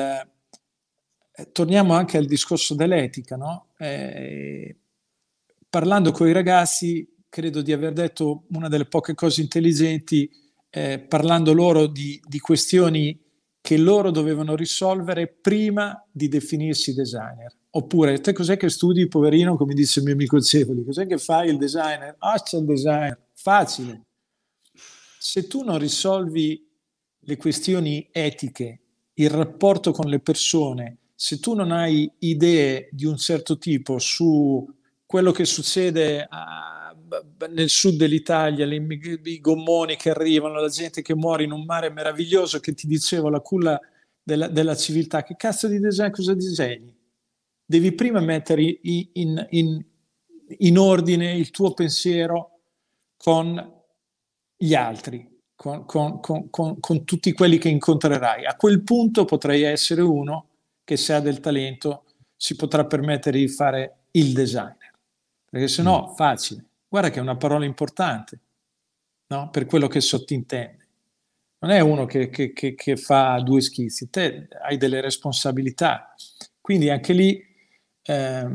eh, 1.34 1.52
torniamo 1.52 1.94
anche 1.94 2.18
al 2.18 2.26
discorso 2.26 2.74
dell'etica, 2.74 3.36
no? 3.36 3.68
Eh, 3.78 4.76
parlando 5.70 6.12
con 6.12 6.28
i 6.28 6.34
ragazzi, 6.34 7.08
credo 7.30 7.62
di 7.62 7.72
aver 7.72 7.94
detto 7.94 8.46
una 8.54 8.70
delle 8.70 8.86
poche 8.86 9.14
cose 9.14 9.42
intelligenti, 9.42 10.30
eh, 10.72 11.00
parlando 11.00 11.54
loro 11.54 11.86
di, 11.86 12.20
di, 12.26 12.40
questioni 12.40 13.20
che 13.60 13.78
loro 13.78 14.10
dovevano 14.10 14.56
risolvere 14.56 15.28
prima 15.28 16.04
di 16.10 16.30
definirsi 16.30 16.94
designer. 16.94 17.54
Oppure, 17.72 18.20
te 18.22 18.34
cos'è 18.34 18.58
che 18.58 18.70
studi, 18.70 19.08
poverino, 19.08 19.56
come 19.58 19.74
disse 19.74 20.00
il 20.00 20.06
mio 20.06 20.14
amico 20.14 20.42
Cevoli? 20.42 20.84
Cos'è 20.84 21.06
che 21.06 21.18
fai 21.18 21.50
il 21.50 21.58
designer? 21.58 22.16
Ah, 22.20 22.42
c'è 22.42 22.58
il 22.58 22.66
designer. 22.66 23.20
Facile. 23.34 24.02
Se 25.20 25.46
tu 25.48 25.64
non 25.64 25.78
risolvi 25.78 26.68
le 27.20 27.38
questioni 27.38 28.08
etiche, 28.12 28.80
il 29.14 29.30
rapporto 29.30 29.92
con 29.92 30.10
le 30.10 30.20
persone, 30.20 30.98
se 31.14 31.40
tu 31.40 31.54
non 31.54 31.72
hai 31.72 32.12
idee 32.20 32.90
di 32.92 33.06
un 33.06 33.18
certo 33.18 33.58
tipo 33.58 34.00
su 34.00 34.66
quello 35.06 35.32
che 35.32 35.46
succede 35.46 36.26
a, 36.28 36.81
nel 37.50 37.70
sud 37.70 37.98
dell'Italia, 37.98 38.66
le, 38.66 38.76
i 39.24 39.40
gommoni 39.40 39.96
che 39.96 40.10
arrivano, 40.12 40.60
la 40.60 40.70
gente 40.70 41.02
che 41.02 41.16
muore 41.16 41.44
in 41.44 41.52
un 41.52 41.64
mare 41.64 41.90
meraviglioso 41.90 42.60
che 42.60 42.74
ti 42.74 42.88
dicevo, 42.88 43.30
la 43.30 43.42
culla 43.42 43.80
della, 44.24 44.48
della 44.48 44.76
civiltà, 44.76 45.24
che 45.24 45.36
cazzo 45.36 45.68
di 45.68 45.80
design, 45.80 46.12
cosa 46.12 46.34
disegni? 46.34 46.96
Devi 47.66 47.94
prima 47.94 48.20
mettere 48.20 48.62
in, 48.82 49.10
in, 49.14 49.48
in, 49.50 49.86
in 50.58 50.78
ordine 50.78 51.36
il 51.36 51.52
tuo 51.52 51.74
pensiero 51.74 52.60
con 53.18 53.82
gli 54.58 54.74
altri, 54.74 55.28
con, 55.56 55.86
con, 55.86 56.20
con, 56.20 56.50
con, 56.50 57.06
tutti 57.06 57.32
quelli 57.34 57.58
che 57.58 57.70
incontrerai. 57.70 58.46
A 58.46 58.56
quel 58.56 58.84
punto 58.84 59.26
potrai 59.26 59.62
essere 59.64 60.02
uno 60.02 60.48
che 60.84 60.98
se 60.98 61.14
ha 61.14 61.20
del 61.20 61.40
talento 61.40 62.06
si 62.36 62.56
potrà 62.56 62.86
permettere 62.86 63.38
di 63.38 63.48
fare 63.48 64.06
il 64.12 64.34
designer, 64.34 64.92
perché 65.50 65.68
se 65.68 65.82
no 65.82 66.10
mm. 66.12 66.16
facile. 66.16 66.66
Guarda 66.92 67.10
che 67.10 67.20
è 67.20 67.22
una 67.22 67.38
parola 67.38 67.64
importante 67.64 68.40
no? 69.28 69.50
per 69.50 69.66
quello 69.66 69.88
che 69.88 70.02
sottintende. 70.02 70.88
Non 71.60 71.72
è 71.72 71.80
uno 71.80 72.06
che, 72.06 72.30
che, 72.30 72.52
che, 72.52 72.76
che 72.76 72.98
fa 72.98 73.40
due 73.40 73.62
schizzi, 73.62 74.10
te 74.10 74.50
hai 74.62 74.76
delle 74.76 75.00
responsabilità. 75.00 76.14
Quindi 76.60 76.90
anche 76.90 77.14
lì 77.14 77.42
eh, 78.02 78.48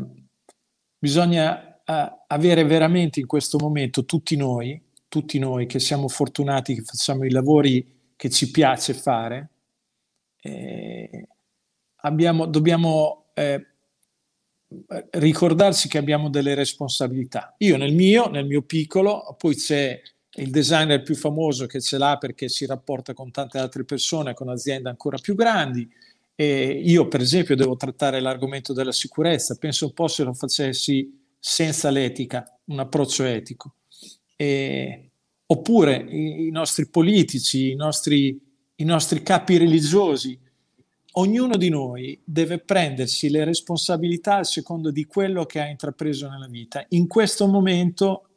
bisogna 0.99 1.81
eh, 1.83 2.13
avere 2.27 2.65
veramente 2.65 3.21
in 3.21 3.27
questo 3.27 3.59
momento 3.59 4.05
tutti 4.05 4.37
noi 4.37 4.85
tutti 5.09 5.39
noi 5.39 5.67
che 5.67 5.79
siamo 5.79 6.09
fortunati, 6.09 6.75
che 6.75 6.83
facciamo 6.83 7.25
i 7.25 7.31
lavori 7.31 8.13
che 8.17 8.29
ci 8.29 8.51
piace 8.51 8.93
fare, 8.93 9.51
eh, 10.41 11.29
abbiamo, 12.03 12.47
dobbiamo 12.47 13.31
eh, 13.35 13.76
ricordarsi 15.11 15.89
che 15.89 15.99
abbiamo 15.99 16.29
delle 16.29 16.55
responsabilità. 16.55 17.55
Io 17.59 17.77
nel 17.77 17.93
mio, 17.93 18.29
nel 18.29 18.47
mio 18.47 18.63
piccolo, 18.63 19.35
poi 19.39 19.55
c'è 19.55 20.01
il 20.39 20.51
designer 20.51 21.03
più 21.03 21.15
famoso 21.15 21.67
che 21.67 21.81
ce 21.81 21.99
l'ha 21.99 22.17
perché 22.19 22.49
si 22.49 22.67
rapporta 22.67 23.15
con 23.15 23.31
tante 23.31 23.59
altre 23.59 23.85
persone, 23.85 24.35
con 24.35 24.49
aziende 24.49 24.89
ancora 24.89 25.19
più 25.19 25.35
grandi. 25.35 25.89
E 26.35 26.83
io, 26.85 27.09
per 27.09 27.21
esempio, 27.21 27.57
devo 27.57 27.77
trattare 27.77 28.21
l'argomento 28.21 28.73
della 28.73 28.93
sicurezza. 28.93 29.57
Penso 29.57 29.87
un 29.87 29.93
po' 29.93 30.09
se 30.09 30.25
lo 30.25 30.35
facessi 30.35 31.25
senza 31.39 31.91
l'etica, 31.91 32.59
un 32.65 32.81
approccio 32.81 33.25
etico. 33.25 33.75
E, 34.37 35.11
oppure 35.47 35.97
i, 35.97 36.47
i, 36.49 36.51
nostri 36.51 36.89
politici, 36.89 37.71
i 37.71 37.75
nostri, 37.75 38.39
i 38.75 38.85
nostri 38.85 39.23
capi 39.23 39.57
religiosi, 39.57 40.39
ognuno 41.19 41.57
di 41.57 41.69
noi 41.69 42.21
deve 42.25 42.59
prendersi 42.59 43.29
le 43.29 43.45
responsabilità 43.45 44.37
a 44.37 44.45
secondo 44.45 44.91
di 44.91 45.05
quello 45.05 45.45
che 45.45 45.61
ha 45.61 45.67
intrapreso 45.67 46.29
nella 46.29 46.49
vita. 46.49 46.85
In 46.91 47.07
questo 47.07 47.47
momento, 47.47 48.29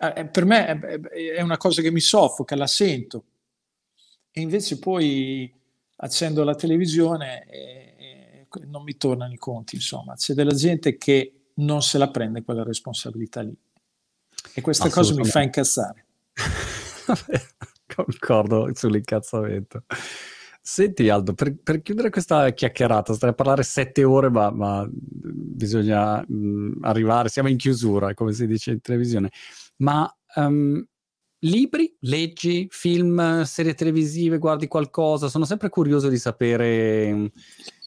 eh, 0.00 0.26
per 0.26 0.44
me 0.44 0.78
è 1.08 1.40
una 1.40 1.56
cosa 1.56 1.82
che 1.82 1.90
mi 1.90 2.00
soffoca, 2.00 2.56
la 2.56 2.66
sento. 2.66 3.24
E 4.30 4.40
invece 4.40 4.78
poi 4.78 5.52
accendo 5.96 6.44
la 6.44 6.54
televisione 6.54 7.46
e, 7.46 7.94
e 7.98 8.46
non 8.66 8.82
mi 8.82 8.96
tornano 8.96 9.32
i 9.32 9.38
conti, 9.38 9.76
insomma. 9.76 10.14
C'è 10.14 10.34
della 10.34 10.54
gente 10.54 10.96
che 10.96 11.34
non 11.54 11.82
se 11.82 11.98
la 11.98 12.10
prende 12.10 12.42
quella 12.42 12.62
responsabilità 12.62 13.42
lì. 13.42 13.54
E 14.54 14.60
questa 14.60 14.88
cosa 14.88 15.14
mi 15.14 15.24
fa 15.24 15.42
incazzare. 15.42 16.06
Concordo 17.86 18.70
sull'incazzamento. 18.72 19.84
Senti 20.72 21.08
Aldo, 21.08 21.34
per, 21.34 21.56
per, 21.60 21.82
chiudere 21.82 22.10
questa 22.10 22.52
chiacchierata, 22.52 23.12
starei 23.12 23.34
a 23.34 23.36
parlare 23.36 23.64
sette 23.64 24.04
ore, 24.04 24.30
ma, 24.30 24.52
ma 24.52 24.88
bisogna 24.88 26.24
mh, 26.24 26.78
arrivare, 26.82 27.28
siamo 27.28 27.48
in 27.48 27.56
chiusura, 27.56 28.14
come 28.14 28.32
si 28.32 28.46
dice 28.46 28.70
in 28.70 28.80
televisione. 28.80 29.30
Ma 29.78 30.08
um, 30.36 30.80
libri, 31.40 31.92
leggi, 32.02 32.68
film, 32.70 33.42
serie 33.42 33.74
televisive, 33.74 34.38
guardi 34.38 34.68
qualcosa? 34.68 35.26
Sono 35.26 35.44
sempre 35.44 35.70
curioso 35.70 36.08
di 36.08 36.18
sapere 36.18 37.32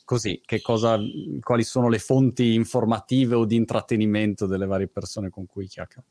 così, 0.03 0.41
che 0.43 0.59
cosa, 0.59 0.99
quali 1.39 1.63
sono 1.63 1.87
le 1.87 1.99
fonti 1.99 2.53
informative 2.53 3.35
o 3.35 3.45
di 3.45 3.55
intrattenimento 3.55 4.45
delle 4.45 4.65
varie 4.65 4.89
persone 4.89 5.29
con 5.29 5.45
cui 5.45 5.67
chiacchiero. 5.67 6.05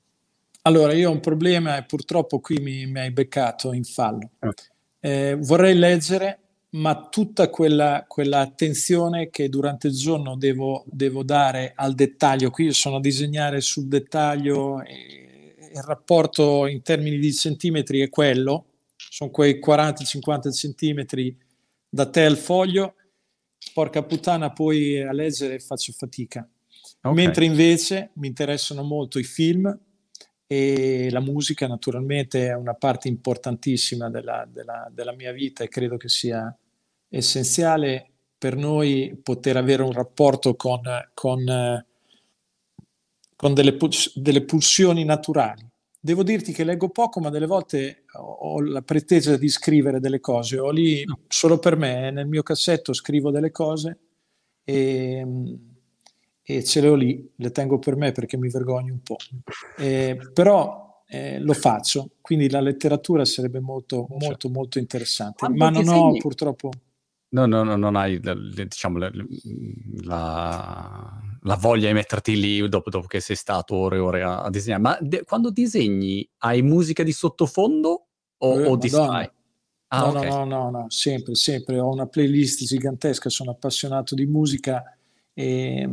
Allora, 0.62 0.94
io 0.94 1.10
ho 1.10 1.12
un 1.12 1.20
problema 1.20 1.76
e 1.76 1.84
purtroppo 1.84 2.40
qui 2.40 2.60
mi, 2.60 2.86
mi 2.86 3.00
hai 3.00 3.10
beccato 3.10 3.74
in 3.74 3.84
fallo. 3.84 4.30
Ah. 4.38 4.54
Eh, 5.00 5.36
vorrei 5.38 5.74
leggere, 5.74 6.38
ma 6.74 7.08
tutta 7.08 7.50
quella, 7.50 8.04
quella, 8.08 8.40
attenzione 8.40 9.28
che 9.28 9.48
durante 9.48 9.88
il 9.88 9.94
giorno 9.94 10.36
devo, 10.36 10.84
devo, 10.86 11.22
dare 11.22 11.72
al 11.74 11.94
dettaglio, 11.94 12.50
qui 12.50 12.66
io 12.66 12.72
sono 12.72 12.96
a 12.96 13.00
disegnare 13.00 13.60
sul 13.60 13.88
dettaglio 13.88 14.80
il 14.80 15.82
rapporto 15.82 16.66
in 16.66 16.82
termini 16.82 17.18
di 17.18 17.32
centimetri 17.32 18.00
è 18.00 18.08
quello, 18.08 18.66
sono 18.96 19.30
quei 19.30 19.60
40-50 19.64 20.52
centimetri 20.54 21.36
da 21.88 22.08
te 22.08 22.24
al 22.24 22.36
foglio, 22.36 22.94
porca 23.74 24.02
puttana 24.02 24.50
poi 24.50 25.00
a 25.00 25.12
leggere 25.12 25.58
faccio 25.58 25.92
fatica. 25.92 26.48
Okay. 27.00 27.12
Mentre 27.12 27.44
invece 27.44 28.10
mi 28.14 28.28
interessano 28.28 28.82
molto 28.82 29.18
i 29.18 29.24
film, 29.24 29.78
e 30.46 31.08
la 31.10 31.20
musica 31.20 31.66
naturalmente 31.66 32.48
è 32.48 32.54
una 32.54 32.74
parte 32.74 33.08
importantissima 33.08 34.10
della, 34.10 34.46
della, 34.50 34.86
della 34.92 35.14
mia 35.14 35.32
vita 35.32 35.64
e 35.64 35.68
credo 35.68 35.96
che 35.96 36.10
sia 36.10 36.54
essenziale 37.12 38.10
per 38.38 38.56
noi 38.56 39.18
poter 39.22 39.56
avere 39.56 39.82
un 39.82 39.92
rapporto 39.92 40.56
con, 40.56 40.80
con, 41.14 41.84
con 43.36 43.54
delle, 43.54 43.76
delle, 44.14 44.44
pulsioni 44.44 45.04
naturali. 45.04 45.68
Devo 46.00 46.22
dirti 46.24 46.52
che 46.52 46.64
leggo 46.64 46.88
poco, 46.88 47.20
ma 47.20 47.30
delle 47.30 47.46
volte 47.46 48.04
ho 48.14 48.60
la 48.60 48.82
pretesa 48.82 49.36
di 49.36 49.48
scrivere 49.48 50.00
delle 50.00 50.18
cose. 50.18 50.58
Ho 50.58 50.70
lì 50.70 51.04
solo 51.28 51.58
per 51.58 51.76
me, 51.76 52.10
nel 52.10 52.26
mio 52.26 52.42
cassetto 52.42 52.92
scrivo 52.92 53.30
delle 53.30 53.52
cose 53.52 53.98
e 54.64 55.24
e 56.44 56.64
ce 56.64 56.80
le 56.80 56.88
ho 56.88 56.94
lì, 56.94 57.32
le 57.36 57.50
tengo 57.52 57.78
per 57.78 57.96
me 57.96 58.10
perché 58.12 58.36
mi 58.36 58.48
vergogno 58.48 58.92
un 58.92 59.00
po'. 59.00 59.16
Eh, 59.78 60.18
però 60.32 61.02
eh, 61.06 61.38
lo 61.38 61.52
faccio, 61.52 62.10
quindi 62.20 62.50
la 62.50 62.60
letteratura 62.60 63.24
sarebbe 63.24 63.60
molto, 63.60 64.06
molto, 64.18 64.48
molto 64.48 64.78
interessante, 64.78 65.36
Quando 65.38 65.56
ma 65.56 65.70
non 65.70 65.88
ho 65.88 66.12
purtroppo... 66.16 66.70
No, 67.32 67.46
no, 67.46 67.64
no, 67.64 67.76
non 67.76 67.96
hai 67.96 68.20
diciamo, 68.20 68.98
la, 68.98 69.10
la, 70.02 71.22
la, 71.40 71.56
voglia 71.56 71.86
di 71.86 71.94
metterti 71.94 72.38
lì 72.38 72.68
dopo, 72.68 72.90
dopo, 72.90 73.06
che 73.06 73.20
sei 73.20 73.36
stato 73.36 73.74
ore 73.74 73.96
e 73.96 74.00
ore 74.00 74.22
a, 74.22 74.42
a 74.42 74.50
disegnare. 74.50 74.82
Ma 74.82 74.98
de, 75.00 75.24
quando 75.24 75.50
disegni 75.50 76.28
hai 76.38 76.60
musica 76.60 77.02
di 77.02 77.12
sottofondo 77.12 78.06
o, 78.36 78.60
eh, 78.60 78.66
o 78.66 78.76
distrai? 78.76 79.30
Ah, 79.88 80.00
no, 80.00 80.08
okay. 80.08 80.28
no, 80.28 80.44
no, 80.44 80.44
no, 80.44 80.70
no, 80.70 80.84
sempre, 80.90 81.34
sempre. 81.34 81.78
Ho 81.78 81.90
una 81.90 82.06
playlist 82.06 82.64
gigantesca, 82.64 83.30
sono 83.30 83.52
appassionato 83.52 84.14
di 84.14 84.26
musica 84.26 84.94
e, 85.32 85.88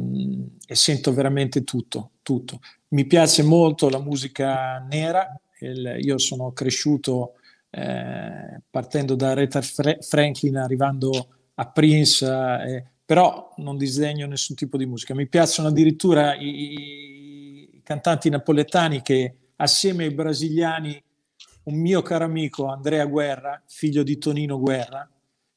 e, 0.68 0.76
sento 0.76 1.14
veramente 1.14 1.64
tutto, 1.64 2.12
tutto. 2.22 2.60
Mi 2.90 3.06
piace 3.06 3.44
molto 3.44 3.88
la 3.88 4.00
musica 4.00 4.80
nera, 4.80 5.40
il, 5.62 6.00
io 6.02 6.18
sono 6.18 6.52
cresciuto 6.52 7.36
eh, 7.70 8.62
partendo 8.70 9.16
da 9.16 9.30
Aretha 9.32 9.62
Franklin, 9.62 10.58
arrivando 10.58 11.28
a 11.56 11.70
Prince, 11.70 12.26
eh, 12.26 12.86
però 13.06 13.54
non 13.58 13.78
disegno 13.78 14.28
nessun 14.28 14.56
tipo 14.56 14.78
di 14.78 14.86
musica. 14.86 15.14
Mi 15.14 15.28
piacciono 15.28 15.70
addirittura 15.70 16.36
i, 16.36 17.74
i 17.74 17.82
cantanti 17.84 18.30
napoletani 18.30 19.02
che 19.02 19.36
assieme 19.58 20.06
ai 20.06 20.14
brasiliani 20.14 21.04
un 21.64 21.76
mio 21.76 22.02
caro 22.02 22.26
amico 22.26 22.68
Andrea 22.68 23.06
Guerra, 23.06 23.62
figlio 23.66 24.04
di 24.04 24.18
Tonino 24.18 24.60
Guerra, 24.60 25.10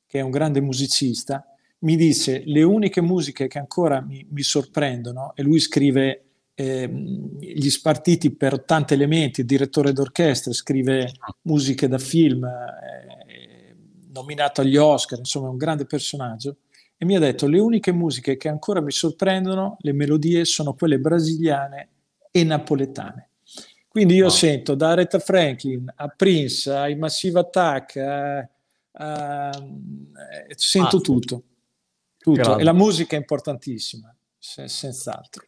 che 0.06 0.18
è 0.18 0.22
un 0.22 0.30
grande 0.30 0.60
musicista, 0.60 1.46
mi 1.80 1.96
dice 1.96 2.42
le 2.44 2.62
uniche 2.62 3.00
musiche 3.00 3.46
che 3.48 3.58
ancora 3.58 4.00
mi, 4.00 4.26
mi 4.30 4.42
sorprendono, 4.42 5.32
e 5.34 5.42
lui 5.42 5.58
scrive 5.58 6.31
eh, 6.54 6.88
gli 6.88 7.70
spartiti 7.70 8.30
per 8.34 8.54
80 8.54 8.94
elementi, 8.94 9.44
direttore 9.44 9.92
d'orchestra, 9.92 10.52
scrive 10.52 11.12
musiche 11.42 11.88
da 11.88 11.98
film, 11.98 12.44
eh, 12.44 13.74
nominato 14.12 14.60
agli 14.60 14.76
Oscar, 14.76 15.18
insomma 15.18 15.46
è 15.46 15.50
un 15.50 15.56
grande 15.56 15.86
personaggio, 15.86 16.56
e 16.96 17.04
mi 17.04 17.16
ha 17.16 17.18
detto 17.18 17.46
le 17.46 17.58
uniche 17.58 17.90
musiche 17.92 18.36
che 18.36 18.48
ancora 18.48 18.80
mi 18.80 18.92
sorprendono, 18.92 19.76
le 19.80 19.92
melodie 19.92 20.44
sono 20.44 20.74
quelle 20.74 20.98
brasiliane 20.98 21.88
e 22.30 22.44
napoletane. 22.44 23.28
Quindi 23.88 24.14
io 24.14 24.24
no. 24.24 24.30
sento 24.30 24.74
da 24.74 24.90
Aretha 24.90 25.18
Franklin 25.18 25.92
a 25.96 26.08
Prince, 26.08 26.72
ai 26.72 26.96
Massive 26.96 27.40
Attack, 27.40 27.96
a, 27.96 28.48
a, 28.92 29.50
sento 30.54 30.96
ah, 30.96 31.00
tutto. 31.00 31.42
tutto. 32.16 32.58
E 32.58 32.62
la 32.62 32.72
musica 32.72 33.16
è 33.16 33.18
importantissima, 33.18 34.14
se, 34.38 34.68
senz'altro. 34.68 35.44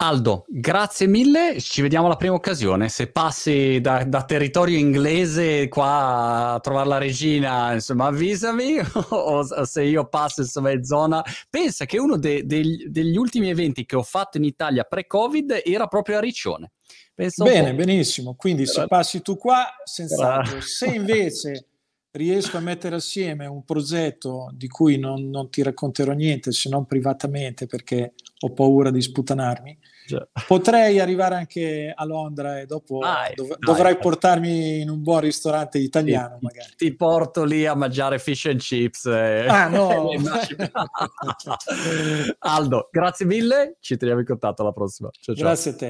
Aldo, 0.00 0.44
grazie 0.46 1.08
mille, 1.08 1.60
ci 1.60 1.82
vediamo 1.82 2.06
alla 2.06 2.14
prima 2.14 2.34
occasione. 2.34 2.88
Se 2.88 3.10
passi 3.10 3.80
da, 3.80 4.04
da, 4.04 4.22
territorio 4.22 4.78
inglese 4.78 5.66
qua 5.66 6.52
a 6.52 6.60
trovare 6.60 6.88
la 6.88 6.98
regina, 6.98 7.72
insomma, 7.72 8.06
avvisami, 8.06 8.76
o 9.10 9.64
se 9.64 9.82
io 9.82 10.06
passo 10.06 10.42
insomma 10.42 10.70
in 10.70 10.84
zona... 10.84 11.20
Pensa 11.50 11.84
che 11.84 11.98
uno 11.98 12.16
de, 12.16 12.46
de, 12.46 12.86
degli 12.88 13.16
ultimi 13.16 13.48
eventi 13.48 13.84
che 13.86 13.96
ho 13.96 14.04
fatto 14.04 14.36
in 14.36 14.44
Italia 14.44 14.84
pre-Covid 14.84 15.62
era 15.64 15.88
proprio 15.88 16.18
a 16.18 16.20
Riccione. 16.20 16.70
Penso 17.12 17.42
Bene, 17.42 17.74
benissimo. 17.74 18.36
Quindi 18.36 18.66
Però... 18.66 18.82
se 18.82 18.86
passi 18.86 19.20
tu 19.20 19.36
qua, 19.36 19.66
senz'altro. 19.82 20.60
Se 20.60 20.86
invece 20.86 21.66
riesco 22.12 22.56
a 22.56 22.60
mettere 22.60 22.96
assieme 22.96 23.46
un 23.46 23.64
progetto 23.64 24.50
di 24.52 24.68
cui 24.68 24.98
non, 24.98 25.28
non 25.28 25.50
ti 25.50 25.62
racconterò 25.62 26.12
niente 26.12 26.52
se 26.52 26.68
non 26.68 26.86
privatamente 26.86 27.66
perché 27.66 28.14
ho 28.40 28.52
paura 28.52 28.90
di 28.90 29.00
sputanarmi, 29.00 29.78
Potrei 30.46 31.00
arrivare 31.00 31.34
anche 31.34 31.92
a 31.94 32.04
Londra 32.04 32.60
e 32.60 32.66
dopo 32.66 33.00
dai, 33.00 33.34
dov- 33.34 33.50
dai, 33.50 33.58
dovrai 33.60 33.92
dai. 33.92 34.00
portarmi 34.00 34.80
in 34.80 34.88
un 34.88 35.02
buon 35.02 35.20
ristorante 35.20 35.76
italiano, 35.78 36.38
ti, 36.38 36.44
magari. 36.44 36.72
Ti 36.76 36.96
porto 36.96 37.44
lì 37.44 37.66
a 37.66 37.74
mangiare 37.74 38.18
fish 38.18 38.46
and 38.46 38.60
chips. 38.60 39.04
E... 39.06 39.44
Ah, 39.46 39.68
no! 39.68 40.08
Aldo, 42.38 42.88
grazie 42.90 43.26
mille. 43.26 43.76
Ci 43.80 43.98
teniamo 43.98 44.20
in 44.20 44.26
contatto 44.26 44.62
alla 44.62 44.72
prossima. 44.72 45.10
Ciao, 45.12 45.34
ciao. 45.34 45.44
Grazie 45.44 45.72
a 45.72 45.74
te. 45.74 45.86